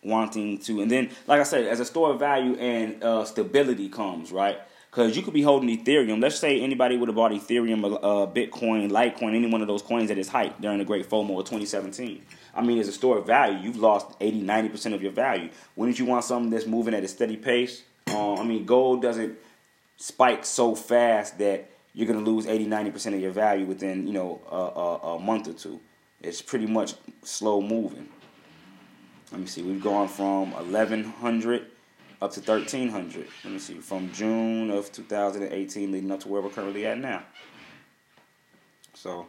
wanting 0.03 0.59
to. 0.59 0.81
And 0.81 0.89
then, 0.89 1.09
like 1.27 1.39
I 1.39 1.43
said, 1.43 1.65
as 1.65 1.79
a 1.79 1.85
store 1.85 2.11
of 2.11 2.19
value 2.19 2.55
and 2.55 3.03
uh, 3.03 3.25
stability 3.25 3.89
comes, 3.89 4.31
right? 4.31 4.59
Because 4.89 5.15
you 5.15 5.21
could 5.21 5.33
be 5.33 5.41
holding 5.41 5.69
Ethereum. 5.69 6.21
Let's 6.21 6.39
say 6.39 6.59
anybody 6.59 6.97
would 6.97 7.09
have 7.09 7.15
bought 7.15 7.31
Ethereum, 7.31 7.83
uh, 7.85 8.25
Bitcoin, 8.31 8.89
Litecoin, 8.89 9.35
any 9.35 9.47
one 9.47 9.61
of 9.61 9.67
those 9.67 9.81
coins 9.81 10.09
at 10.09 10.17
its 10.17 10.29
height 10.29 10.59
during 10.59 10.79
the 10.79 10.85
Great 10.85 11.07
FOMO 11.07 11.39
of 11.39 11.45
2017. 11.45 12.23
I 12.55 12.61
mean, 12.61 12.79
as 12.79 12.87
a 12.87 12.91
store 12.91 13.19
of 13.19 13.27
value, 13.27 13.59
you've 13.59 13.77
lost 13.77 14.15
80, 14.19 14.41
90% 14.41 14.93
of 14.95 15.03
your 15.03 15.11
value. 15.11 15.49
Wouldn't 15.75 15.99
you 15.99 16.05
want 16.05 16.23
something 16.23 16.49
that's 16.49 16.65
moving 16.65 16.95
at 16.95 17.03
a 17.03 17.07
steady 17.07 17.37
pace? 17.37 17.83
Um, 18.07 18.39
I 18.39 18.43
mean, 18.43 18.65
gold 18.65 19.01
doesn't 19.01 19.37
spike 19.97 20.45
so 20.45 20.73
fast 20.73 21.37
that 21.39 21.69
you're 21.97 22.05
going 22.05 22.23
to 22.23 22.31
lose 22.31 22.45
80, 22.45 22.67
90% 22.67 23.15
of 23.15 23.19
your 23.19 23.31
value 23.31 23.65
within, 23.65 24.05
you 24.05 24.13
know, 24.13 24.39
a, 24.51 24.55
a, 24.55 25.15
a 25.15 25.19
month 25.19 25.47
or 25.47 25.53
two. 25.53 25.79
It's 26.21 26.43
pretty 26.43 26.67
much 26.67 26.93
slow 27.23 27.59
moving. 27.59 28.07
Let 29.31 29.41
me 29.41 29.47
see. 29.47 29.63
We've 29.63 29.81
gone 29.81 30.07
from 30.07 30.51
1100 30.51 31.65
up 32.21 32.31
to 32.33 32.39
1300. 32.39 33.27
Let 33.43 33.51
me 33.51 33.57
see. 33.57 33.79
From 33.79 34.13
June 34.13 34.69
of 34.69 34.91
2018 34.91 35.91
leading 35.91 36.11
up 36.11 36.19
to 36.19 36.27
where 36.27 36.39
we're 36.39 36.51
currently 36.51 36.85
at 36.85 36.99
now. 36.99 37.23
So, 38.93 39.25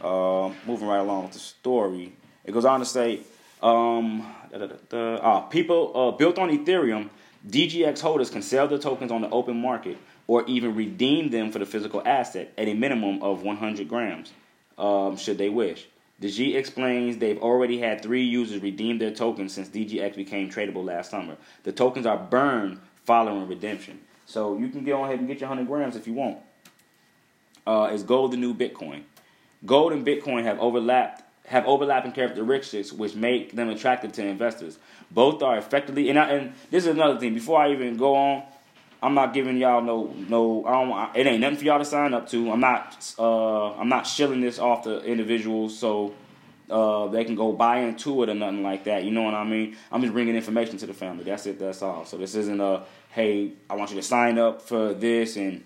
uh, 0.00 0.50
moving 0.66 0.88
right 0.88 1.00
along 1.00 1.24
with 1.24 1.32
the 1.32 1.38
story, 1.38 2.14
it 2.46 2.52
goes 2.52 2.64
on 2.64 2.80
to 2.80 2.86
say, 2.86 3.20
um, 3.62 4.26
da, 4.50 4.56
da, 4.56 4.66
da, 4.88 5.16
uh, 5.16 5.40
people 5.42 5.92
uh, 5.94 6.10
built 6.12 6.38
on 6.38 6.48
Ethereum, 6.48 7.10
DGX 7.46 8.00
holders 8.00 8.30
can 8.30 8.40
sell 8.40 8.66
their 8.66 8.78
tokens 8.78 9.12
on 9.12 9.20
the 9.20 9.28
open 9.28 9.60
market 9.60 9.98
or 10.26 10.44
even 10.46 10.74
redeem 10.74 11.30
them 11.30 11.52
for 11.52 11.58
the 11.58 11.66
physical 11.66 12.02
asset 12.04 12.52
at 12.58 12.68
a 12.68 12.74
minimum 12.74 13.22
of 13.22 13.42
100 13.42 13.88
grams, 13.88 14.32
um, 14.78 15.16
should 15.16 15.38
they 15.38 15.48
wish. 15.48 15.86
Djie 16.20 16.56
explains 16.56 17.18
they've 17.18 17.40
already 17.40 17.78
had 17.78 18.02
three 18.02 18.24
users 18.24 18.62
redeem 18.62 18.98
their 18.98 19.10
tokens 19.10 19.52
since 19.52 19.68
DGX 19.68 20.16
became 20.16 20.50
tradable 20.50 20.84
last 20.84 21.10
summer. 21.10 21.36
The 21.64 21.72
tokens 21.72 22.06
are 22.06 22.16
burned 22.16 22.80
following 23.04 23.48
redemption. 23.48 24.00
So 24.24 24.56
you 24.58 24.68
can 24.68 24.84
go 24.84 25.04
ahead 25.04 25.18
and 25.18 25.28
get 25.28 25.40
your 25.40 25.48
100 25.50 25.68
grams 25.68 25.94
if 25.94 26.06
you 26.06 26.14
want. 26.14 26.38
Uh, 27.66 27.90
is 27.92 28.02
gold 28.02 28.32
the 28.32 28.36
new 28.36 28.54
Bitcoin? 28.54 29.02
Gold 29.64 29.92
and 29.92 30.06
Bitcoin 30.06 30.44
have 30.44 30.58
overlapped 30.58 31.22
have 31.46 31.64
overlapping 31.66 32.10
characteristics 32.10 32.92
which 32.92 33.14
make 33.14 33.54
them 33.54 33.68
attractive 33.68 34.10
to 34.10 34.26
investors. 34.26 34.78
Both 35.12 35.42
are 35.42 35.56
effectively 35.56 36.08
and 36.10 36.18
I, 36.18 36.30
and 36.30 36.54
this 36.70 36.84
is 36.84 36.90
another 36.90 37.20
thing. 37.20 37.34
Before 37.34 37.60
I 37.60 37.70
even 37.70 37.96
go 37.96 38.16
on, 38.16 38.42
I'm 39.02 39.14
not 39.14 39.34
giving 39.34 39.56
y'all 39.58 39.82
no 39.82 40.12
no. 40.28 40.64
I 40.64 40.72
don't. 40.72 41.16
It 41.16 41.26
ain't 41.26 41.40
nothing 41.40 41.58
for 41.58 41.64
y'all 41.64 41.78
to 41.78 41.84
sign 41.84 42.14
up 42.14 42.28
to. 42.30 42.50
I'm 42.50 42.60
not. 42.60 43.14
Uh, 43.18 43.74
I'm 43.74 43.88
not 43.88 44.06
shilling 44.06 44.40
this 44.40 44.58
off 44.58 44.84
the 44.84 45.02
individuals 45.04 45.78
so 45.78 46.14
uh, 46.70 47.06
they 47.08 47.24
can 47.24 47.34
go 47.34 47.52
buy 47.52 47.80
into 47.80 48.22
it 48.22 48.28
or 48.28 48.34
nothing 48.34 48.62
like 48.62 48.84
that. 48.84 49.04
You 49.04 49.10
know 49.10 49.22
what 49.22 49.34
I 49.34 49.44
mean? 49.44 49.76
I'm 49.92 50.00
just 50.00 50.12
bringing 50.12 50.34
information 50.34 50.78
to 50.78 50.86
the 50.86 50.94
family. 50.94 51.24
That's 51.24 51.46
it. 51.46 51.58
That's 51.58 51.82
all. 51.82 52.04
So 52.04 52.16
this 52.16 52.34
isn't 52.34 52.60
a 52.60 52.84
hey. 53.10 53.52
I 53.68 53.76
want 53.76 53.90
you 53.90 53.96
to 53.96 54.02
sign 54.02 54.38
up 54.38 54.62
for 54.62 54.94
this 54.94 55.36
and 55.36 55.62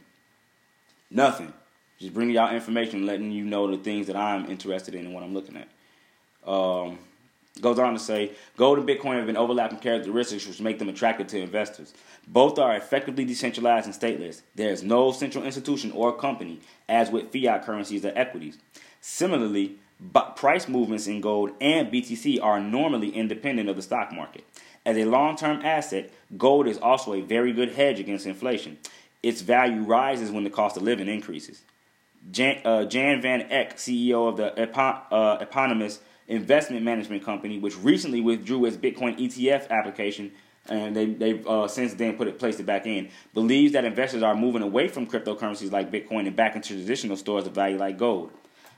nothing. 1.11 1.53
Just 1.99 2.15
bringing 2.15 2.35
y'all 2.35 2.55
information, 2.55 3.07
letting 3.07 3.31
you 3.31 3.45
know 3.45 3.71
the 3.71 3.77
things 3.77 4.07
that 4.07 4.17
I'm 4.17 4.47
interested 4.51 4.95
in 4.95 5.05
and 5.07 5.15
what 5.15 5.23
I'm 5.23 5.35
looking 5.35 5.57
at. 5.57 5.69
Um, 6.51 6.99
goes 7.61 7.79
on 7.79 7.93
to 7.93 7.99
say, 7.99 8.33
gold 8.57 8.79
and 8.79 8.89
Bitcoin 8.89 9.17
have 9.17 9.27
been 9.27 9.37
overlapping 9.37 9.79
characteristics 9.79 10.47
which 10.47 10.61
make 10.61 10.79
them 10.79 10.89
attractive 10.89 11.27
to 11.29 11.41
investors. 11.41 11.93
Both 12.27 12.59
are 12.59 12.77
effectively 12.77 13.25
decentralized 13.25 13.87
and 13.87 13.95
stateless. 13.95 14.43
There 14.55 14.71
is 14.71 14.83
no 14.83 15.13
central 15.13 15.45
institution 15.45 15.91
or 15.93 16.17
company, 16.17 16.61
as 16.89 17.11
with 17.11 17.33
fiat 17.33 17.65
currencies 17.65 18.05
or 18.05 18.13
equities. 18.15 18.59
Similarly, 19.01 19.77
price 20.37 20.69
movements 20.69 21.07
in 21.07 21.21
gold 21.21 21.51
and 21.61 21.89
BTC 21.89 22.43
are 22.43 22.61
normally 22.61 23.11
independent 23.11 23.69
of 23.69 23.77
the 23.77 23.83
stock 23.83 24.13
market. 24.13 24.45
As 24.87 24.97
a 24.97 25.05
long 25.05 25.37
term 25.37 25.61
asset, 25.63 26.11
gold 26.39 26.67
is 26.67 26.79
also 26.79 27.15
a 27.15 27.21
very 27.21 27.53
good 27.53 27.73
hedge 27.73 28.01
against 28.01 28.27
inflation. 28.27 28.79
Its 29.23 29.43
value 29.43 29.83
rises 29.83 30.31
when 30.31 30.45
the 30.45 30.51
cost 30.51 30.77
of 30.77 30.83
living 30.83 31.09
increases. 31.09 31.63
Jan, 32.31 32.61
uh, 32.65 32.85
Jan 32.85 33.21
Van 33.21 33.43
Eck, 33.51 33.77
CEO 33.77 34.29
of 34.29 34.37
the 34.37 34.51
epo- 34.57 35.03
uh, 35.11 35.39
eponymous 35.41 36.01
investment 36.31 36.83
management 36.83 37.25
company, 37.25 37.59
which 37.59 37.77
recently 37.79 38.21
withdrew 38.21 38.65
its 38.65 38.77
Bitcoin 38.77 39.19
ETF 39.19 39.69
application, 39.71 40.33
and 40.69 40.95
they, 40.95 41.07
they've 41.07 41.47
uh, 41.47 41.67
since 41.67 41.95
then 41.95 42.17
put 42.17 42.29
it 42.29 42.39
placed 42.39 42.61
it 42.61 42.67
back 42.67 42.87
in, 42.87 43.11
believes 43.35 43.73
that 43.73 43.85
investors 43.85 44.23
are 44.23 44.35
moving 44.35 44.63
away 44.63 44.89
from 44.89 45.07
cryptocurrencies 45.07 45.73
like 45.73 45.91
Bitcoin 45.91 46.27
and 46.27 46.37
back 46.37 46.55
into 46.57 46.75
traditional 46.75 47.17
stores 47.17 47.47
of 47.47 47.53
value 47.53 47.77
like 47.77 47.99
gold. 47.99 48.31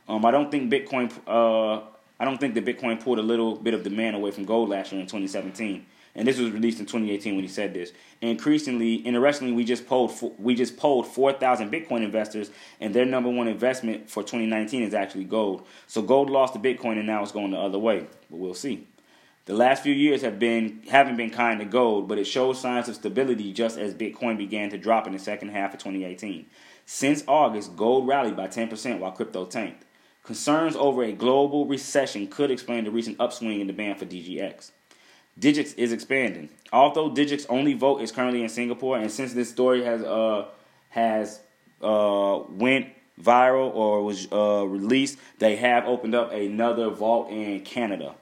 Um, 0.08 0.24
I 0.24 0.30
don't 0.30 0.50
think 0.50 0.72
Bitcoin. 0.72 1.12
Uh, 1.26 1.84
I 2.18 2.24
don't 2.24 2.38
think 2.38 2.54
that 2.54 2.64
Bitcoin 2.64 3.02
pulled 3.02 3.18
a 3.18 3.22
little 3.22 3.56
bit 3.56 3.74
of 3.74 3.82
demand 3.82 4.14
away 4.14 4.30
from 4.30 4.44
gold 4.44 4.68
last 4.68 4.92
year 4.92 5.00
in 5.00 5.06
2017 5.06 5.84
and 6.14 6.28
this 6.28 6.38
was 6.38 6.50
released 6.50 6.78
in 6.78 6.86
2018 6.86 7.34
when 7.34 7.44
he 7.44 7.48
said 7.48 7.72
this. 7.72 7.92
Increasingly, 8.20 8.96
interestingly, 8.96 9.52
we 9.52 9.64
just 9.64 9.86
polled 9.86 10.12
we 10.38 10.54
just 10.54 10.76
polled 10.76 11.06
4,000 11.06 11.70
Bitcoin 11.70 12.02
investors, 12.02 12.50
and 12.80 12.94
their 12.94 13.06
number 13.06 13.30
one 13.30 13.48
investment 13.48 14.10
for 14.10 14.22
2019 14.22 14.82
is 14.82 14.94
actually 14.94 15.24
gold. 15.24 15.66
So 15.86 16.02
gold 16.02 16.30
lost 16.30 16.54
to 16.54 16.60
Bitcoin, 16.60 16.98
and 16.98 17.06
now 17.06 17.22
it's 17.22 17.32
going 17.32 17.52
the 17.52 17.58
other 17.58 17.78
way. 17.78 18.06
But 18.30 18.38
we'll 18.38 18.54
see. 18.54 18.86
The 19.44 19.54
last 19.54 19.82
few 19.82 19.92
years 19.92 20.22
have 20.22 20.38
been 20.38 20.82
haven't 20.88 21.16
been 21.16 21.30
kind 21.30 21.58
to 21.60 21.66
gold, 21.66 22.08
but 22.08 22.18
it 22.18 22.26
shows 22.26 22.60
signs 22.60 22.88
of 22.88 22.94
stability 22.94 23.52
just 23.52 23.76
as 23.76 23.94
Bitcoin 23.94 24.38
began 24.38 24.70
to 24.70 24.78
drop 24.78 25.06
in 25.06 25.12
the 25.12 25.18
second 25.18 25.48
half 25.48 25.74
of 25.74 25.80
2018. 25.80 26.46
Since 26.86 27.24
August, 27.26 27.74
gold 27.74 28.06
rallied 28.06 28.36
by 28.36 28.48
10% 28.48 28.98
while 28.98 29.12
crypto 29.12 29.44
tanked. 29.46 29.84
Concerns 30.22 30.76
over 30.76 31.02
a 31.02 31.12
global 31.12 31.66
recession 31.66 32.28
could 32.28 32.52
explain 32.52 32.84
the 32.84 32.92
recent 32.92 33.16
upswing 33.18 33.60
in 33.60 33.66
demand 33.66 33.98
for 33.98 34.06
DGX. 34.06 34.70
Digix 35.38 35.74
is 35.76 35.92
expanding. 35.92 36.48
Although 36.72 37.10
Digix 37.10 37.46
only 37.48 37.74
vote 37.74 38.00
is 38.02 38.12
currently 38.12 38.42
in 38.42 38.48
Singapore, 38.48 38.98
and 38.98 39.10
since 39.10 39.32
this 39.32 39.50
story 39.50 39.84
has 39.84 40.02
uh 40.02 40.46
has 40.90 41.40
uh 41.82 42.40
went 42.50 42.88
viral 43.20 43.74
or 43.74 44.02
was 44.02 44.28
uh, 44.32 44.64
released, 44.66 45.18
they 45.38 45.56
have 45.56 45.86
opened 45.86 46.14
up 46.14 46.32
another 46.32 46.90
vault 46.90 47.30
in 47.30 47.60
Canada. 47.60 48.14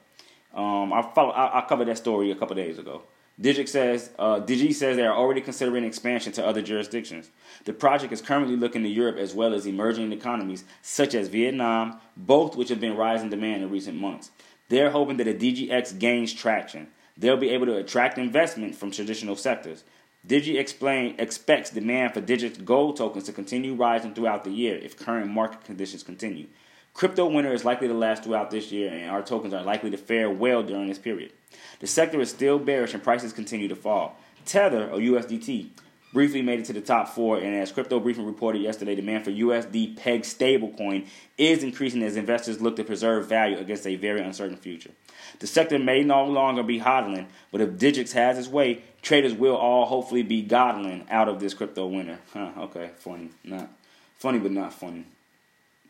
Um, 0.53 0.91
I 0.93 1.01
follow. 1.01 1.31
I, 1.31 1.59
I 1.59 1.65
covered 1.67 1.87
that 1.87 1.97
story 1.97 2.31
a 2.31 2.35
couple 2.35 2.55
days 2.55 2.77
ago. 2.77 3.03
Digix 3.41 3.69
says 3.69 4.11
uh, 4.19 4.39
Djie 4.39 4.73
says 4.73 4.97
they 4.97 5.05
are 5.05 5.15
already 5.15 5.41
considering 5.41 5.83
expansion 5.83 6.31
to 6.33 6.45
other 6.45 6.61
jurisdictions. 6.61 7.29
The 7.65 7.73
project 7.73 8.13
is 8.13 8.21
currently 8.21 8.55
looking 8.55 8.83
to 8.83 8.89
Europe 8.89 9.17
as 9.17 9.33
well 9.33 9.53
as 9.53 9.65
emerging 9.65 10.11
economies 10.11 10.63
such 10.81 11.15
as 11.15 11.27
Vietnam, 11.27 11.99
both 12.15 12.55
which 12.55 12.69
have 12.69 12.79
been 12.79 12.95
rising 12.95 13.29
demand 13.29 13.63
in 13.63 13.71
recent 13.71 13.99
months. 13.99 14.31
They're 14.69 14.91
hoping 14.91 15.17
that 15.17 15.27
a 15.27 15.33
DGX 15.33 15.97
gains 15.97 16.33
traction 16.33 16.87
they'll 17.21 17.37
be 17.37 17.51
able 17.51 17.67
to 17.67 17.77
attract 17.77 18.17
investment 18.17 18.75
from 18.75 18.91
traditional 18.91 19.35
sectors. 19.35 19.83
Djie 20.27 20.59
explain, 20.59 21.15
expects 21.17 21.69
demand 21.69 22.13
for 22.13 22.21
Digix 22.21 22.63
gold 22.63 22.97
tokens 22.97 23.25
to 23.25 23.31
continue 23.31 23.73
rising 23.73 24.13
throughout 24.13 24.43
the 24.43 24.51
year 24.51 24.77
if 24.77 24.97
current 24.97 25.31
market 25.31 25.63
conditions 25.63 26.03
continue. 26.03 26.47
Crypto 26.93 27.27
winter 27.27 27.53
is 27.53 27.63
likely 27.63 27.87
to 27.87 27.93
last 27.93 28.23
throughout 28.23 28.51
this 28.51 28.71
year, 28.71 28.91
and 28.91 29.09
our 29.09 29.21
tokens 29.21 29.53
are 29.53 29.63
likely 29.63 29.89
to 29.91 29.97
fare 29.97 30.29
well 30.29 30.61
during 30.61 30.87
this 30.87 30.99
period. 30.99 31.31
The 31.79 31.87
sector 31.87 32.19
is 32.19 32.29
still 32.29 32.59
bearish, 32.59 32.93
and 32.93 33.01
prices 33.01 33.33
continue 33.33 33.67
to 33.69 33.75
fall. 33.75 34.17
Tether, 34.45 34.89
or 34.89 34.97
USDT, 34.97 35.69
briefly 36.13 36.41
made 36.41 36.59
it 36.59 36.65
to 36.65 36.73
the 36.73 36.81
top 36.81 37.09
four, 37.09 37.37
and 37.37 37.55
as 37.55 37.71
Crypto 37.71 37.99
Briefing 37.99 38.25
reported 38.25 38.59
yesterday, 38.61 38.95
demand 38.95 39.23
for 39.23 39.31
USD 39.31 39.95
peg 39.97 40.21
stablecoin 40.21 41.07
is 41.37 41.63
increasing 41.63 42.03
as 42.03 42.15
investors 42.15 42.61
look 42.61 42.75
to 42.75 42.83
preserve 42.83 43.27
value 43.27 43.57
against 43.57 43.87
a 43.87 43.95
very 43.95 44.21
uncertain 44.21 44.57
future. 44.57 44.91
The 45.39 45.47
sector 45.47 45.79
may 45.79 46.03
no 46.03 46.25
longer 46.25 46.63
be 46.63 46.79
hodling, 46.79 47.27
but 47.51 47.61
if 47.61 47.71
Digix 47.71 48.11
has 48.13 48.37
its 48.37 48.47
way, 48.47 48.81
traders 49.01 49.33
will 49.33 49.55
all 49.55 49.85
hopefully 49.85 50.23
be 50.23 50.43
godling 50.43 51.09
out 51.09 51.29
of 51.29 51.39
this 51.39 51.53
crypto 51.53 51.87
winter. 51.87 52.19
Huh, 52.33 52.51
okay, 52.57 52.91
funny. 52.97 53.29
Not 53.43 53.69
funny, 54.17 54.39
but 54.39 54.51
not 54.51 54.73
funny. 54.73 55.05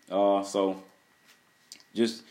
Uh, 0.09 0.43
so 0.43 0.81
just 1.93 2.23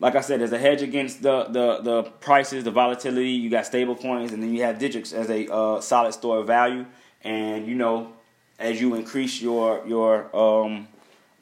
like 0.00 0.16
I 0.16 0.20
said, 0.20 0.40
there's 0.40 0.52
a 0.52 0.58
hedge 0.58 0.82
against 0.82 1.22
the, 1.22 1.44
the, 1.44 1.80
the 1.80 2.02
prices, 2.02 2.64
the 2.64 2.70
volatility. 2.70 3.30
You 3.30 3.48
got 3.48 3.66
stable 3.66 3.96
coins, 3.96 4.32
and 4.32 4.42
then 4.42 4.52
you 4.54 4.62
have 4.62 4.78
Digix 4.78 5.12
as 5.12 5.30
a 5.30 5.52
uh, 5.52 5.80
solid 5.80 6.12
store 6.12 6.38
of 6.38 6.46
value. 6.46 6.84
And 7.24 7.66
you 7.66 7.74
know, 7.74 8.12
as 8.58 8.80
you 8.80 8.94
increase 8.94 9.40
your 9.40 9.82
your 9.86 10.34
um, 10.36 10.86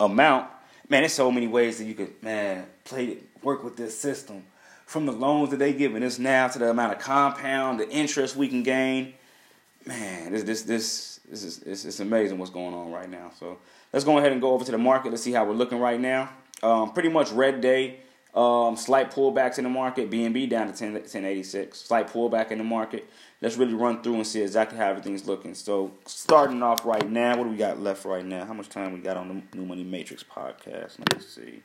amount, 0.01 0.49
man, 0.89 1.03
there's 1.03 1.13
so 1.13 1.31
many 1.31 1.49
ways 1.49 1.79
that 1.79 1.85
you 1.85 1.95
could 1.95 2.23
man 2.23 2.67
play 2.85 3.19
work 3.43 3.65
with 3.65 3.77
this 3.77 3.99
system 3.99 4.45
from 4.87 5.07
the 5.07 5.13
loans 5.13 5.51
that 5.51 5.59
they 5.59 5.73
giving 5.73 6.03
us 6.03 6.19
now 6.19 6.47
to 6.49 6.59
the 6.59 6.69
amount 6.69 6.93
of 6.93 6.99
compound, 6.99 7.81
the 7.81 7.89
interest 7.89 8.37
we 8.37 8.47
can 8.47 8.63
gain. 8.63 9.15
Man, 9.87 10.33
this 10.33 10.45
this 10.45 10.63
this 10.63 11.21
this 11.29 11.45
is 11.45 11.63
it's, 11.63 11.85
it's 11.85 12.01
amazing 12.01 12.39
what's 12.39 12.51
going 12.51 12.75
on 12.75 12.93
right 12.93 13.11
now. 13.11 13.33
So 13.39 13.59
let's 13.93 14.05
go 14.05 14.19
ahead 14.19 14.33
and 14.33 14.41
go 14.41 14.53
over 14.53 14.65
to 14.65 14.71
the 14.71 14.79
market. 14.79 15.11
Let's 15.11 15.23
see 15.23 15.33
how 15.33 15.45
we're 15.45 15.55
looking 15.55 15.81
right 15.81 15.99
now. 15.99 16.31
Um, 16.63 16.93
pretty 16.93 17.09
much 17.09 17.33
red 17.33 17.61
day. 17.61 18.01
Um, 18.35 18.77
slight 18.77 19.11
pullbacks 19.11 19.59
in 19.59 19.65
the 19.65 19.71
market. 19.71 20.11
BNB 20.11 20.49
down 20.49 20.67
to 20.67 20.73
10, 20.73 20.95
1086. 20.95 21.79
Slight 21.79 22.09
pullback 22.09 22.51
in 22.51 22.59
the 22.59 22.65
market. 22.65 23.09
Let's 23.43 23.57
really 23.57 23.75
run 23.75 24.03
through 24.03 24.15
and 24.15 24.27
see 24.27 24.41
exactly 24.41 24.79
how 24.79 24.89
everything's 24.89 25.27
looking. 25.27 25.55
So 25.55 25.93
starting 26.07 26.63
off 26.63 26.87
right 26.87 27.09
now, 27.11 27.37
what 27.37 27.45
do 27.45 27.51
we 27.51 27.57
got 27.57 27.81
left 27.81 28.05
right 28.05 28.25
now? 28.25 28.47
How 28.47 28.55
much 28.55 28.69
time 28.69 28.93
we 28.93 29.01
got 29.01 29.17
on 29.17 29.29
the 29.53 29.59
New 29.59 29.67
Money 29.67 29.85
Matrix 29.85 30.25
podcast? 30.25 30.99
Let 30.99 31.15
me 31.15 31.21
see. 31.21 31.63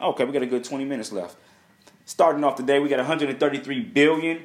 Okay, 0.00 0.24
we 0.24 0.32
got 0.32 0.42
a 0.42 0.46
good 0.46 0.64
20 0.64 0.84
minutes 0.84 1.12
left. 1.12 1.36
Starting 2.06 2.42
off 2.42 2.56
today, 2.56 2.78
we 2.78 2.88
got 2.88 2.98
133 2.98 3.80
billion. 3.80 4.42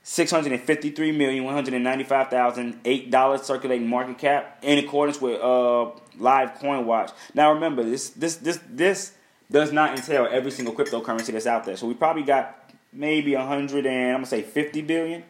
Six 0.00 0.30
hundred 0.30 0.52
and 0.52 0.62
fifty-three 0.62 1.12
million 1.12 1.44
one 1.44 1.52
hundred 1.52 1.74
and 1.74 1.84
ninety-five 1.84 2.28
thousand 2.30 2.80
eight 2.86 3.10
dollars 3.10 3.42
circulating 3.42 3.86
market 3.86 4.16
cap 4.16 4.58
in 4.62 4.78
accordance 4.78 5.20
with 5.20 5.38
uh, 5.38 5.90
live 6.16 6.54
coin 6.54 6.86
watch. 6.86 7.10
Now 7.34 7.52
remember 7.52 7.82
this 7.82 8.08
this 8.10 8.36
this 8.36 8.58
this 8.70 9.12
does 9.50 9.72
not 9.72 9.96
entail 9.96 10.28
every 10.30 10.50
single 10.50 10.74
cryptocurrency 10.74 11.32
that's 11.32 11.46
out 11.46 11.64
there. 11.64 11.76
So 11.76 11.86
we 11.86 11.94
probably 11.94 12.22
got 12.22 12.72
maybe 12.92 13.34
a 13.34 13.44
hundred 13.44 13.86
and 13.86 14.08
I'm 14.08 14.16
gonna 14.16 14.26
say 14.26 14.42
fifty 14.42 14.82
billion 14.82 15.24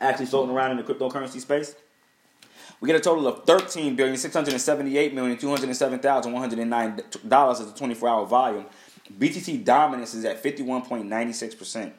actually 0.00 0.26
floating 0.26 0.54
around 0.54 0.72
in 0.72 0.76
the 0.78 0.82
cryptocurrency 0.82 1.40
space. 1.40 1.74
We 2.80 2.86
get 2.86 2.96
a 2.96 3.00
total 3.00 3.26
of 3.26 3.44
thirteen 3.44 3.94
billion 3.94 4.16
six 4.16 4.34
hundred 4.34 4.52
and 4.52 4.60
seventy-eight 4.60 5.14
million 5.14 5.36
two 5.36 5.48
hundred 5.48 5.66
and 5.66 5.76
seven 5.76 5.98
thousand 5.98 6.32
one 6.32 6.40
hundred 6.40 6.58
and 6.60 6.70
nine 6.70 7.00
dollars 7.28 7.60
as 7.60 7.70
a 7.70 7.74
twenty-four 7.74 8.08
hour 8.08 8.26
volume. 8.26 8.66
BTC 9.18 9.64
dominance 9.64 10.14
is 10.14 10.24
at 10.24 10.40
fifty-one 10.40 10.82
point 10.82 11.06
ninety-six 11.06 11.54
percent. 11.54 11.92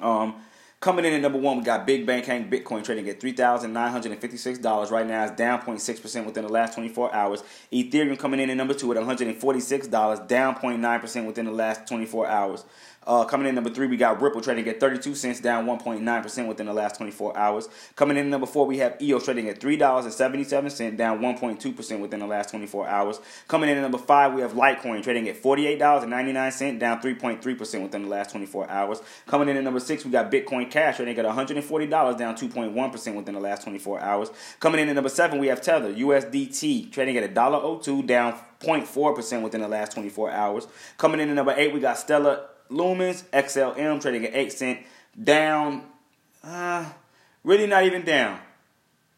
Um, 0.00 0.36
coming 0.80 1.04
in 1.04 1.12
at 1.12 1.20
number 1.20 1.38
one, 1.38 1.58
we 1.58 1.62
got 1.62 1.86
Big 1.86 2.06
Bank 2.06 2.24
Hank 2.24 2.50
Bitcoin 2.50 2.82
trading 2.82 3.08
at 3.08 3.20
$3,956. 3.20 4.90
Right 4.90 5.06
now, 5.06 5.24
it's 5.24 5.36
down 5.36 5.60
0.6% 5.60 6.24
within 6.24 6.44
the 6.44 6.50
last 6.50 6.74
24 6.74 7.14
hours. 7.14 7.42
Ethereum 7.70 8.18
coming 8.18 8.40
in 8.40 8.48
at 8.48 8.56
number 8.56 8.72
two 8.72 8.90
at 8.92 8.98
$146, 8.98 10.28
down 10.28 10.54
0.9% 10.54 11.26
within 11.26 11.44
the 11.44 11.52
last 11.52 11.86
24 11.86 12.26
hours. 12.26 12.64
Uh, 13.10 13.24
coming 13.24 13.48
in 13.48 13.56
number 13.56 13.70
three, 13.70 13.88
we 13.88 13.96
got 13.96 14.22
Ripple 14.22 14.40
trading 14.40 14.68
at 14.68 14.78
32 14.78 15.16
cents, 15.16 15.40
down 15.40 15.66
1.9% 15.66 16.46
within 16.46 16.66
the 16.66 16.72
last 16.72 16.94
24 16.98 17.36
hours. 17.36 17.68
Coming 17.96 18.16
in 18.16 18.30
number 18.30 18.46
four, 18.46 18.66
we 18.66 18.78
have 18.78 19.02
EOS 19.02 19.24
trading 19.24 19.48
at 19.48 19.58
$3.77, 19.58 20.96
down 20.96 21.18
1.2% 21.18 22.00
within 22.00 22.20
the 22.20 22.26
last 22.28 22.50
24 22.50 22.86
hours. 22.86 23.18
Coming 23.48 23.68
in 23.68 23.78
at 23.78 23.80
number 23.80 23.98
five, 23.98 24.32
we 24.32 24.42
have 24.42 24.52
Litecoin 24.52 25.02
trading 25.02 25.28
at 25.28 25.42
$48.99, 25.42 26.78
down 26.78 27.00
3.3% 27.00 27.82
within 27.82 28.02
the 28.04 28.08
last 28.08 28.30
24 28.30 28.70
hours. 28.70 29.02
Coming 29.26 29.48
in 29.48 29.56
at 29.56 29.64
number 29.64 29.80
six, 29.80 30.04
we 30.04 30.12
got 30.12 30.30
Bitcoin 30.30 30.70
Cash 30.70 30.98
trading 30.98 31.18
at 31.18 31.24
$140, 31.24 32.16
down 32.16 32.36
2.1% 32.36 33.16
within 33.16 33.34
the 33.34 33.40
last 33.40 33.64
24 33.64 34.00
hours. 34.00 34.30
Coming 34.60 34.82
in 34.82 34.88
at 34.88 34.94
number 34.94 35.08
seven, 35.08 35.40
we 35.40 35.48
have 35.48 35.60
Tether 35.60 35.92
USDT 35.92 36.92
trading 36.92 37.16
at 37.16 37.34
$1.02, 37.34 38.06
down 38.06 38.38
0.4% 38.60 39.42
within 39.42 39.62
the 39.62 39.68
last 39.68 39.94
24 39.94 40.30
hours. 40.30 40.68
Coming 40.96 41.18
in 41.18 41.30
at 41.30 41.34
number 41.34 41.54
eight, 41.56 41.74
we 41.74 41.80
got 41.80 41.98
Stellar 41.98 42.46
Lumens 42.70 43.24
XLM 43.32 44.00
trading 44.00 44.24
at 44.24 44.34
8 44.34 44.52
cent 44.52 44.78
down 45.22 45.84
uh, 46.42 46.86
really 47.44 47.66
not 47.66 47.84
even 47.84 48.04
down. 48.04 48.38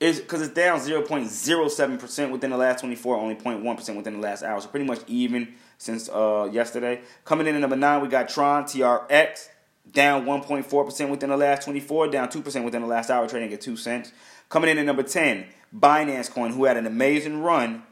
It's 0.01 0.19
because 0.19 0.43
it's 0.43 0.55
down 0.55 0.81
0.07% 0.81 2.31
within 2.33 2.51
the 2.51 2.57
last 2.57 2.81
24, 2.81 3.17
only 3.17 3.37
0.1% 3.37 3.97
within 3.97 4.15
the 4.15 4.21
last 4.21 4.43
hour. 4.43 4.61
So 4.61 4.69
pretty 4.69 4.87
much 4.87 5.01
even 5.07 5.55
since 5.79 6.09
uh, 6.09 6.49
yesterday. 6.51 7.03
Coming 7.25 7.47
in 7.47 7.55
at 7.55 7.61
number 7.61 7.77
9, 7.77 8.03
we 8.03 8.09
got 8.09 8.29
Tron 8.29 8.65
TRX 8.65 9.49
down 9.93 10.25
1.4% 10.25 11.11
within 11.11 11.31
the 11.31 11.37
last 11.37 11.65
24, 11.65 12.09
down 12.09 12.29
2% 12.29 12.65
within 12.65 12.83
the 12.83 12.89
last 12.89 13.11
hour, 13.11 13.29
trading 13.29 13.53
at 13.53 13.61
2 13.61 13.77
cents. 13.77 14.13
Coming 14.49 14.71
in 14.71 14.79
at 14.79 14.87
number 14.87 15.05
10, 15.05 15.47
Binance 15.77 16.31
Coin, 16.31 16.53
who 16.53 16.65
had 16.65 16.77
an 16.77 16.87
amazing 16.87 17.41
run, 17.43 17.85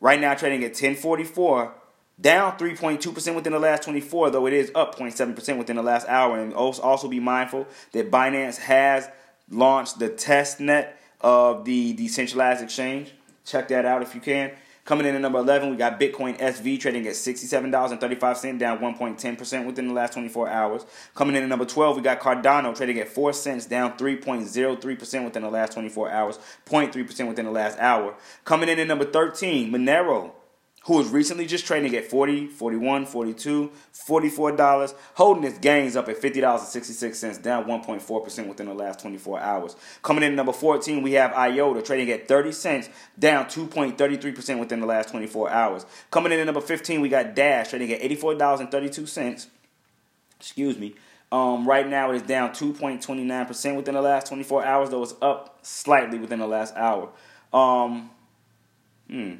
right 0.00 0.20
now 0.20 0.34
trading 0.34 0.64
at 0.64 0.70
1044 0.70 1.74
down 2.20 2.56
3.2% 2.58 3.34
within 3.34 3.52
the 3.52 3.58
last 3.58 3.82
24, 3.84 4.30
though 4.30 4.46
it 4.46 4.52
is 4.52 4.70
up 4.74 4.96
0.7% 4.96 5.58
within 5.58 5.76
the 5.76 5.82
last 5.82 6.06
hour. 6.08 6.38
And 6.38 6.54
also 6.54 7.08
be 7.08 7.20
mindful 7.20 7.66
that 7.92 8.10
Binance 8.10 8.58
has 8.58 9.08
launched 9.50 9.98
the 9.98 10.08
test 10.08 10.60
net 10.60 11.00
of 11.20 11.64
the 11.64 11.92
decentralized 11.94 12.62
exchange. 12.62 13.12
Check 13.44 13.68
that 13.68 13.84
out 13.84 14.02
if 14.02 14.14
you 14.14 14.20
can. 14.20 14.52
Coming 14.84 15.06
in 15.06 15.14
at 15.14 15.22
number 15.22 15.38
11, 15.38 15.70
we 15.70 15.76
got 15.76 15.98
Bitcoin 15.98 16.38
SV 16.38 16.78
trading 16.78 17.06
at 17.06 17.14
$67.35, 17.14 18.58
down 18.58 18.80
1.10% 18.80 19.66
within 19.66 19.88
the 19.88 19.94
last 19.94 20.12
24 20.12 20.50
hours. 20.50 20.84
Coming 21.14 21.36
in 21.36 21.42
at 21.42 21.48
number 21.48 21.64
12, 21.64 21.96
we 21.96 22.02
got 22.02 22.20
Cardano 22.20 22.76
trading 22.76 22.98
at 22.98 23.08
4 23.08 23.32
cents, 23.32 23.64
down 23.64 23.96
3.03% 23.96 25.24
within 25.24 25.42
the 25.42 25.48
last 25.48 25.72
24 25.72 26.10
hours, 26.10 26.38
0.3% 26.66 27.28
within 27.28 27.46
the 27.46 27.50
last 27.50 27.78
hour. 27.78 28.14
Coming 28.44 28.68
in 28.68 28.78
at 28.78 28.86
number 28.86 29.06
13, 29.06 29.72
Monero 29.72 30.32
who 30.86 30.94
was 30.94 31.08
recently 31.08 31.46
just 31.46 31.66
trading 31.66 31.94
at 31.96 32.04
40 32.04 32.48
41 32.48 33.06
42 33.06 33.70
$44, 33.94 34.94
holding 35.14 35.44
its 35.44 35.58
gains 35.58 35.96
up 35.96 36.08
at 36.08 36.20
$50.66, 36.20 37.42
down 37.42 37.64
1.4% 37.64 38.48
within 38.48 38.66
the 38.66 38.74
last 38.74 39.00
24 39.00 39.40
hours. 39.40 39.76
Coming 40.02 40.24
in 40.24 40.32
at 40.32 40.36
number 40.36 40.52
14, 40.52 41.02
we 41.02 41.12
have 41.12 41.32
IOTA 41.32 41.82
trading 41.82 42.10
at 42.10 42.28
30 42.28 42.52
cents, 42.52 42.88
down 43.18 43.46
2.33% 43.46 44.58
within 44.58 44.80
the 44.80 44.86
last 44.86 45.08
24 45.10 45.50
hours. 45.50 45.86
Coming 46.10 46.32
in 46.32 46.40
at 46.40 46.44
number 46.44 46.60
15, 46.60 47.00
we 47.00 47.08
got 47.08 47.34
Dash 47.34 47.70
trading 47.70 47.92
at 47.92 48.02
$84.32. 48.02 49.46
Excuse 50.38 50.78
me. 50.78 50.94
Um, 51.32 51.66
right 51.66 51.88
now, 51.88 52.10
it 52.10 52.16
is 52.16 52.22
down 52.22 52.50
2.29% 52.50 53.76
within 53.76 53.94
the 53.94 54.02
last 54.02 54.26
24 54.26 54.64
hours, 54.64 54.90
though 54.90 55.02
it's 55.02 55.14
up 55.22 55.58
slightly 55.62 56.18
within 56.18 56.40
the 56.40 56.46
last 56.46 56.76
hour. 56.76 57.08
Um, 57.52 58.10
hmm. 59.08 59.34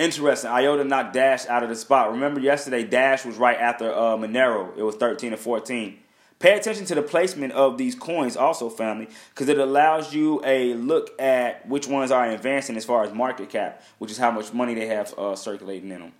Interesting. 0.00 0.50
IOTA 0.50 0.84
knocked 0.84 1.12
Dash 1.12 1.46
out 1.46 1.62
of 1.62 1.68
the 1.68 1.76
spot. 1.76 2.10
Remember 2.10 2.40
yesterday, 2.40 2.84
Dash 2.84 3.26
was 3.26 3.36
right 3.36 3.58
after 3.58 3.92
uh, 3.92 4.16
Monero. 4.16 4.74
It 4.74 4.82
was 4.82 4.94
13 4.94 5.32
to 5.32 5.36
14. 5.36 5.98
Pay 6.38 6.58
attention 6.58 6.86
to 6.86 6.94
the 6.94 7.02
placement 7.02 7.52
of 7.52 7.76
these 7.76 7.94
coins 7.94 8.34
also, 8.34 8.70
family, 8.70 9.08
because 9.28 9.50
it 9.50 9.58
allows 9.58 10.14
you 10.14 10.40
a 10.42 10.72
look 10.72 11.10
at 11.20 11.68
which 11.68 11.86
ones 11.86 12.10
are 12.10 12.30
advancing 12.30 12.78
as 12.78 12.84
far 12.86 13.04
as 13.04 13.12
market 13.12 13.50
cap, 13.50 13.82
which 13.98 14.10
is 14.10 14.16
how 14.16 14.30
much 14.30 14.54
money 14.54 14.72
they 14.72 14.86
have 14.86 15.12
uh, 15.18 15.36
circulating 15.36 15.90
in 15.90 16.00
them. 16.00 16.12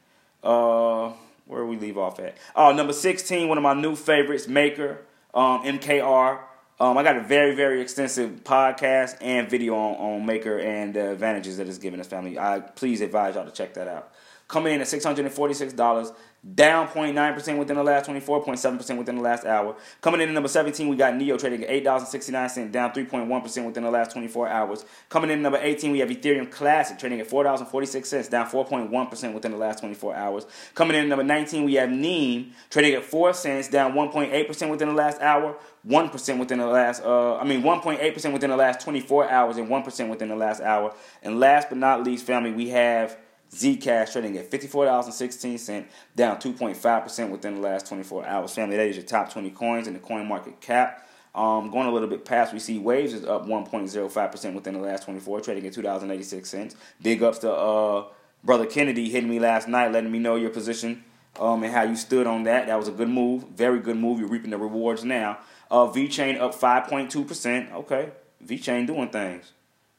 Uh, 0.44 1.14
where 1.46 1.64
we 1.64 1.78
leave 1.78 1.96
off 1.96 2.20
at? 2.20 2.36
Oh, 2.54 2.74
number 2.74 2.92
16, 2.92 3.48
one 3.48 3.56
of 3.56 3.62
my 3.62 3.72
new 3.72 3.96
favorites, 3.96 4.46
Maker, 4.46 4.98
um, 5.32 5.62
MKR. 5.64 6.40
Um, 6.80 6.96
I 6.96 7.02
got 7.02 7.18
a 7.18 7.20
very, 7.20 7.54
very 7.54 7.82
extensive 7.82 8.42
podcast 8.42 9.18
and 9.20 9.50
video 9.50 9.74
on, 9.74 9.96
on 9.96 10.26
Maker 10.26 10.58
and 10.58 10.94
the 10.94 11.10
advantages 11.10 11.58
that 11.58 11.68
it's 11.68 11.76
giving 11.76 12.00
us 12.00 12.06
family. 12.06 12.38
I 12.38 12.60
please 12.60 13.02
advise 13.02 13.34
y'all 13.34 13.44
to 13.44 13.50
check 13.50 13.74
that 13.74 13.86
out. 13.86 14.10
Coming 14.50 14.74
in 14.74 14.80
at 14.80 14.88
$646 14.88 16.12
down 16.54 16.88
0.9% 16.88 17.58
within 17.58 17.76
the 17.76 17.84
last 17.84 18.08
24.7% 18.08 18.98
within 18.98 19.16
the 19.16 19.22
last 19.22 19.44
hour. 19.44 19.76
Coming 20.00 20.22
in 20.22 20.30
at 20.30 20.34
number 20.34 20.48
17, 20.48 20.88
we 20.88 20.96
got 20.96 21.14
NEO 21.14 21.36
trading 21.36 21.62
at 21.64 21.84
$8.69, 21.84 22.72
down 22.72 22.90
3.1% 22.92 23.66
within 23.66 23.84
the 23.84 23.90
last 23.90 24.12
24 24.12 24.48
hours. 24.48 24.84
Coming 25.08 25.30
in 25.30 25.38
at 25.38 25.42
number 25.42 25.58
18, 25.60 25.92
we 25.92 25.98
have 25.98 26.08
Ethereum 26.08 26.50
Classic 26.50 26.98
trading 26.98 27.20
at 27.20 27.28
$4.46, 27.28 28.30
down 28.30 28.48
4.1% 28.48 29.34
within 29.34 29.52
the 29.52 29.58
last 29.58 29.80
24 29.80 30.14
hours. 30.14 30.46
Coming 30.74 30.96
in 30.96 31.02
at 31.04 31.08
number 31.08 31.24
19, 31.24 31.64
we 31.64 31.74
have 31.74 31.90
NEM 31.90 32.52
trading 32.70 32.94
at 32.94 33.04
4 33.04 33.34
cents, 33.34 33.68
down 33.68 33.92
1.8% 33.92 34.70
within 34.70 34.88
the 34.88 34.94
last 34.94 35.20
hour. 35.20 35.56
1% 35.86 36.38
within 36.38 36.58
the 36.58 36.66
last, 36.66 37.02
uh, 37.02 37.36
I 37.38 37.44
mean, 37.44 37.62
1.8% 37.62 38.32
within 38.34 38.50
the 38.50 38.56
last 38.56 38.80
24 38.82 39.30
hours 39.30 39.56
and 39.56 39.68
1% 39.68 40.10
within 40.10 40.28
the 40.28 40.36
last 40.36 40.60
hour. 40.60 40.94
And 41.22 41.40
last 41.40 41.70
but 41.70 41.78
not 41.78 42.04
least, 42.04 42.26
family, 42.26 42.50
we 42.50 42.68
have 42.68 43.16
Zcash 43.52 44.12
trading 44.12 44.36
at 44.38 44.50
$54.16, 44.50 45.84
down 46.14 46.36
2.5% 46.36 47.30
within 47.30 47.56
the 47.56 47.60
last 47.60 47.86
24 47.86 48.26
hours. 48.26 48.54
Family, 48.54 48.76
that 48.76 48.86
is 48.86 48.96
your 48.96 49.04
top 49.04 49.32
20 49.32 49.50
coins 49.50 49.88
in 49.88 49.94
the 49.94 49.98
coin 49.98 50.26
market 50.26 50.60
cap. 50.60 51.08
Um, 51.34 51.70
going 51.70 51.86
a 51.86 51.92
little 51.92 52.08
bit 52.08 52.24
past, 52.24 52.52
we 52.52 52.58
see 52.58 52.78
Waves 52.78 53.12
is 53.12 53.24
up 53.24 53.46
1.05% 53.46 54.54
within 54.54 54.74
the 54.74 54.80
last 54.80 55.04
24, 55.04 55.40
trading 55.40 55.66
at 55.66 55.72
$2.86. 55.72 56.74
Big 57.02 57.22
ups 57.22 57.38
to 57.38 57.52
uh, 57.52 58.04
Brother 58.42 58.66
Kennedy 58.66 59.08
hitting 59.08 59.30
me 59.30 59.38
last 59.38 59.68
night, 59.68 59.92
letting 59.92 60.10
me 60.10 60.18
know 60.18 60.36
your 60.36 60.50
position 60.50 61.04
um, 61.38 61.62
and 61.62 61.72
how 61.72 61.82
you 61.82 61.96
stood 61.96 62.26
on 62.26 62.44
that. 62.44 62.66
That 62.66 62.78
was 62.78 62.88
a 62.88 62.92
good 62.92 63.08
move. 63.08 63.44
Very 63.54 63.80
good 63.80 63.96
move. 63.96 64.18
You're 64.18 64.28
reaping 64.28 64.50
the 64.50 64.58
rewards 64.58 65.04
now. 65.04 65.38
Uh, 65.70 65.86
VeChain 65.86 66.40
up 66.40 66.54
5.2%. 66.54 67.72
Okay. 67.72 68.10
VeChain 68.44 68.86
doing 68.86 69.10
things. 69.10 69.52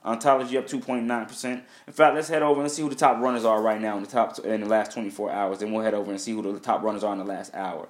Ontology 0.03 0.57
up 0.57 0.67
2.9%. 0.67 1.45
In 1.87 1.93
fact, 1.93 2.15
let's 2.15 2.27
head 2.27 2.41
over 2.41 2.61
and 2.61 2.71
see 2.71 2.81
who 2.81 2.89
the 2.89 2.95
top 2.95 3.21
runners 3.21 3.45
are 3.45 3.61
right 3.61 3.79
now 3.79 3.97
in 3.97 4.03
the 4.03 4.09
top 4.09 4.39
in 4.39 4.61
the 4.61 4.67
last 4.67 4.91
24 4.93 5.31
hours. 5.31 5.59
Then 5.59 5.71
we'll 5.71 5.83
head 5.83 5.93
over 5.93 6.09
and 6.09 6.19
see 6.19 6.31
who 6.31 6.41
the 6.41 6.59
top 6.59 6.81
runners 6.81 7.03
are 7.03 7.13
in 7.13 7.19
the 7.19 7.25
last 7.25 7.53
hour. 7.53 7.87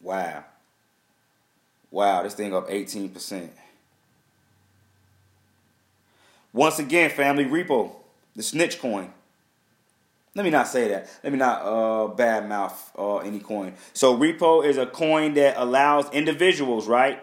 Wow. 0.00 0.44
Wow, 1.90 2.22
this 2.22 2.34
thing 2.34 2.54
up 2.54 2.68
18%. 2.68 3.48
Once 6.52 6.78
again, 6.78 7.10
family 7.10 7.44
repo, 7.44 7.92
the 8.36 8.42
snitch 8.42 8.80
coin. 8.80 9.12
Let 10.34 10.44
me 10.44 10.50
not 10.50 10.68
say 10.68 10.88
that. 10.88 11.08
Let 11.24 11.32
me 11.32 11.38
not 11.38 11.62
uh, 11.62 12.14
badmouth 12.14 12.74
uh, 12.96 13.18
any 13.18 13.40
coin. 13.40 13.74
So 13.92 14.16
repo 14.16 14.64
is 14.64 14.76
a 14.76 14.86
coin 14.86 15.34
that 15.34 15.56
allows 15.56 16.08
individuals, 16.10 16.86
right, 16.86 17.20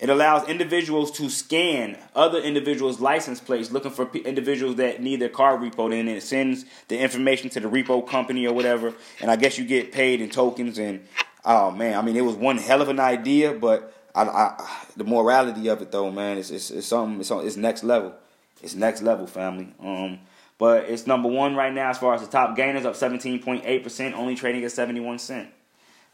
It 0.00 0.10
allows 0.10 0.48
individuals 0.48 1.12
to 1.12 1.30
scan 1.30 1.96
other 2.14 2.38
individuals' 2.38 3.00
license 3.00 3.40
plates, 3.40 3.70
looking 3.70 3.92
for 3.92 4.06
p- 4.06 4.20
individuals 4.20 4.76
that 4.76 5.00
need 5.00 5.20
their 5.20 5.28
car 5.28 5.56
repoed, 5.56 5.98
and 5.98 6.08
it 6.08 6.22
sends 6.22 6.64
the 6.88 6.98
information 6.98 7.48
to 7.50 7.60
the 7.60 7.68
repo 7.68 8.06
company 8.06 8.46
or 8.46 8.52
whatever. 8.52 8.92
And 9.20 9.30
I 9.30 9.36
guess 9.36 9.56
you 9.56 9.64
get 9.64 9.92
paid 9.92 10.20
in 10.20 10.30
tokens. 10.30 10.78
And 10.78 11.06
oh 11.44 11.70
man, 11.70 11.96
I 11.96 12.02
mean, 12.02 12.16
it 12.16 12.24
was 12.24 12.34
one 12.34 12.58
hell 12.58 12.82
of 12.82 12.88
an 12.88 12.98
idea, 12.98 13.52
but 13.54 13.94
I, 14.14 14.24
I, 14.24 14.86
the 14.96 15.04
morality 15.04 15.68
of 15.68 15.80
it 15.80 15.92
though, 15.92 16.10
man, 16.10 16.38
it's 16.38 16.50
it's, 16.50 16.70
it's 16.70 16.88
something. 16.88 17.20
It's, 17.20 17.30
it's 17.30 17.56
next 17.56 17.84
level. 17.84 18.14
It's 18.62 18.74
next 18.74 19.02
level, 19.02 19.26
family. 19.26 19.72
Um, 19.80 20.20
but 20.58 20.84
it's 20.84 21.06
number 21.06 21.28
one 21.28 21.54
right 21.54 21.72
now 21.72 21.90
as 21.90 21.98
far 21.98 22.14
as 22.14 22.20
the 22.20 22.26
top 22.26 22.56
gainers, 22.56 22.84
up 22.84 22.94
17.8%, 22.94 24.12
only 24.14 24.34
trading 24.34 24.64
at 24.64 24.72
71 24.72 25.18
cent. 25.18 25.50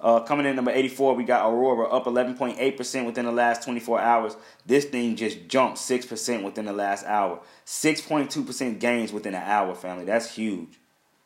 Uh, 0.01 0.20
coming 0.20 0.46
in 0.46 0.57
number 0.57 0.70
84, 0.70 1.14
we 1.14 1.24
got 1.24 1.46
Aurora 1.46 1.86
up 1.88 2.07
11.8% 2.07 3.05
within 3.05 3.26
the 3.26 3.32
last 3.32 3.64
24 3.64 4.01
hours. 4.01 4.36
This 4.64 4.86
thing 4.86 5.14
just 5.14 5.46
jumped 5.46 5.76
6% 5.76 6.42
within 6.42 6.64
the 6.64 6.72
last 6.72 7.05
hour. 7.05 7.40
6.2% 7.66 8.78
gains 8.78 9.12
within 9.12 9.34
an 9.34 9.42
hour, 9.42 9.74
family. 9.74 10.07
That's 10.07 10.34
huge. 10.34 10.78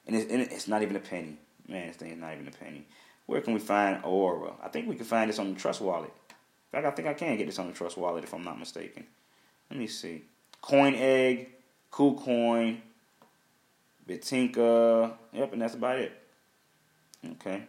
And 0.07 0.17
it's, 0.17 0.31
and 0.31 0.43
it's 0.43 0.67
not 0.67 0.83
even 0.83 0.97
a 0.97 1.01
penny. 1.01 1.37
Man, 1.69 1.87
this 1.87 1.97
thing 1.97 2.11
is 2.11 2.19
not 2.19 2.35
even 2.35 2.49
a 2.49 2.51
penny. 2.51 2.87
Where 3.27 3.41
can 3.41 3.55
we 3.55 3.61
find 3.61 4.03
Aurora? 4.05 4.55
I 4.63 4.69
think 4.69 4.89
we 4.89 4.97
can 4.97 5.07
find 5.07 5.31
this 5.31 5.39
on 5.39 5.55
the 5.55 5.61
Trust 5.61 5.81
Wallet. 5.81 6.13
In 6.31 6.83
fact, 6.83 6.87
I 6.87 6.91
think 6.91 7.09
I 7.09 7.15
can 7.15 7.37
get 7.37 7.47
this 7.47 7.61
on 7.61 7.69
the 7.69 7.73
Trust 7.73 7.97
Wallet 7.97 8.25
if 8.25 8.35
I'm 8.35 8.45
not 8.45 8.59
mistaken. 8.59 9.07
Let 9.71 9.79
me 9.79 9.87
see. 9.87 10.25
Coin 10.61 10.95
Egg, 10.97 11.49
KuCoin, 11.93 12.81
Bitinka. 14.09 15.13
Yep, 15.33 15.53
and 15.53 15.63
that's 15.63 15.75
about 15.75 16.01
it. 16.01 16.13
Okay. 17.33 17.63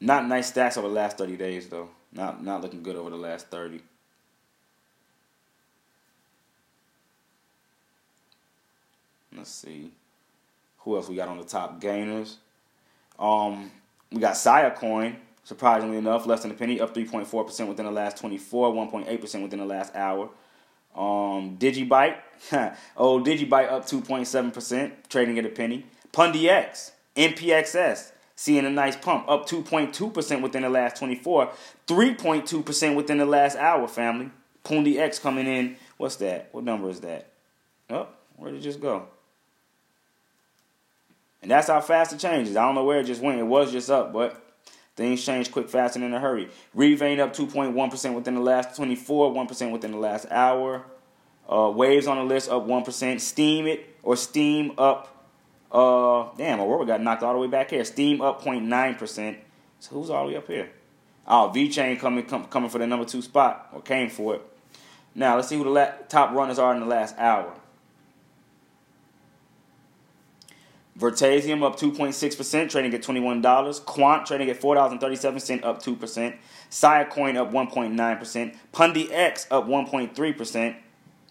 Not 0.00 0.26
nice 0.26 0.50
stats 0.50 0.78
over 0.78 0.88
the 0.88 0.94
last 0.94 1.18
30 1.18 1.36
days, 1.36 1.68
though. 1.68 1.90
Not 2.12 2.42
not 2.42 2.62
looking 2.62 2.82
good 2.82 2.96
over 2.96 3.10
the 3.10 3.16
last 3.16 3.48
30. 3.48 3.80
Let's 9.36 9.50
see. 9.50 9.90
Who 10.78 10.96
else 10.96 11.08
we 11.08 11.16
got 11.16 11.28
on 11.28 11.38
the 11.38 11.44
top 11.44 11.80
gainers? 11.80 12.38
Um, 13.18 13.70
we 14.10 14.20
got 14.20 14.36
Sia 14.36 14.70
Coin, 14.76 15.16
surprisingly 15.44 15.98
enough, 15.98 16.26
less 16.26 16.42
than 16.42 16.50
a 16.50 16.54
penny, 16.54 16.80
up 16.80 16.94
3.4% 16.94 17.68
within 17.68 17.84
the 17.84 17.92
last 17.92 18.16
24, 18.16 18.72
1.8% 18.72 19.42
within 19.42 19.58
the 19.58 19.64
last 19.64 19.94
hour. 19.94 20.30
Um, 20.96 21.56
Digibyte, 21.58 22.16
oh, 22.96 23.20
Digibyte 23.20 23.70
up 23.70 23.86
2.7%, 23.86 24.92
trading 25.08 25.38
at 25.38 25.44
a 25.44 25.50
penny. 25.50 25.86
Pundi 26.12 26.48
X, 26.48 26.92
NPXS, 27.14 28.12
seeing 28.40 28.64
a 28.64 28.70
nice 28.70 28.96
pump, 28.96 29.28
up 29.28 29.46
2.2% 29.46 30.40
within 30.40 30.62
the 30.62 30.70
last 30.70 30.96
24, 30.96 31.52
3.2% 31.86 32.96
within 32.96 33.18
the 33.18 33.26
last 33.26 33.54
hour, 33.58 33.86
family. 33.86 34.30
Pundi 34.64 34.96
X 34.96 35.18
coming 35.18 35.46
in, 35.46 35.76
what's 35.98 36.16
that? 36.16 36.48
What 36.52 36.64
number 36.64 36.88
is 36.88 37.00
that? 37.00 37.26
Oh, 37.90 38.08
where 38.36 38.50
did 38.50 38.60
it 38.60 38.62
just 38.62 38.80
go? 38.80 39.08
And 41.42 41.50
that's 41.50 41.68
how 41.68 41.82
fast 41.82 42.14
it 42.14 42.18
changes. 42.18 42.56
I 42.56 42.64
don't 42.64 42.76
know 42.76 42.84
where 42.84 43.00
it 43.00 43.04
just 43.04 43.20
went. 43.20 43.38
It 43.38 43.42
was 43.42 43.72
just 43.72 43.90
up, 43.90 44.10
but 44.10 44.42
things 44.96 45.22
change 45.22 45.52
quick, 45.52 45.68
fast, 45.68 45.96
and 45.96 46.04
in 46.06 46.14
a 46.14 46.18
hurry. 46.18 46.48
Revain 46.74 47.18
up 47.18 47.36
2.1% 47.36 48.14
within 48.14 48.36
the 48.36 48.40
last 48.40 48.74
24, 48.74 49.34
1% 49.34 49.70
within 49.70 49.92
the 49.92 49.98
last 49.98 50.24
hour. 50.30 50.86
Uh, 51.46 51.70
waves 51.70 52.06
on 52.06 52.16
the 52.16 52.24
list 52.24 52.48
up 52.48 52.66
1%. 52.66 52.86
Steemit 52.86 53.80
or 54.02 54.16
Steem 54.16 54.72
up 54.78 55.19
uh, 55.72 56.28
damn, 56.36 56.60
Aurora 56.60 56.86
got 56.86 57.00
knocked 57.00 57.22
all 57.22 57.34
the 57.34 57.38
way 57.38 57.46
back 57.46 57.70
here. 57.70 57.84
Steem 57.84 58.20
up 58.20 58.42
0.9%. 58.42 59.36
So 59.78 59.90
who's 59.94 60.10
all 60.10 60.26
the 60.26 60.32
way 60.32 60.36
up 60.36 60.46
here? 60.46 60.70
Oh, 61.26 61.50
VeChain 61.54 61.98
coming 61.98 62.24
com- 62.24 62.46
coming 62.46 62.70
for 62.70 62.78
the 62.78 62.86
number 62.86 63.04
two 63.04 63.22
spot 63.22 63.68
or 63.72 63.80
came 63.80 64.10
for 64.10 64.34
it. 64.34 64.42
Now 65.14 65.36
let's 65.36 65.48
see 65.48 65.56
who 65.56 65.64
the 65.64 65.70
la- 65.70 65.92
top 66.08 66.32
runners 66.32 66.58
are 66.58 66.74
in 66.74 66.80
the 66.80 66.86
last 66.86 67.16
hour. 67.18 67.54
Veritaseum 70.98 71.62
up 71.62 71.78
2.6%, 71.78 72.68
trading 72.68 72.92
at 72.92 73.02
$21. 73.02 73.84
Quant 73.86 74.26
trading 74.26 74.50
at 74.50 74.60
$4.37, 74.60 75.64
up 75.64 75.82
2%. 75.82 76.36
Siacoin 76.70 77.36
up 77.36 77.50
1.9%. 77.52 78.56
Pundi 78.72 79.08
X 79.10 79.46
up 79.50 79.66
1.3%. 79.66 80.76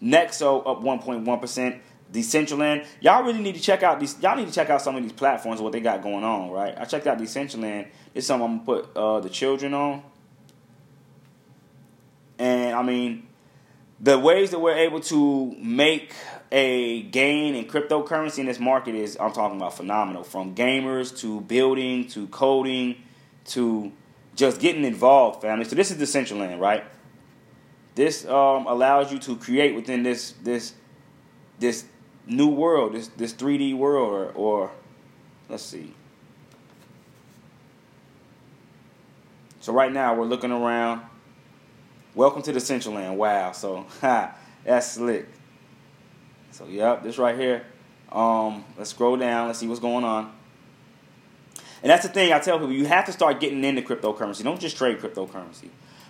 Nexo 0.02 0.66
up 0.66 0.82
1.1%. 0.82 1.80
Decentraland. 2.12 2.86
Y'all 3.00 3.22
really 3.22 3.40
need 3.40 3.54
to 3.54 3.60
check 3.60 3.82
out 3.82 4.00
these. 4.00 4.20
Y'all 4.20 4.36
need 4.36 4.48
to 4.48 4.52
check 4.52 4.70
out 4.70 4.82
some 4.82 4.96
of 4.96 5.02
these 5.02 5.12
platforms 5.12 5.60
what 5.60 5.72
they 5.72 5.80
got 5.80 6.02
going 6.02 6.24
on, 6.24 6.50
right? 6.50 6.74
I 6.76 6.84
checked 6.84 7.06
out 7.06 7.18
Decentraland. 7.18 7.88
It's 8.14 8.26
something 8.26 8.48
I'm 8.48 8.64
gonna 8.64 8.82
put 8.82 8.96
uh, 8.96 9.20
the 9.20 9.28
children 9.30 9.74
on, 9.74 10.02
and 12.38 12.74
I 12.74 12.82
mean, 12.82 13.28
the 14.00 14.18
ways 14.18 14.50
that 14.50 14.58
we're 14.58 14.76
able 14.76 15.00
to 15.00 15.54
make 15.58 16.14
a 16.50 17.02
gain 17.02 17.54
in 17.54 17.66
cryptocurrency 17.66 18.38
in 18.38 18.46
this 18.46 18.58
market 18.58 18.94
is 18.94 19.16
I'm 19.20 19.32
talking 19.32 19.56
about 19.56 19.76
phenomenal. 19.76 20.24
From 20.24 20.54
gamers 20.54 21.16
to 21.20 21.42
building 21.42 22.08
to 22.08 22.26
coding 22.28 22.96
to 23.46 23.92
just 24.34 24.60
getting 24.60 24.84
involved, 24.84 25.42
family. 25.42 25.64
So 25.64 25.76
this 25.76 25.90
is 25.90 25.96
Decentraland, 25.98 26.58
right? 26.58 26.84
This 27.94 28.24
um, 28.24 28.66
allows 28.66 29.12
you 29.12 29.18
to 29.20 29.36
create 29.36 29.74
within 29.74 30.02
this 30.02 30.32
this 30.42 30.74
this 31.58 31.84
new 32.26 32.48
world, 32.48 32.94
this 32.94 33.08
this 33.08 33.32
3D 33.32 33.76
world, 33.76 34.12
or, 34.12 34.32
or 34.32 34.70
let's 35.48 35.62
see. 35.62 35.94
So 39.60 39.72
right 39.72 39.92
now 39.92 40.14
we're 40.14 40.24
looking 40.24 40.50
around. 40.50 41.02
Welcome 42.14 42.42
to 42.42 42.52
Decentraland. 42.52 43.16
Wow. 43.16 43.52
So 43.52 43.86
ha, 44.00 44.34
that's 44.64 44.92
slick. 44.92 45.28
So 46.50 46.66
yep, 46.66 47.02
this 47.02 47.18
right 47.18 47.38
here. 47.38 47.64
Um, 48.10 48.64
let's 48.76 48.90
scroll 48.90 49.16
down. 49.16 49.46
Let's 49.46 49.60
see 49.60 49.68
what's 49.68 49.80
going 49.80 50.04
on. 50.04 50.32
And 51.82 51.90
that's 51.90 52.02
the 52.02 52.12
thing 52.12 52.32
I 52.32 52.40
tell 52.40 52.58
people: 52.58 52.74
you 52.74 52.86
have 52.86 53.06
to 53.06 53.12
start 53.12 53.40
getting 53.40 53.62
into 53.64 53.82
cryptocurrency. 53.82 54.42
Don't 54.42 54.60
just 54.60 54.76
trade 54.76 54.98
cryptocurrency. 54.98 55.68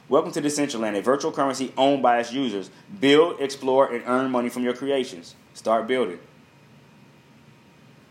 Welcome 0.08 0.32
to 0.32 0.42
Decentraland, 0.42 0.98
a 0.98 1.02
virtual 1.02 1.30
currency 1.30 1.72
owned 1.76 2.02
by 2.02 2.18
its 2.18 2.32
users. 2.32 2.68
Build, 3.00 3.40
explore, 3.40 3.92
and 3.92 4.02
earn 4.06 4.30
money 4.30 4.48
from 4.48 4.64
your 4.64 4.74
creations. 4.74 5.36
Start 5.54 5.86
building. 5.86 6.18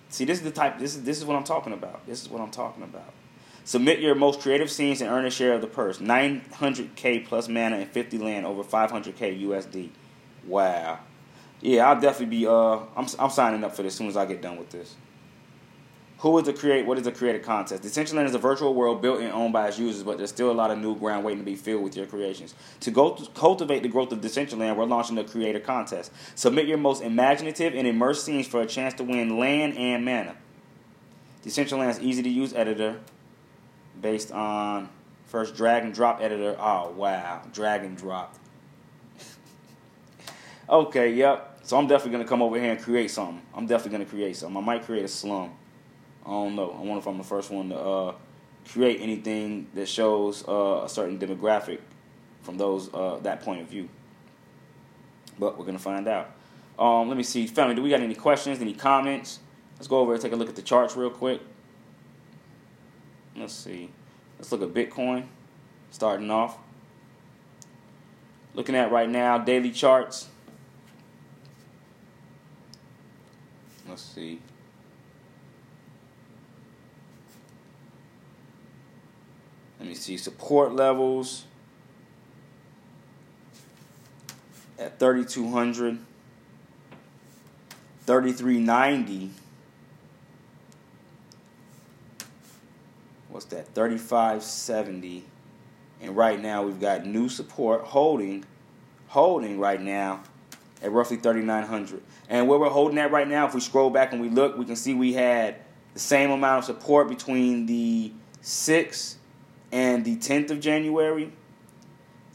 See, 0.09 0.25
this 0.25 0.39
is 0.39 0.43
the 0.43 0.51
type. 0.51 0.79
This 0.79 0.95
is 0.95 1.03
this 1.03 1.17
is 1.17 1.25
what 1.25 1.35
I'm 1.35 1.43
talking 1.43 1.73
about. 1.73 2.05
This 2.05 2.21
is 2.21 2.29
what 2.29 2.41
I'm 2.41 2.51
talking 2.51 2.83
about. 2.83 3.13
Submit 3.63 3.99
your 3.99 4.15
most 4.15 4.39
creative 4.39 4.71
scenes 4.71 5.01
and 5.01 5.11
earn 5.11 5.25
a 5.25 5.29
share 5.29 5.53
of 5.53 5.61
the 5.61 5.67
purse. 5.67 5.99
900k 5.99 7.25
plus 7.25 7.47
mana 7.47 7.77
and 7.77 7.89
50 7.89 8.17
land 8.17 8.45
over 8.47 8.63
500k 8.63 9.43
USD. 9.43 9.89
Wow. 10.47 10.99
Yeah, 11.61 11.89
I'll 11.89 11.99
definitely 12.01 12.37
be. 12.37 12.47
Uh, 12.47 12.79
I'm 12.95 13.07
I'm 13.19 13.29
signing 13.29 13.63
up 13.63 13.75
for 13.75 13.83
this 13.83 13.93
as 13.93 13.97
soon 13.97 14.07
as 14.07 14.17
I 14.17 14.25
get 14.25 14.41
done 14.41 14.57
with 14.57 14.71
this. 14.71 14.95
Who 16.19 16.37
is 16.37 16.45
the 16.45 16.53
create? 16.53 16.85
What 16.85 16.97
is 16.97 17.05
the 17.05 17.13
creative 17.13 17.43
contest? 17.43 17.81
Decentraland 17.81 18.25
is 18.25 18.35
a 18.35 18.39
virtual 18.39 18.73
world 18.73 19.01
built 19.01 19.21
and 19.21 19.31
owned 19.31 19.53
by 19.53 19.69
its 19.69 19.79
users, 19.79 20.03
but 20.03 20.17
there's 20.17 20.29
still 20.29 20.51
a 20.51 20.53
lot 20.53 20.69
of 20.69 20.77
new 20.77 20.97
ground 20.97 21.23
waiting 21.23 21.39
to 21.39 21.45
be 21.45 21.55
filled 21.55 21.81
with 21.81 21.95
your 21.95 22.05
creations. 22.07 22.55
To 22.81 22.91
go 22.91 23.15
to 23.15 23.25
cultivate 23.31 23.83
the 23.83 23.87
growth 23.87 24.11
of 24.11 24.19
Decentraland, 24.19 24.75
we're 24.75 24.83
launching 24.83 25.15
the 25.15 25.23
creator 25.23 25.61
contest. 25.61 26.11
Submit 26.35 26.65
your 26.65 26.77
most 26.77 27.01
imaginative 27.01 27.73
and 27.73 27.87
immersive 27.87 28.17
scenes 28.17 28.47
for 28.47 28.61
a 28.61 28.65
chance 28.65 28.93
to 28.95 29.03
win 29.05 29.39
land 29.39 29.77
and 29.77 30.03
mana. 30.03 30.35
Decentraland's 31.45 32.01
easy 32.01 32.21
to 32.21 32.29
use 32.29 32.53
editor, 32.53 32.99
based 34.01 34.29
on 34.33 34.89
first 35.25 35.55
drag 35.55 35.83
and 35.83 35.93
drop 35.93 36.19
editor. 36.19 36.57
Oh 36.59 36.91
wow, 36.91 37.43
drag 37.53 37.85
and 37.85 37.97
drop. 37.97 38.35
okay, 40.69 41.13
yep. 41.13 41.59
So 41.63 41.77
I'm 41.77 41.87
definitely 41.87 42.11
gonna 42.11 42.27
come 42.27 42.41
over 42.41 42.59
here 42.59 42.71
and 42.71 42.81
create 42.81 43.09
something. 43.09 43.41
I'm 43.53 43.67
definitely 43.67 43.99
gonna 43.99 44.09
create 44.09 44.35
something. 44.35 44.57
I 44.57 44.65
might 44.65 44.83
create 44.83 45.05
a 45.05 45.07
slum. 45.07 45.53
I 46.25 46.29
don't 46.29 46.55
know. 46.55 46.71
I 46.71 46.81
wonder 46.81 46.99
if 46.99 47.07
I'm 47.07 47.17
the 47.17 47.23
first 47.23 47.49
one 47.49 47.69
to 47.69 47.79
uh, 47.79 48.15
create 48.67 49.01
anything 49.01 49.67
that 49.73 49.87
shows 49.87 50.47
uh, 50.47 50.83
a 50.83 50.89
certain 50.89 51.17
demographic 51.17 51.79
from 52.43 52.57
those 52.57 52.93
uh, 52.93 53.19
that 53.23 53.41
point 53.41 53.61
of 53.61 53.67
view. 53.67 53.89
But 55.37 55.57
we're 55.57 55.65
gonna 55.65 55.79
find 55.79 56.07
out. 56.07 56.31
Um, 56.77 57.07
let 57.07 57.17
me 57.17 57.23
see, 57.23 57.47
family. 57.47 57.75
Do 57.75 57.81
we 57.81 57.89
got 57.89 58.01
any 58.01 58.15
questions? 58.15 58.61
Any 58.61 58.73
comments? 58.73 59.39
Let's 59.75 59.87
go 59.87 59.99
over 59.99 60.13
and 60.13 60.21
take 60.21 60.33
a 60.33 60.35
look 60.35 60.49
at 60.49 60.55
the 60.55 60.61
charts 60.61 60.95
real 60.95 61.09
quick. 61.09 61.41
Let's 63.35 63.53
see. 63.53 63.89
Let's 64.37 64.51
look 64.51 64.61
at 64.61 64.69
Bitcoin. 64.69 65.25
Starting 65.91 66.29
off. 66.29 66.57
Looking 68.53 68.75
at 68.75 68.91
right 68.91 69.09
now 69.09 69.37
daily 69.37 69.71
charts. 69.71 70.27
Let's 73.87 74.01
see. 74.01 74.39
Let 79.79 79.87
me 79.87 79.95
see 79.95 80.17
support 80.17 80.73
levels 80.73 81.45
at 84.77 84.99
3200 84.99 85.99
3390 88.05 89.29
what's 93.29 93.45
that 93.45 93.67
3570 93.73 95.23
And 96.01 96.17
right 96.17 96.41
now 96.41 96.63
we've 96.63 96.79
got 96.79 97.05
new 97.05 97.29
support 97.29 97.81
holding, 97.81 98.43
holding 99.07 99.59
right 99.59 99.81
now 99.81 100.23
at 100.81 100.91
roughly 100.91 101.17
3,900. 101.17 102.01
And 102.29 102.47
where 102.47 102.57
we're 102.57 102.69
holding 102.69 102.97
at 102.97 103.11
right 103.11 103.27
now, 103.27 103.47
if 103.47 103.53
we 103.53 103.59
scroll 103.59 103.89
back 103.89 104.11
and 104.11 104.21
we 104.21 104.29
look, 104.29 104.57
we 104.57 104.65
can 104.65 104.75
see 104.75 104.93
we 104.93 105.13
had 105.13 105.55
the 105.93 105.99
same 105.99 106.31
amount 106.31 106.59
of 106.59 106.65
support 106.65 107.07
between 107.07 107.65
the 107.65 108.11
6th 108.41 109.15
and 109.71 110.05
the 110.05 110.17
10th 110.17 110.51
of 110.51 110.59
January. 110.59 111.31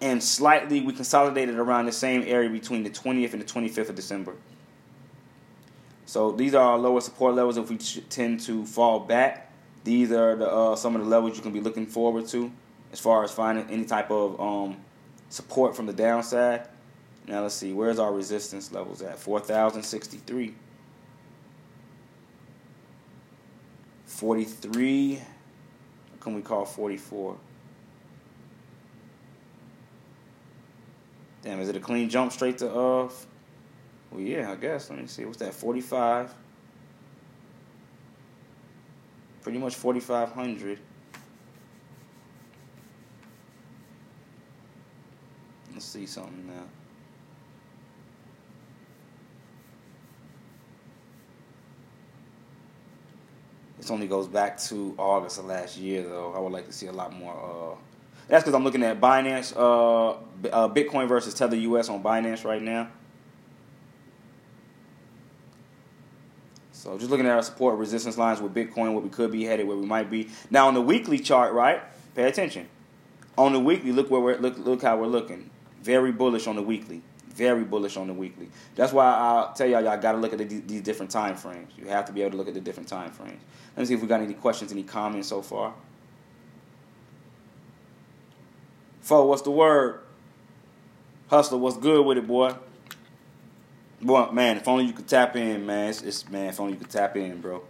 And 0.00 0.22
slightly, 0.22 0.80
we 0.80 0.92
consolidated 0.92 1.56
around 1.56 1.86
the 1.86 1.92
same 1.92 2.22
area 2.26 2.50
between 2.50 2.82
the 2.82 2.90
20th 2.90 3.32
and 3.32 3.40
the 3.40 3.46
25th 3.46 3.88
of 3.88 3.94
December. 3.94 4.34
So 6.06 6.32
these 6.32 6.54
are 6.54 6.72
our 6.72 6.78
lower 6.78 7.00
support 7.00 7.34
levels 7.34 7.56
if 7.56 7.70
we 7.70 7.78
tend 7.78 8.40
to 8.40 8.66
fall 8.66 9.00
back. 9.00 9.50
These 9.84 10.12
are 10.12 10.36
the, 10.36 10.50
uh, 10.50 10.76
some 10.76 10.94
of 10.94 11.02
the 11.02 11.08
levels 11.08 11.36
you 11.36 11.42
can 11.42 11.52
be 11.52 11.60
looking 11.60 11.86
forward 11.86 12.26
to 12.28 12.52
as 12.92 13.00
far 13.00 13.24
as 13.24 13.32
finding 13.32 13.68
any 13.70 13.84
type 13.84 14.10
of 14.10 14.40
um, 14.40 14.76
support 15.28 15.74
from 15.74 15.86
the 15.86 15.92
downside. 15.92 16.68
Now 17.26 17.42
let's 17.42 17.54
see, 17.54 17.72
where's 17.72 17.98
our 17.98 18.12
resistance 18.12 18.70
levels 18.72 19.02
at? 19.02 19.18
4,063. 19.18 20.54
43. 24.06 25.22
Can 26.24 26.34
we 26.34 26.40
call 26.40 26.64
44? 26.64 27.36
Damn, 31.42 31.60
is 31.60 31.68
it 31.68 31.76
a 31.76 31.80
clean 31.80 32.08
jump 32.08 32.32
straight 32.32 32.56
to 32.58 32.70
uh, 32.70 32.74
off? 32.74 33.26
well 34.10 34.22
yeah, 34.22 34.50
I 34.50 34.54
guess. 34.54 34.88
Let 34.88 34.98
me 34.98 35.06
see. 35.06 35.26
What's 35.26 35.36
that? 35.38 35.52
45. 35.52 36.34
Pretty 39.42 39.58
much 39.58 39.74
4500. 39.74 40.78
Let's 45.74 45.84
see 45.84 46.06
something 46.06 46.46
now. 46.46 46.83
This 53.84 53.90
only 53.90 54.06
goes 54.06 54.26
back 54.26 54.58
to 54.60 54.94
August 54.96 55.38
of 55.38 55.44
last 55.44 55.76
year, 55.76 56.02
though. 56.04 56.32
I 56.34 56.38
would 56.38 56.52
like 56.52 56.64
to 56.68 56.72
see 56.72 56.86
a 56.86 56.92
lot 56.92 57.12
more. 57.12 57.34
Uh, 57.34 57.76
that's 58.28 58.42
because 58.42 58.54
I'm 58.54 58.64
looking 58.64 58.82
at 58.82 58.98
Binance, 58.98 59.54
uh, 59.54 60.12
uh, 60.48 60.68
Bitcoin 60.70 61.06
versus 61.06 61.34
Tether 61.34 61.56
US 61.56 61.90
on 61.90 62.02
Binance 62.02 62.46
right 62.46 62.62
now. 62.62 62.88
So 66.72 66.96
just 66.96 67.10
looking 67.10 67.26
at 67.26 67.32
our 67.32 67.42
support 67.42 67.76
resistance 67.76 68.16
lines 68.16 68.40
with 68.40 68.54
Bitcoin, 68.54 68.94
where 68.94 69.00
we 69.00 69.10
could 69.10 69.30
be 69.30 69.44
headed, 69.44 69.68
where 69.68 69.76
we 69.76 69.84
might 69.84 70.10
be. 70.10 70.30
Now 70.50 70.68
on 70.68 70.72
the 70.72 70.80
weekly 70.80 71.18
chart, 71.18 71.52
right? 71.52 71.82
Pay 72.14 72.22
attention. 72.22 72.70
On 73.36 73.52
the 73.52 73.60
weekly, 73.60 73.92
look 73.92 74.10
where 74.10 74.22
we're 74.22 74.38
look 74.38 74.56
look 74.56 74.80
how 74.80 74.96
we're 74.96 75.08
looking. 75.08 75.50
Very 75.82 76.10
bullish 76.10 76.46
on 76.46 76.56
the 76.56 76.62
weekly. 76.62 77.02
Very 77.34 77.64
bullish 77.64 77.96
on 77.96 78.06
the 78.06 78.14
weekly. 78.14 78.48
That's 78.76 78.92
why 78.92 79.06
I 79.06 79.52
tell 79.56 79.66
y'all 79.66 79.82
y'all 79.82 79.96
got 79.96 80.12
to 80.12 80.18
look 80.18 80.32
at 80.32 80.38
the, 80.38 80.44
these 80.44 80.82
different 80.82 81.10
time 81.10 81.34
frames. 81.36 81.72
You 81.76 81.86
have 81.88 82.04
to 82.06 82.12
be 82.12 82.22
able 82.22 82.32
to 82.32 82.36
look 82.36 82.48
at 82.48 82.54
the 82.54 82.60
different 82.60 82.88
time 82.88 83.10
frames. 83.10 83.40
Let 83.76 83.80
me 83.80 83.86
see 83.86 83.94
if 83.94 84.02
we 84.02 84.06
got 84.06 84.20
any 84.20 84.34
questions, 84.34 84.70
any 84.70 84.84
comments 84.84 85.28
so 85.28 85.42
far. 85.42 85.74
Fo, 89.00 89.26
what's 89.26 89.42
the 89.42 89.50
word? 89.50 90.00
Hustler, 91.28 91.58
what's 91.58 91.76
good 91.76 92.06
with 92.06 92.18
it, 92.18 92.26
boy? 92.26 92.54
Boy, 94.00 94.30
man, 94.30 94.58
if 94.58 94.68
only 94.68 94.84
you 94.84 94.92
could 94.92 95.08
tap 95.08 95.34
in, 95.34 95.66
man. 95.66 95.90
It's, 95.90 96.02
it's 96.02 96.28
man, 96.28 96.50
if 96.50 96.60
only 96.60 96.74
you 96.74 96.78
could 96.78 96.90
tap 96.90 97.16
in, 97.16 97.40
bro. 97.40 97.64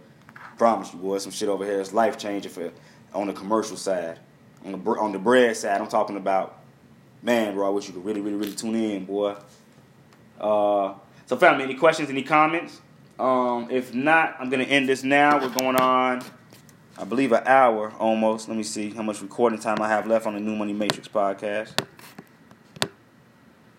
Promise 0.57 0.93
you, 0.93 0.99
boy, 0.99 1.17
some 1.17 1.31
shit 1.31 1.49
over 1.49 1.65
here 1.65 1.81
is 1.81 1.91
life 1.91 2.17
changing 2.17 2.51
for 2.51 2.71
on 3.13 3.27
the 3.27 3.33
commercial 3.33 3.77
side, 3.77 4.19
on 4.63 4.71
the 4.73 4.91
on 4.91 5.11
the 5.11 5.19
bread 5.19 5.57
side. 5.57 5.81
I'm 5.81 5.87
talking 5.87 6.17
about, 6.17 6.54
man, 7.25 7.55
bro. 7.55 7.67
I 7.67 7.69
wish 7.69 7.87
you 7.87 7.93
could 7.93 8.05
really, 8.05 8.21
really, 8.21 8.37
really 8.37 8.53
tune 8.53 8.75
in, 8.75 9.05
boy. 9.05 9.35
Uh, 10.39 10.93
so, 11.25 11.35
family, 11.37 11.63
any 11.63 11.73
questions, 11.75 12.09
any 12.09 12.21
comments? 12.21 12.81
Um, 13.17 13.69
if 13.71 13.93
not, 13.93 14.35
I'm 14.39 14.49
gonna 14.49 14.63
end 14.63 14.87
this 14.87 15.03
now. 15.03 15.39
We're 15.39 15.49
going 15.49 15.75
on, 15.77 16.23
I 16.97 17.03
believe, 17.03 17.31
an 17.31 17.43
hour 17.45 17.91
almost. 17.97 18.47
Let 18.47 18.57
me 18.57 18.63
see 18.63 18.91
how 18.91 19.01
much 19.01 19.21
recording 19.21 19.59
time 19.59 19.81
I 19.81 19.87
have 19.87 20.05
left 20.05 20.27
on 20.27 20.33
the 20.35 20.39
New 20.39 20.55
Money 20.55 20.73
Matrix 20.73 21.07
podcast. 21.07 21.73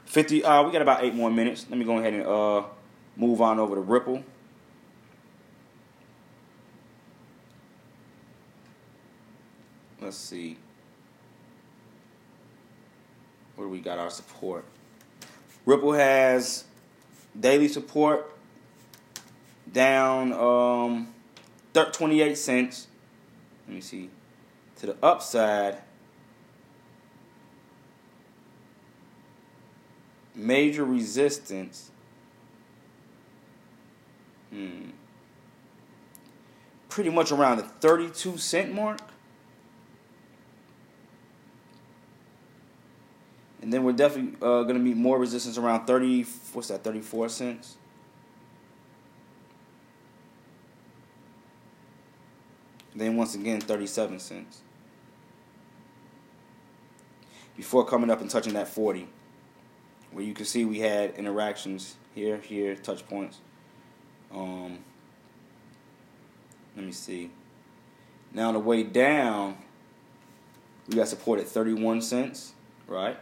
Fifty. 0.07 0.42
Uh, 0.42 0.62
we 0.62 0.72
got 0.72 0.82
about 0.82 1.05
eight 1.05 1.14
more 1.14 1.30
minutes. 1.30 1.66
Let 1.68 1.78
me 1.78 1.84
go 1.84 1.99
ahead 1.99 2.14
and 2.14 2.26
uh, 2.26 2.64
move 3.16 3.40
on 3.40 3.59
over 3.59 3.74
to 3.74 3.80
Ripple. 3.80 4.24
Let's 10.01 10.16
see. 10.16 10.57
Where 13.57 13.66
we 13.68 13.80
got 13.80 13.98
our 13.98 14.11
support? 14.11 14.64
Ripple 15.64 15.92
has 15.92 16.64
daily 17.38 17.68
support 17.68 18.32
down 19.72 20.32
um, 20.32 21.09
28 21.74 22.36
cents. 22.36 22.86
Let 23.66 23.74
me 23.74 23.80
see. 23.80 24.11
To 24.76 24.86
the 24.86 24.96
upside, 25.02 25.78
major 30.34 30.84
resistance. 30.84 31.90
Hmm. 34.50 34.90
Pretty 36.88 37.11
much 37.11 37.32
around 37.32 37.59
the 37.59 37.64
32 37.64 38.38
cent 38.38 38.74
mark. 38.74 39.00
And 43.67 43.73
then 43.73 43.83
we're 43.83 43.95
definitely 43.95 44.37
uh, 44.37 44.62
going 44.62 44.77
to 44.77 44.81
meet 44.81 44.97
more 44.97 45.19
resistance 45.19 45.59
around 45.59 45.89
30, 45.89 46.23
what's 46.53 46.69
that, 46.69 46.85
34 46.85 47.29
cents? 47.29 47.77
Then 52.95 53.17
once 53.17 53.35
again, 53.35 53.61
37 53.61 54.21
cents. 54.21 54.61
Before 57.57 57.85
coming 57.85 58.09
up 58.09 58.21
and 58.21 58.31
touching 58.31 58.53
that 58.53 58.69
40 58.69 59.09
where 60.12 60.25
you 60.25 60.33
can 60.33 60.47
see 60.47 60.64
we 60.64 60.79
had 60.79 61.17
interactions 61.17 61.97
here, 62.14 62.37
here, 62.37 62.77
touch 62.77 63.05
points. 63.09 63.41
Um, 64.33 64.79
let 66.77 66.85
me 66.85 66.93
see. 66.93 67.33
Now 68.33 68.47
on 68.47 68.55
the 68.55 68.61
way 68.61 68.85
down, 68.85 69.59
we 70.87 70.95
got 70.95 71.09
support 71.09 71.41
at 71.41 71.49
31 71.49 72.01
cents, 72.03 72.53
right? 72.87 73.19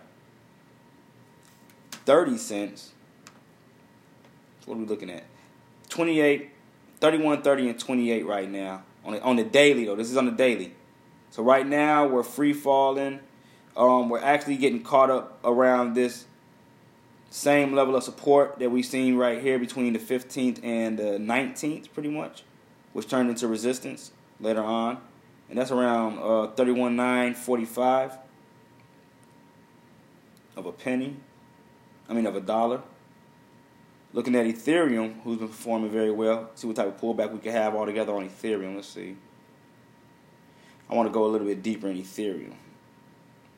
30 2.04 2.38
cents. 2.38 2.92
What 4.66 4.76
are 4.76 4.78
we 4.78 4.86
looking 4.86 5.10
at? 5.10 5.24
28, 5.90 6.50
31, 7.00 7.42
30, 7.42 7.68
and 7.68 7.78
28 7.78 8.26
right 8.26 8.50
now. 8.50 8.82
On 9.04 9.12
the, 9.12 9.22
on 9.22 9.36
the 9.36 9.44
daily, 9.44 9.84
though. 9.84 9.96
This 9.96 10.10
is 10.10 10.16
on 10.16 10.24
the 10.24 10.32
daily. 10.32 10.74
So 11.30 11.42
right 11.42 11.66
now, 11.66 12.06
we're 12.06 12.22
free 12.22 12.52
falling. 12.52 13.20
Um, 13.76 14.08
we're 14.08 14.20
actually 14.20 14.56
getting 14.56 14.82
caught 14.82 15.10
up 15.10 15.38
around 15.44 15.94
this 15.94 16.26
same 17.30 17.74
level 17.74 17.96
of 17.96 18.04
support 18.04 18.60
that 18.60 18.70
we've 18.70 18.86
seen 18.86 19.16
right 19.16 19.42
here 19.42 19.58
between 19.58 19.92
the 19.92 19.98
15th 19.98 20.62
and 20.62 20.96
the 20.98 21.18
19th, 21.18 21.92
pretty 21.92 22.08
much, 22.08 22.44
which 22.92 23.08
turned 23.08 23.28
into 23.28 23.48
resistance 23.48 24.12
later 24.40 24.62
on. 24.62 24.98
And 25.48 25.58
that's 25.58 25.72
around 25.72 26.18
uh, 26.18 26.52
31.945 26.54 28.18
of 30.56 30.66
a 30.66 30.72
penny. 30.72 31.16
I 32.08 32.12
mean, 32.12 32.26
of 32.26 32.36
a 32.36 32.40
dollar. 32.40 32.82
Looking 34.12 34.36
at 34.36 34.46
Ethereum, 34.46 35.22
who's 35.22 35.38
been 35.38 35.48
performing 35.48 35.90
very 35.90 36.12
well. 36.12 36.50
See 36.54 36.66
what 36.66 36.76
type 36.76 36.86
of 36.86 37.00
pullback 37.00 37.32
we 37.32 37.38
can 37.38 37.52
have 37.52 37.74
altogether 37.74 38.12
on 38.12 38.28
Ethereum. 38.28 38.76
Let's 38.76 38.88
see. 38.88 39.16
I 40.88 40.94
want 40.94 41.08
to 41.08 41.12
go 41.12 41.24
a 41.24 41.28
little 41.28 41.46
bit 41.46 41.62
deeper 41.62 41.88
in 41.88 41.96
Ethereum. 41.96 42.54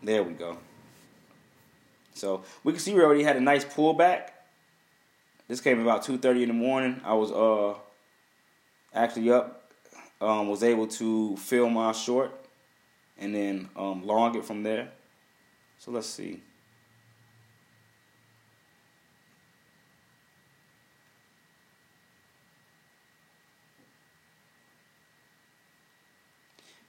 There 0.03 0.23
we 0.23 0.33
go. 0.33 0.59
So 2.15 2.45
we 2.65 2.73
can 2.73 2.81
see 2.81 2.95
we 2.95 3.03
already 3.03 3.23
had 3.23 3.37
a 3.37 3.41
nice 3.41 3.65
pullback. 3.65 4.31
This 5.49 5.61
came 5.61 5.81
about 5.81 6.05
2:30 6.05 6.43
in 6.43 6.49
the 6.49 6.55
morning. 6.55 7.01
I 7.05 7.13
was 7.15 7.31
uh 7.31 7.79
actually 8.95 9.31
up, 9.31 9.71
um, 10.21 10.49
was 10.49 10.63
able 10.63 10.87
to 10.87 11.37
fill 11.37 11.69
my 11.69 11.93
short, 11.93 12.33
and 13.19 13.35
then 13.35 13.69
um, 13.77 14.07
long 14.07 14.35
it 14.35 14.45
from 14.45 14.63
there. 14.63 14.89
So 15.79 15.91
let's 15.91 16.07
see. 16.07 16.41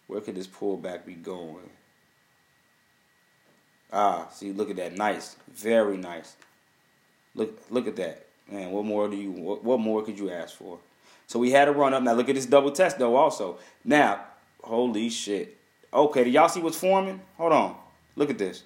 Where 0.07 0.21
could 0.21 0.35
this 0.35 0.47
pullback 0.47 1.05
be 1.05 1.13
going? 1.13 1.69
Ah, 3.91 4.27
see, 4.31 4.51
look 4.51 4.69
at 4.69 4.75
that. 4.77 4.97
Nice. 4.97 5.35
Very 5.53 5.97
nice. 5.97 6.35
Look 7.35 7.61
look 7.69 7.87
at 7.87 7.95
that. 7.97 8.25
Man, 8.49 8.71
what 8.71 8.85
more 8.85 9.07
do 9.07 9.15
you 9.15 9.31
what, 9.31 9.63
what 9.63 9.79
more 9.79 10.03
could 10.03 10.17
you 10.17 10.31
ask 10.31 10.55
for? 10.55 10.79
So 11.27 11.39
we 11.39 11.51
had 11.51 11.67
a 11.67 11.71
run 11.71 11.93
up. 11.93 12.03
Now 12.03 12.13
look 12.13 12.29
at 12.29 12.35
this 12.35 12.45
double 12.45 12.71
test 12.71 12.97
though 12.99 13.15
also. 13.15 13.59
Now, 13.83 14.23
holy 14.63 15.09
shit. 15.09 15.57
Okay, 15.93 16.23
do 16.23 16.29
y'all 16.29 16.49
see 16.49 16.61
what's 16.61 16.77
forming? 16.77 17.21
Hold 17.37 17.53
on. 17.53 17.75
Look 18.15 18.29
at 18.29 18.37
this. 18.37 18.63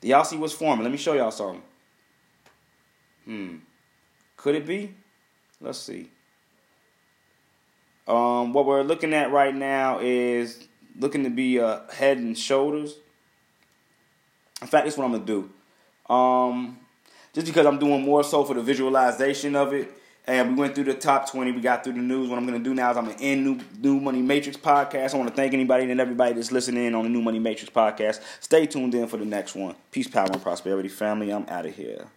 Do 0.00 0.08
y'all 0.08 0.24
see 0.24 0.36
what's 0.36 0.52
forming? 0.52 0.84
Let 0.84 0.92
me 0.92 0.98
show 0.98 1.14
y'all 1.14 1.30
something. 1.30 1.62
Hmm. 3.24 3.56
Could 4.36 4.54
it 4.54 4.66
be? 4.66 4.94
Let's 5.60 5.78
see. 5.78 6.10
Um, 8.06 8.52
what 8.52 8.64
we're 8.64 8.82
looking 8.82 9.12
at 9.12 9.30
right 9.32 9.54
now 9.54 9.98
is 10.00 10.67
looking 10.98 11.24
to 11.24 11.30
be 11.30 11.60
uh, 11.60 11.80
head 11.90 12.18
and 12.18 12.36
shoulders. 12.36 12.94
In 14.60 14.68
fact, 14.68 14.84
that's 14.84 14.96
what 14.96 15.04
I'm 15.04 15.12
gonna 15.12 15.24
do. 15.24 15.50
Um, 16.12 16.78
just 17.32 17.46
because 17.46 17.66
I'm 17.66 17.78
doing 17.78 18.02
more 18.02 18.24
so 18.24 18.44
for 18.44 18.54
the 18.54 18.62
visualization 18.62 19.54
of 19.54 19.72
it, 19.72 19.90
and 20.26 20.50
we 20.50 20.60
went 20.60 20.74
through 20.74 20.84
the 20.84 20.94
top 20.94 21.30
20, 21.30 21.52
we 21.52 21.60
got 21.60 21.84
through 21.84 21.94
the 21.94 22.00
news. 22.00 22.28
What 22.28 22.38
I'm 22.38 22.44
gonna 22.44 22.58
do 22.58 22.74
now 22.74 22.90
is 22.90 22.96
I'm 22.96 23.06
gonna 23.06 23.18
end 23.20 23.44
new 23.44 23.60
New 23.80 24.00
Money 24.00 24.20
Matrix 24.20 24.58
podcast. 24.58 25.14
I 25.14 25.16
want 25.16 25.30
to 25.30 25.36
thank 25.36 25.54
anybody 25.54 25.90
and 25.90 26.00
everybody 26.00 26.34
that's 26.34 26.52
listening 26.52 26.94
on 26.94 27.04
the 27.04 27.10
New 27.10 27.22
Money 27.22 27.38
Matrix 27.38 27.72
podcast. 27.72 28.20
Stay 28.40 28.66
tuned 28.66 28.94
in 28.94 29.06
for 29.06 29.16
the 29.16 29.24
next 29.24 29.54
one. 29.54 29.74
Peace, 29.90 30.08
power, 30.08 30.28
and 30.30 30.42
prosperity, 30.42 30.88
family. 30.88 31.30
I'm 31.30 31.46
out 31.48 31.66
of 31.66 31.74
here. 31.74 32.08